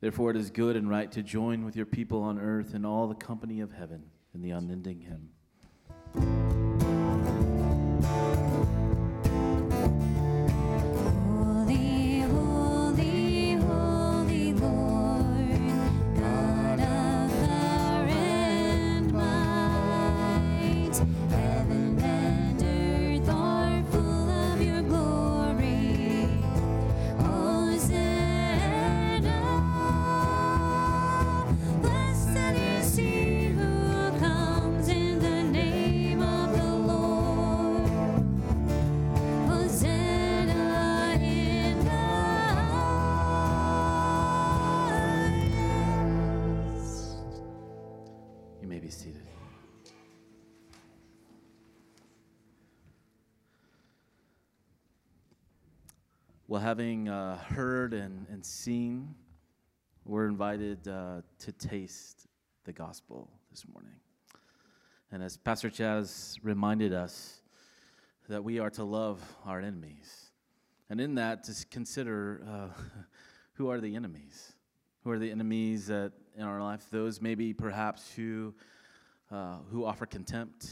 Therefore, 0.00 0.30
it 0.30 0.36
is 0.36 0.50
good 0.50 0.76
and 0.76 0.88
right 0.88 1.10
to 1.12 1.22
join 1.22 1.64
with 1.64 1.76
your 1.76 1.86
people 1.86 2.22
on 2.22 2.38
earth 2.38 2.74
and 2.74 2.86
all 2.86 3.06
the 3.08 3.14
company 3.14 3.60
of 3.60 3.72
heaven 3.72 4.04
in 4.34 4.40
the 4.40 4.50
unending 4.50 5.00
hymn. 5.00 5.30
having 56.70 57.08
uh, 57.08 57.36
heard 57.36 57.92
and, 57.92 58.28
and 58.30 58.46
seen, 58.46 59.12
we're 60.04 60.28
invited 60.28 60.86
uh, 60.86 61.20
to 61.36 61.50
taste 61.50 62.28
the 62.62 62.72
gospel 62.72 63.28
this 63.50 63.64
morning. 63.72 63.96
And 65.10 65.20
as 65.20 65.36
Pastor 65.36 65.68
Chad 65.68 66.06
reminded 66.44 66.92
us, 66.92 67.42
that 68.28 68.44
we 68.44 68.60
are 68.60 68.70
to 68.70 68.84
love 68.84 69.20
our 69.44 69.58
enemies. 69.60 70.30
And 70.88 71.00
in 71.00 71.16
that, 71.16 71.42
to 71.42 71.66
consider 71.72 72.40
uh, 72.48 72.80
who 73.54 73.68
are 73.68 73.80
the 73.80 73.96
enemies? 73.96 74.52
Who 75.02 75.10
are 75.10 75.18
the 75.18 75.32
enemies 75.32 75.88
that 75.88 76.12
in 76.36 76.44
our 76.44 76.62
life? 76.62 76.86
Those 76.92 77.20
maybe 77.20 77.52
perhaps 77.52 78.12
who, 78.14 78.54
uh, 79.32 79.56
who 79.72 79.84
offer 79.84 80.06
contempt, 80.06 80.70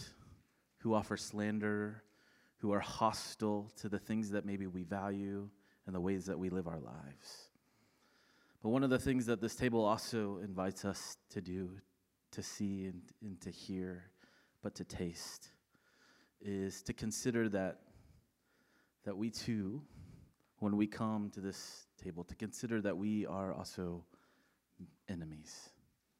who 0.77 0.95
offer 0.95 1.17
slander, 1.17 2.05
who 2.59 2.73
are 2.73 2.79
hostile 2.79 3.73
to 3.79 3.89
the 3.89 3.99
things 3.99 4.31
that 4.31 4.45
maybe 4.45 4.69
we 4.69 4.85
value, 4.85 5.49
and 5.89 5.95
the 5.95 6.01
ways 6.01 6.27
that 6.27 6.39
we 6.39 6.51
live 6.51 6.69
our 6.69 6.79
lives. 6.79 7.49
But 8.63 8.69
one 8.69 8.85
of 8.85 8.91
the 8.91 8.99
things 8.99 9.25
that 9.25 9.41
this 9.41 9.57
table 9.57 9.83
also 9.87 10.39
invites 10.45 10.85
us 10.85 11.17
to 11.31 11.41
do, 11.41 11.71
to 12.33 12.43
see 12.43 12.85
and, 12.85 13.01
and 13.23 13.41
to 13.41 13.51
hear, 13.51 14.11
but 14.63 14.75
to 14.75 14.85
taste, 14.85 15.49
is 16.43 16.83
to 16.83 16.93
consider 16.93 17.49
that, 17.49 17.79
that 19.05 19.17
we 19.17 19.31
too, 19.31 19.81
when 20.59 20.77
we 20.77 20.87
come 20.87 21.31
to 21.31 21.41
this 21.41 21.87
table, 21.97 22.23
to 22.23 22.35
consider 22.35 22.83
that 22.83 22.99
we 22.99 23.25
are 23.25 23.55
also 23.55 24.05
enemies, 25.09 25.71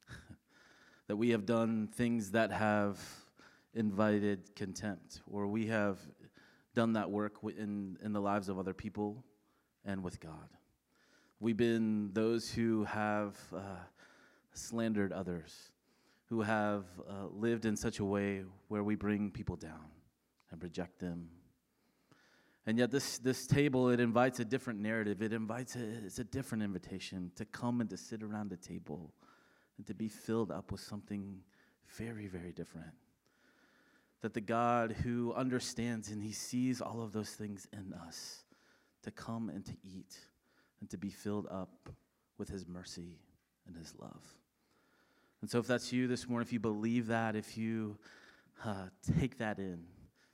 that 1.07 1.15
we 1.15 1.29
have 1.29 1.45
done 1.45 1.89
things 1.93 2.31
that 2.31 2.51
have 2.51 2.99
invited 3.75 4.55
contempt, 4.55 5.21
or 5.29 5.45
we 5.45 5.67
have 5.67 5.99
done 6.73 6.93
that 6.93 7.11
work 7.11 7.35
in, 7.43 7.99
in 8.03 8.13
the 8.13 8.21
lives 8.21 8.49
of 8.49 8.57
other 8.57 8.73
people 8.73 9.23
and 9.85 10.03
with 10.03 10.19
God. 10.19 10.49
We've 11.39 11.57
been 11.57 12.11
those 12.13 12.51
who 12.51 12.83
have 12.83 13.37
uh, 13.55 13.59
slandered 14.53 15.13
others, 15.13 15.71
who 16.25 16.41
have 16.41 16.85
uh, 17.07 17.27
lived 17.31 17.65
in 17.65 17.75
such 17.75 17.99
a 17.99 18.05
way 18.05 18.43
where 18.67 18.83
we 18.83 18.95
bring 18.95 19.31
people 19.31 19.55
down 19.55 19.85
and 20.51 20.61
reject 20.61 20.99
them. 20.99 21.29
And 22.65 22.77
yet, 22.77 22.91
this, 22.91 23.17
this 23.17 23.47
table, 23.47 23.89
it 23.89 23.99
invites 23.99 24.39
a 24.39 24.45
different 24.45 24.79
narrative. 24.79 25.21
It 25.21 25.33
invites 25.33 25.75
a, 25.75 26.05
it's 26.05 26.19
a 26.19 26.23
different 26.23 26.63
invitation 26.63 27.31
to 27.35 27.45
come 27.45 27.81
and 27.81 27.89
to 27.89 27.97
sit 27.97 28.21
around 28.21 28.49
the 28.49 28.57
table 28.57 29.13
and 29.77 29.87
to 29.87 29.93
be 29.95 30.07
filled 30.07 30.51
up 30.51 30.71
with 30.71 30.81
something 30.81 31.39
very, 31.97 32.27
very 32.27 32.51
different. 32.51 32.93
That 34.21 34.33
the 34.33 34.41
God 34.41 34.91
who 35.03 35.33
understands 35.33 36.09
and 36.09 36.21
he 36.21 36.33
sees 36.33 36.81
all 36.81 37.01
of 37.01 37.13
those 37.13 37.29
things 37.29 37.67
in 37.71 37.93
us, 37.93 38.43
to 39.03 39.11
come 39.11 39.49
and 39.49 39.65
to 39.65 39.73
eat 39.83 40.17
and 40.81 40.89
to 40.89 40.97
be 40.97 41.09
filled 41.09 41.47
up 41.49 41.89
with 42.37 42.49
his 42.49 42.67
mercy 42.67 43.19
and 43.67 43.75
his 43.75 43.93
love. 43.99 44.21
And 45.41 45.49
so, 45.49 45.59
if 45.59 45.67
that's 45.67 45.93
you 45.93 46.07
this 46.07 46.27
morning, 46.27 46.45
if 46.45 46.53
you 46.53 46.59
believe 46.59 47.07
that, 47.07 47.35
if 47.35 47.57
you 47.57 47.97
uh, 48.65 48.87
take 49.19 49.37
that 49.37 49.57
in, 49.57 49.79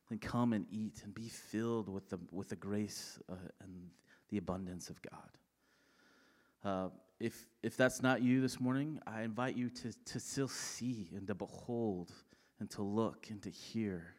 then 0.10 0.20
come 0.20 0.54
and 0.54 0.66
eat 0.72 1.02
and 1.04 1.14
be 1.14 1.28
filled 1.28 1.90
with 1.90 2.10
the, 2.10 2.20
with 2.32 2.50
the 2.50 2.56
grace 2.56 3.20
uh, 3.30 3.36
and 3.62 3.90
the 4.30 4.38
abundance 4.38 4.90
of 4.90 5.00
God. 5.02 5.30
Uh, 6.64 6.90
if, 7.20 7.48
if 7.64 7.78
that's 7.78 8.02
not 8.02 8.22
you 8.22 8.42
this 8.42 8.60
morning, 8.60 9.00
I 9.08 9.22
invite 9.22 9.56
you 9.56 9.70
to, 9.70 9.94
to 10.06 10.20
still 10.20 10.48
see 10.48 11.10
and 11.16 11.28
to 11.28 11.36
behold 11.36 12.12
and 12.60 12.70
to 12.72 12.82
look 12.82 13.28
and 13.30 13.42
to 13.44 13.50
hear 13.50 14.16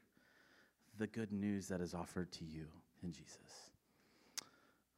the 0.99 1.07
good 1.07 1.33
news 1.33 1.69
that 1.69 1.81
is 1.81 1.95
offered 1.95 2.33
to 2.33 2.45
you 2.45 2.67
in 3.03 3.13
Jesus. 3.13 3.66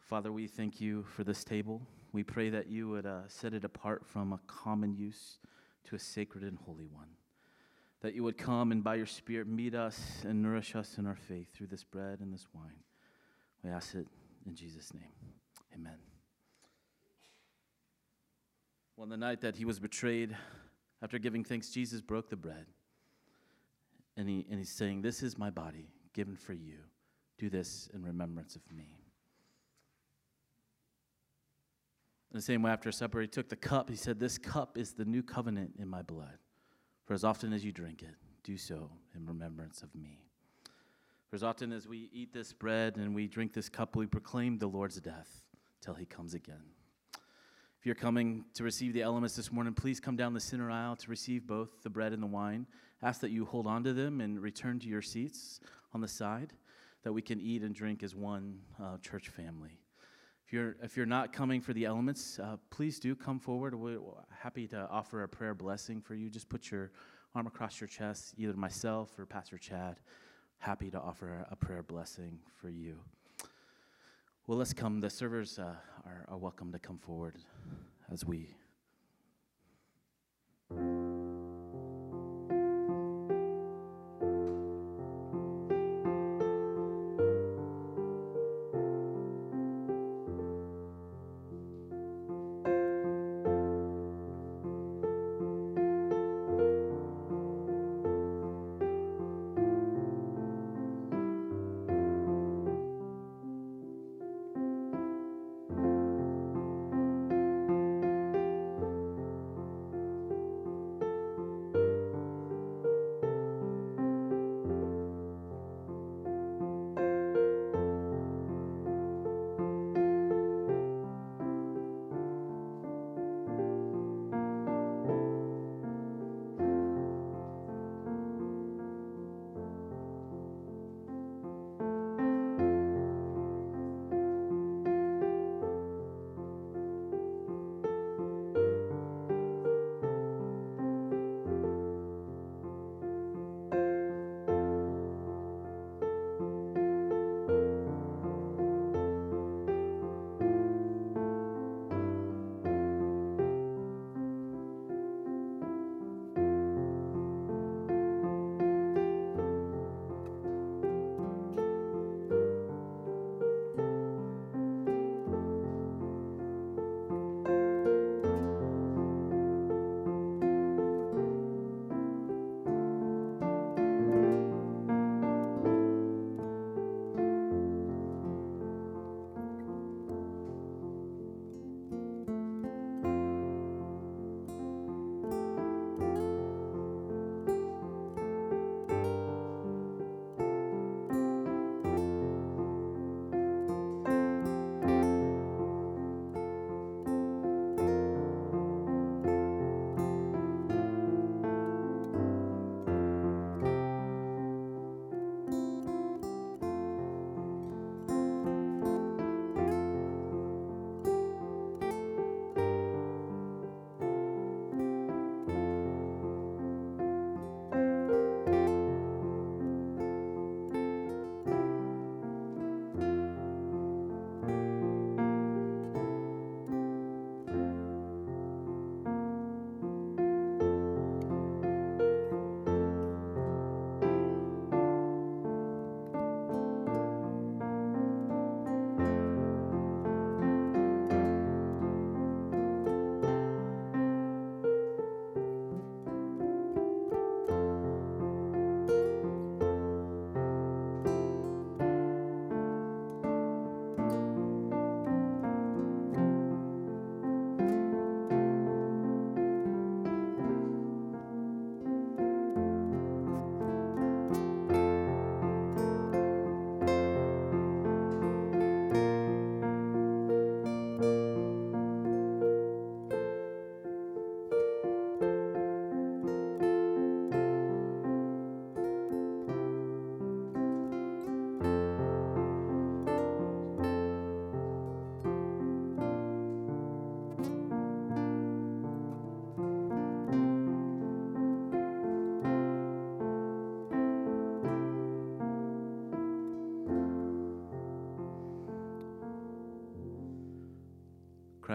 Father, 0.09 0.33
we 0.33 0.47
thank 0.47 0.81
you 0.81 1.05
for 1.15 1.23
this 1.23 1.45
table. 1.45 1.83
We 2.15 2.25
pray 2.25 2.49
that 2.49 2.71
you 2.71 2.89
would 2.89 3.05
uh, 3.05 3.29
set 3.29 3.53
it 3.53 3.63
apart 3.63 4.07
from 4.07 4.33
a 4.33 4.41
common 4.47 4.95
use 4.95 5.39
to 5.85 5.97
a 5.97 5.99
sacred 5.99 6.45
and 6.45 6.57
holy 6.65 6.87
one. 6.87 7.09
That 8.01 8.15
you 8.15 8.23
would 8.23 8.39
come 8.39 8.73
and 8.73 8.83
by 8.83 8.95
your 8.95 9.05
Spirit 9.05 9.49
meet 9.49 9.75
us 9.75 10.23
and 10.25 10.41
nourish 10.41 10.75
us 10.75 10.97
in 10.97 11.07
our 11.07 11.15
faith 11.15 11.53
through 11.53 11.67
this 11.67 11.85
bread 11.85 12.21
and 12.21 12.33
this 12.33 12.47
wine. 12.55 12.83
We 13.63 13.69
ask 13.69 13.95
it 13.95 14.07
in 14.47 14.55
Jesus' 14.55 14.95
name. 14.95 15.13
Amen. 15.75 15.99
Well, 18.97 19.03
on 19.03 19.11
the 19.11 19.19
night 19.19 19.43
that 19.43 19.57
he 19.57 19.67
was 19.67 19.79
betrayed, 19.79 20.35
after 21.03 21.19
giving 21.19 21.45
thanks, 21.45 21.69
Jesus 21.69 22.01
broke 22.01 22.31
the 22.31 22.37
bread. 22.37 22.65
And, 24.17 24.27
he, 24.27 24.47
and 24.49 24.59
he's 24.59 24.73
saying, 24.73 25.03
This 25.03 25.23
is 25.23 25.37
my 25.37 25.51
body 25.51 25.91
given 26.15 26.35
for 26.35 26.55
you. 26.55 26.79
Do 27.37 27.51
this 27.51 27.91
in 27.93 28.03
remembrance 28.03 28.57
of 28.57 28.63
me. 28.75 28.85
In 28.85 29.09
the 32.37 32.43
same 32.43 32.62
way, 32.62 32.70
after 32.70 32.93
supper, 32.93 33.20
he 33.20 33.26
took 33.26 33.49
the 33.49 33.57
cup. 33.57 33.89
He 33.89 33.97
said, 33.97 34.20
This 34.20 34.37
cup 34.37 34.76
is 34.76 34.93
the 34.93 35.05
new 35.05 35.22
covenant 35.22 35.72
in 35.79 35.89
my 35.89 36.03
blood. 36.03 36.39
For 37.07 37.14
as 37.14 37.24
often 37.24 37.53
as 37.55 37.64
you 37.64 37.72
drink 37.72 38.03
it, 38.03 38.14
do 38.45 38.59
so 38.59 38.91
in 39.14 39.24
remembrance 39.26 39.83
of 39.83 39.95
me. 39.95 40.20
For 41.31 41.37
as 41.37 41.43
often 41.43 41.72
as 41.72 41.87
we 41.89 42.11
eat 42.12 42.33
this 42.33 42.53
bread 42.53 42.97
and 42.97 43.14
we 43.14 43.29
drink 43.29 43.55
this 43.55 43.68
cup, 43.68 43.97
we 43.97 44.07
proclaim 44.07 44.59
the 44.59 44.66
Lord's 44.66 45.01
death 45.01 45.43
till 45.81 45.95
he 45.95 46.05
comes 46.05 46.35
again. 46.35 46.62
If 47.79 47.87
you're 47.87 47.95
coming 47.95 48.45
to 48.55 48.64
receive 48.64 48.93
the 48.93 49.03
elements 49.03 49.37
this 49.37 49.53
morning, 49.53 49.72
please 49.72 50.01
come 50.01 50.16
down 50.16 50.35
the 50.35 50.41
center 50.41 50.70
aisle 50.70 50.97
to 50.97 51.11
receive 51.11 51.47
both 51.47 51.83
the 51.83 51.91
bread 51.91 52.12
and 52.12 52.22
the 52.22 52.26
wine. 52.26 52.66
Ask 53.03 53.20
that 53.20 53.31
you 53.31 53.45
hold 53.45 53.66
on 53.66 53.85
to 53.85 53.93
them 53.93 54.20
and 54.20 54.41
return 54.41 54.79
to 54.81 54.89
your 54.89 55.03
seats 55.03 55.61
on 55.95 56.01
the 56.01 56.09
side, 56.09 56.53
that 57.05 57.12
we 57.12 57.22
can 57.22 57.41
eat 57.41 57.62
and 57.62 57.74
drink 57.74 58.03
as 58.03 58.14
one 58.14 58.59
uh, 58.83 58.99
church 58.99 59.29
family. 59.29 59.79
If 60.49 60.55
you're, 60.55 60.76
if 60.82 60.96
you're 60.96 61.05
not 61.05 61.34
coming 61.34 61.61
for 61.61 61.74
the 61.74 61.84
elements, 61.84 62.38
uh, 62.38 62.57
please 62.70 62.99
do 62.99 63.14
come 63.14 63.38
forward. 63.38 63.74
We're 63.74 63.99
happy 64.30 64.66
to 64.68 64.88
offer 64.90 65.22
a 65.22 65.28
prayer 65.28 65.53
blessing 65.53 66.01
for 66.01 66.14
you. 66.14 66.30
Just 66.30 66.49
put 66.49 66.70
your 66.70 66.90
arm 67.34 67.46
across 67.46 67.82
your 67.82 67.88
chest, 67.88 68.32
either 68.38 68.55
myself 68.55 69.11
or 69.18 69.26
Pastor 69.26 69.59
Chad. 69.59 70.01
Happy 70.57 70.90
to 70.90 70.99
offer 70.99 71.46
a 71.51 71.55
prayer 71.55 71.82
blessing 71.82 72.38
for 72.59 72.70
you. 72.70 72.96
Well, 74.46 74.57
let's 74.57 74.72
come. 74.72 75.01
The 75.01 75.11
servers 75.11 75.59
uh, 75.59 75.74
are, 76.07 76.24
are 76.28 76.38
welcome 76.38 76.72
to 76.72 76.78
come 76.78 76.96
forward 76.96 77.36
as 78.11 78.24
we. 78.24 78.55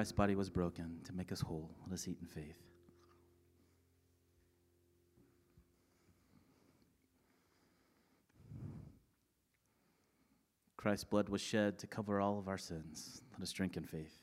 Christ's 0.04 0.18
body 0.18 0.36
was 0.36 0.50
broken 0.50 0.98
to 1.06 1.14
make 1.14 1.32
us 1.32 1.40
whole. 1.40 1.72
Let 1.88 1.94
us 1.94 2.06
eat 2.10 2.18
in 2.20 2.28
faith. 2.28 2.58
Christ's 10.76 11.06
blood 11.06 11.30
was 11.30 11.40
shed 11.40 11.80
to 11.80 11.88
cover 11.88 12.20
all 12.20 12.38
of 12.38 12.50
our 12.50 12.58
sins. 12.58 13.22
Let 13.32 13.44
us 13.44 13.54
drink 13.54 13.78
in 13.78 13.86
faith. 13.86 14.14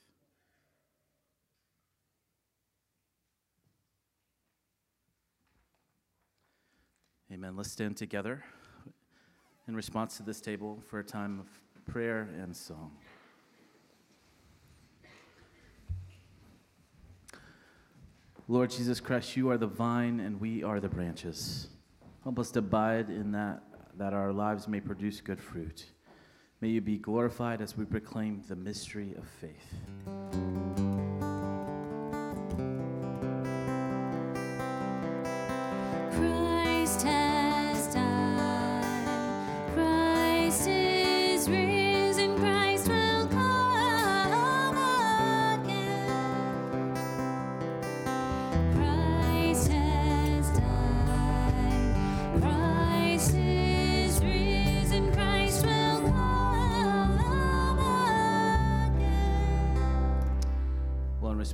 Amen. 7.32 7.56
Let's 7.56 7.72
stand 7.72 7.96
together 7.96 8.44
in 9.66 9.74
response 9.74 10.18
to 10.18 10.22
this 10.22 10.42
table 10.42 10.82
for 10.90 10.98
a 10.98 11.04
time 11.04 11.40
of 11.40 11.46
prayer 11.86 12.28
and 12.38 12.54
song. 12.54 12.98
Lord 18.50 18.70
Jesus 18.70 18.98
Christ, 18.98 19.36
you 19.36 19.48
are 19.50 19.56
the 19.56 19.68
vine 19.68 20.18
and 20.18 20.40
we 20.40 20.64
are 20.64 20.80
the 20.80 20.88
branches. 20.88 21.68
Help 22.24 22.36
us 22.40 22.50
to 22.50 22.58
abide 22.58 23.08
in 23.08 23.30
that, 23.30 23.62
that 23.96 24.12
our 24.12 24.32
lives 24.32 24.66
may 24.66 24.80
produce 24.80 25.20
good 25.20 25.40
fruit. 25.40 25.84
May 26.60 26.70
you 26.70 26.80
be 26.80 26.98
glorified 26.98 27.60
as 27.60 27.76
we 27.76 27.84
proclaim 27.84 28.42
the 28.48 28.56
mystery 28.56 29.14
of 29.14 29.22
faith. 29.40 30.49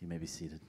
You 0.00 0.08
may 0.08 0.18
be 0.18 0.26
seated. 0.26 0.60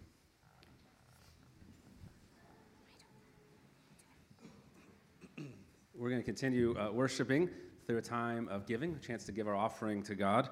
We're 5.94 6.10
going 6.10 6.22
to 6.22 6.26
continue 6.26 6.78
uh, 6.78 6.92
worshiping 6.92 7.50
through 7.86 7.98
a 7.98 8.02
time 8.02 8.48
of 8.50 8.66
giving, 8.66 8.96
a 8.96 9.06
chance 9.06 9.26
to 9.26 9.32
give 9.32 9.48
our 9.48 9.56
offering 9.56 10.04
to 10.04 10.16
God. 10.16 10.50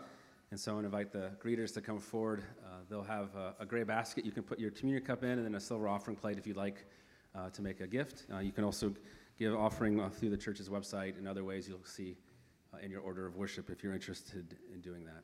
And 0.51 0.59
so 0.59 0.75
I 0.75 0.79
invite 0.79 1.11
the 1.11 1.31
greeters 1.43 1.73
to 1.75 1.81
come 1.81 1.99
forward. 1.99 2.43
Uh, 2.65 2.79
they'll 2.89 3.03
have 3.03 3.35
a, 3.35 3.53
a 3.59 3.65
gray 3.65 3.83
basket 3.83 4.25
you 4.25 4.31
can 4.31 4.43
put 4.43 4.59
your 4.59 4.71
communion 4.71 5.05
cup 5.05 5.23
in, 5.23 5.31
and 5.31 5.45
then 5.45 5.55
a 5.55 5.59
silver 5.59 5.87
offering 5.87 6.17
plate 6.17 6.37
if 6.37 6.45
you'd 6.47 6.57
like 6.57 6.85
uh, 7.35 7.49
to 7.51 7.61
make 7.61 7.79
a 7.79 7.87
gift. 7.87 8.25
Uh, 8.33 8.39
you 8.39 8.51
can 8.51 8.63
also 8.63 8.93
give 9.37 9.55
offering 9.55 9.99
uh, 9.99 10.09
through 10.09 10.29
the 10.29 10.37
church's 10.37 10.69
website 10.69 11.17
and 11.17 11.27
other 11.27 11.43
ways 11.43 11.67
you'll 11.67 11.83
see 11.83 12.17
uh, 12.73 12.77
in 12.83 12.89
your 12.89 13.01
order 13.01 13.25
of 13.25 13.35
worship 13.35 13.69
if 13.69 13.83
you're 13.83 13.93
interested 13.93 14.57
in 14.73 14.81
doing 14.81 15.05
that. 15.05 15.23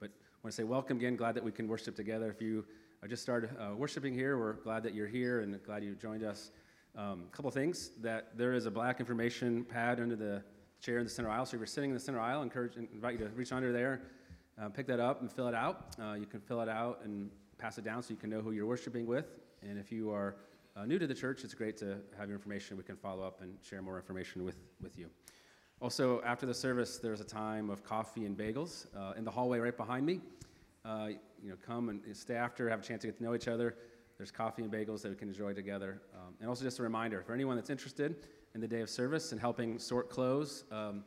But 0.00 0.10
want 0.42 0.50
to 0.50 0.56
say 0.56 0.64
welcome 0.64 0.96
again. 0.96 1.14
Glad 1.14 1.36
that 1.36 1.44
we 1.44 1.52
can 1.52 1.68
worship 1.68 1.94
together. 1.94 2.28
If 2.28 2.42
you 2.42 2.64
uh, 3.00 3.06
just 3.06 3.22
started 3.22 3.50
uh, 3.60 3.76
worshiping 3.76 4.12
here, 4.12 4.36
we're 4.36 4.54
glad 4.54 4.82
that 4.82 4.92
you're 4.92 5.06
here 5.06 5.38
and 5.38 5.62
glad 5.62 5.84
you 5.84 5.94
joined 5.94 6.24
us. 6.24 6.50
A 6.96 7.00
um, 7.00 7.26
couple 7.30 7.48
things 7.52 7.92
that 8.00 8.36
there 8.36 8.52
is 8.52 8.66
a 8.66 8.70
black 8.70 8.98
information 8.98 9.64
pad 9.64 10.00
under 10.00 10.16
the 10.16 10.42
chair 10.80 10.98
in 10.98 11.04
the 11.04 11.10
center 11.10 11.30
aisle. 11.30 11.46
So 11.46 11.54
if 11.54 11.60
you're 11.60 11.66
sitting 11.68 11.90
in 11.90 11.94
the 11.94 12.00
center 12.00 12.18
aisle, 12.18 12.40
I 12.40 12.42
encourage 12.42 12.74
invite 12.76 13.20
you 13.20 13.24
to 13.24 13.30
reach 13.34 13.52
under 13.52 13.72
there, 13.72 14.02
uh, 14.60 14.68
pick 14.68 14.88
that 14.88 14.98
up, 14.98 15.20
and 15.20 15.30
fill 15.30 15.46
it 15.46 15.54
out. 15.54 15.94
Uh, 16.02 16.14
you 16.14 16.26
can 16.26 16.40
fill 16.40 16.60
it 16.60 16.68
out 16.68 17.02
and 17.04 17.30
pass 17.56 17.78
it 17.78 17.84
down 17.84 18.02
so 18.02 18.10
you 18.10 18.16
can 18.16 18.28
know 18.28 18.40
who 18.40 18.50
you're 18.50 18.66
worshiping 18.66 19.06
with. 19.06 19.26
And 19.62 19.78
if 19.78 19.92
you 19.92 20.10
are 20.10 20.34
uh, 20.74 20.84
new 20.84 20.98
to 20.98 21.06
the 21.06 21.14
church, 21.14 21.44
it's 21.44 21.54
great 21.54 21.76
to 21.76 21.98
have 22.18 22.26
your 22.26 22.36
information. 22.36 22.76
We 22.76 22.82
can 22.82 22.96
follow 22.96 23.22
up 23.22 23.42
and 23.42 23.54
share 23.62 23.80
more 23.80 23.96
information 23.96 24.44
with, 24.44 24.56
with 24.82 24.98
you. 24.98 25.08
Also, 25.82 26.22
after 26.22 26.46
the 26.46 26.54
service, 26.54 26.98
there's 26.98 27.20
a 27.20 27.24
time 27.24 27.68
of 27.68 27.82
coffee 27.82 28.24
and 28.24 28.38
bagels 28.38 28.86
uh, 28.96 29.14
in 29.16 29.24
the 29.24 29.30
hallway 29.32 29.58
right 29.58 29.76
behind 29.76 30.06
me. 30.06 30.20
Uh, 30.84 31.08
you 31.42 31.50
know, 31.50 31.56
come 31.66 31.88
and 31.88 32.00
stay 32.16 32.36
after, 32.36 32.70
have 32.70 32.78
a 32.78 32.82
chance 32.84 33.00
to 33.00 33.08
get 33.08 33.16
to 33.16 33.24
know 33.24 33.34
each 33.34 33.48
other. 33.48 33.74
There's 34.16 34.30
coffee 34.30 34.62
and 34.62 34.72
bagels 34.72 35.02
that 35.02 35.08
we 35.08 35.16
can 35.16 35.26
enjoy 35.26 35.54
together. 35.54 36.00
Um, 36.14 36.34
and 36.38 36.48
also, 36.48 36.62
just 36.62 36.78
a 36.78 36.84
reminder 36.84 37.20
for 37.22 37.34
anyone 37.34 37.56
that's 37.56 37.68
interested 37.68 38.14
in 38.54 38.60
the 38.60 38.68
day 38.68 38.80
of 38.80 38.88
service 38.88 39.32
and 39.32 39.40
helping 39.40 39.76
sort 39.76 40.08
clothes 40.08 40.62
um, 40.70 41.02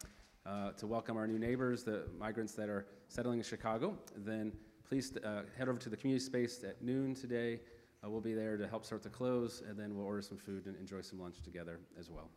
uh, 0.45 0.71
to 0.71 0.87
welcome 0.87 1.15
our 1.15 1.25
new 1.25 1.39
neighbors, 1.39 1.85
the 1.85 2.09
migrants 2.19 2.51
that 2.55 2.67
are 2.67 2.85
settling 3.07 3.37
in 3.37 3.45
Chicago, 3.45 3.97
then 4.17 4.51
please 4.89 5.13
uh, 5.23 5.43
head 5.57 5.69
over 5.69 5.79
to 5.79 5.89
the 5.89 5.95
community 5.95 6.23
space 6.23 6.61
at 6.65 6.83
noon 6.83 7.15
today. 7.15 7.61
Uh, 8.03 8.09
we'll 8.09 8.19
be 8.19 8.33
there 8.33 8.57
to 8.57 8.67
help 8.67 8.83
sort 8.83 9.03
the 9.03 9.09
clothes, 9.09 9.63
and 9.69 9.79
then 9.79 9.95
we'll 9.95 10.05
order 10.05 10.21
some 10.21 10.37
food 10.37 10.65
and 10.65 10.75
enjoy 10.75 10.99
some 10.99 11.17
lunch 11.17 11.41
together 11.41 11.79
as 11.97 12.09
well. 12.09 12.29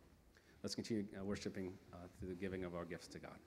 Let's 0.63 0.75
continue 0.75 1.05
uh, 1.19 1.23
worshiping 1.23 1.73
uh, 1.93 1.97
through 2.17 2.29
the 2.29 2.35
giving 2.35 2.63
of 2.65 2.75
our 2.75 2.85
gifts 2.85 3.07
to 3.07 3.19
God. 3.19 3.37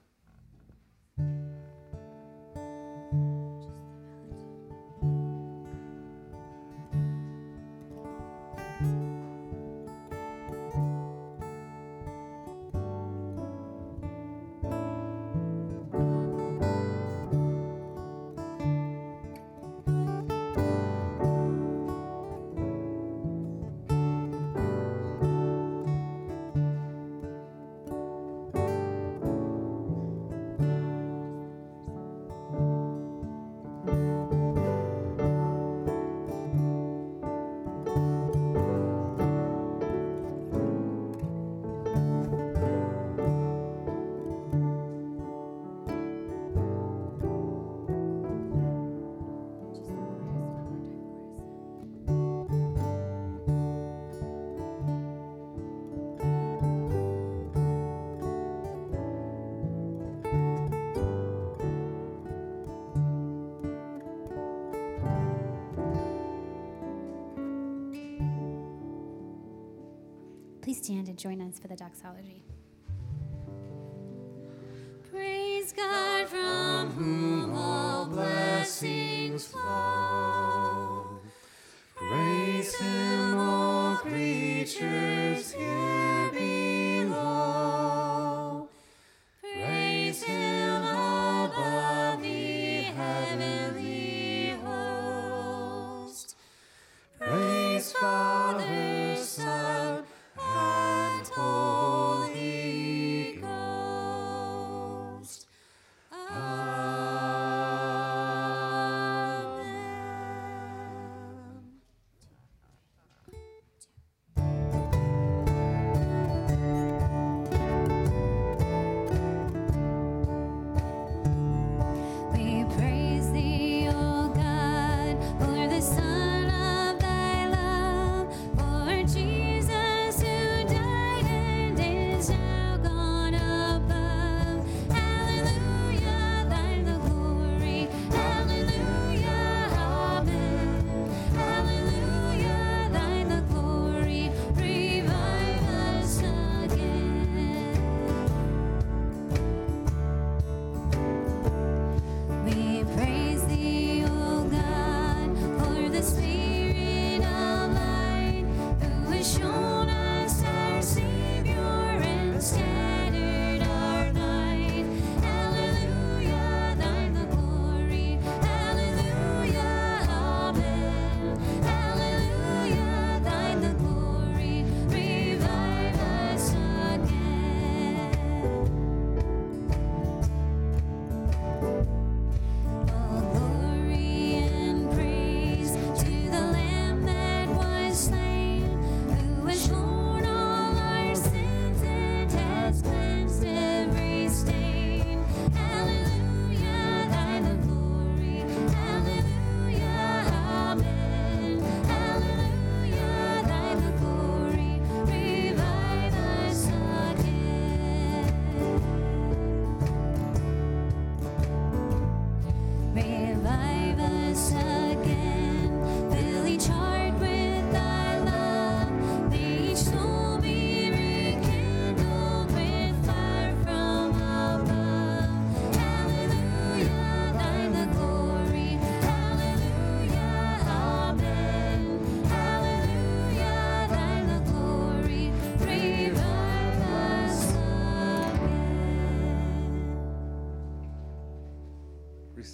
Stand 70.93 71.09
and 71.09 71.19
join 71.19 71.41
us 71.41 71.59
for 71.59 71.69
the 71.69 71.77
doxology. 71.77 72.45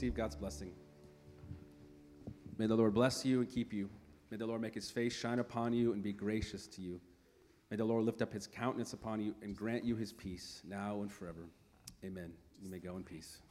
Receive 0.08 0.16
God's 0.16 0.36
blessing. 0.36 0.70
May 2.56 2.66
the 2.66 2.74
Lord 2.74 2.94
bless 2.94 3.26
you 3.26 3.40
and 3.40 3.48
keep 3.48 3.74
you. 3.74 3.90
May 4.30 4.38
the 4.38 4.46
Lord 4.46 4.62
make 4.62 4.74
his 4.74 4.90
face 4.90 5.14
shine 5.14 5.38
upon 5.38 5.74
you 5.74 5.92
and 5.92 6.02
be 6.02 6.14
gracious 6.14 6.66
to 6.68 6.80
you. 6.80 6.98
May 7.70 7.76
the 7.76 7.84
Lord 7.84 8.04
lift 8.04 8.22
up 8.22 8.32
his 8.32 8.46
countenance 8.46 8.94
upon 8.94 9.20
you 9.20 9.34
and 9.42 9.54
grant 9.54 9.84
you 9.84 9.96
his 9.96 10.14
peace 10.14 10.62
now 10.66 11.02
and 11.02 11.12
forever. 11.12 11.50
Amen. 12.04 12.32
You 12.62 12.70
may 12.70 12.78
go 12.78 12.96
in 12.96 13.04
peace. 13.04 13.42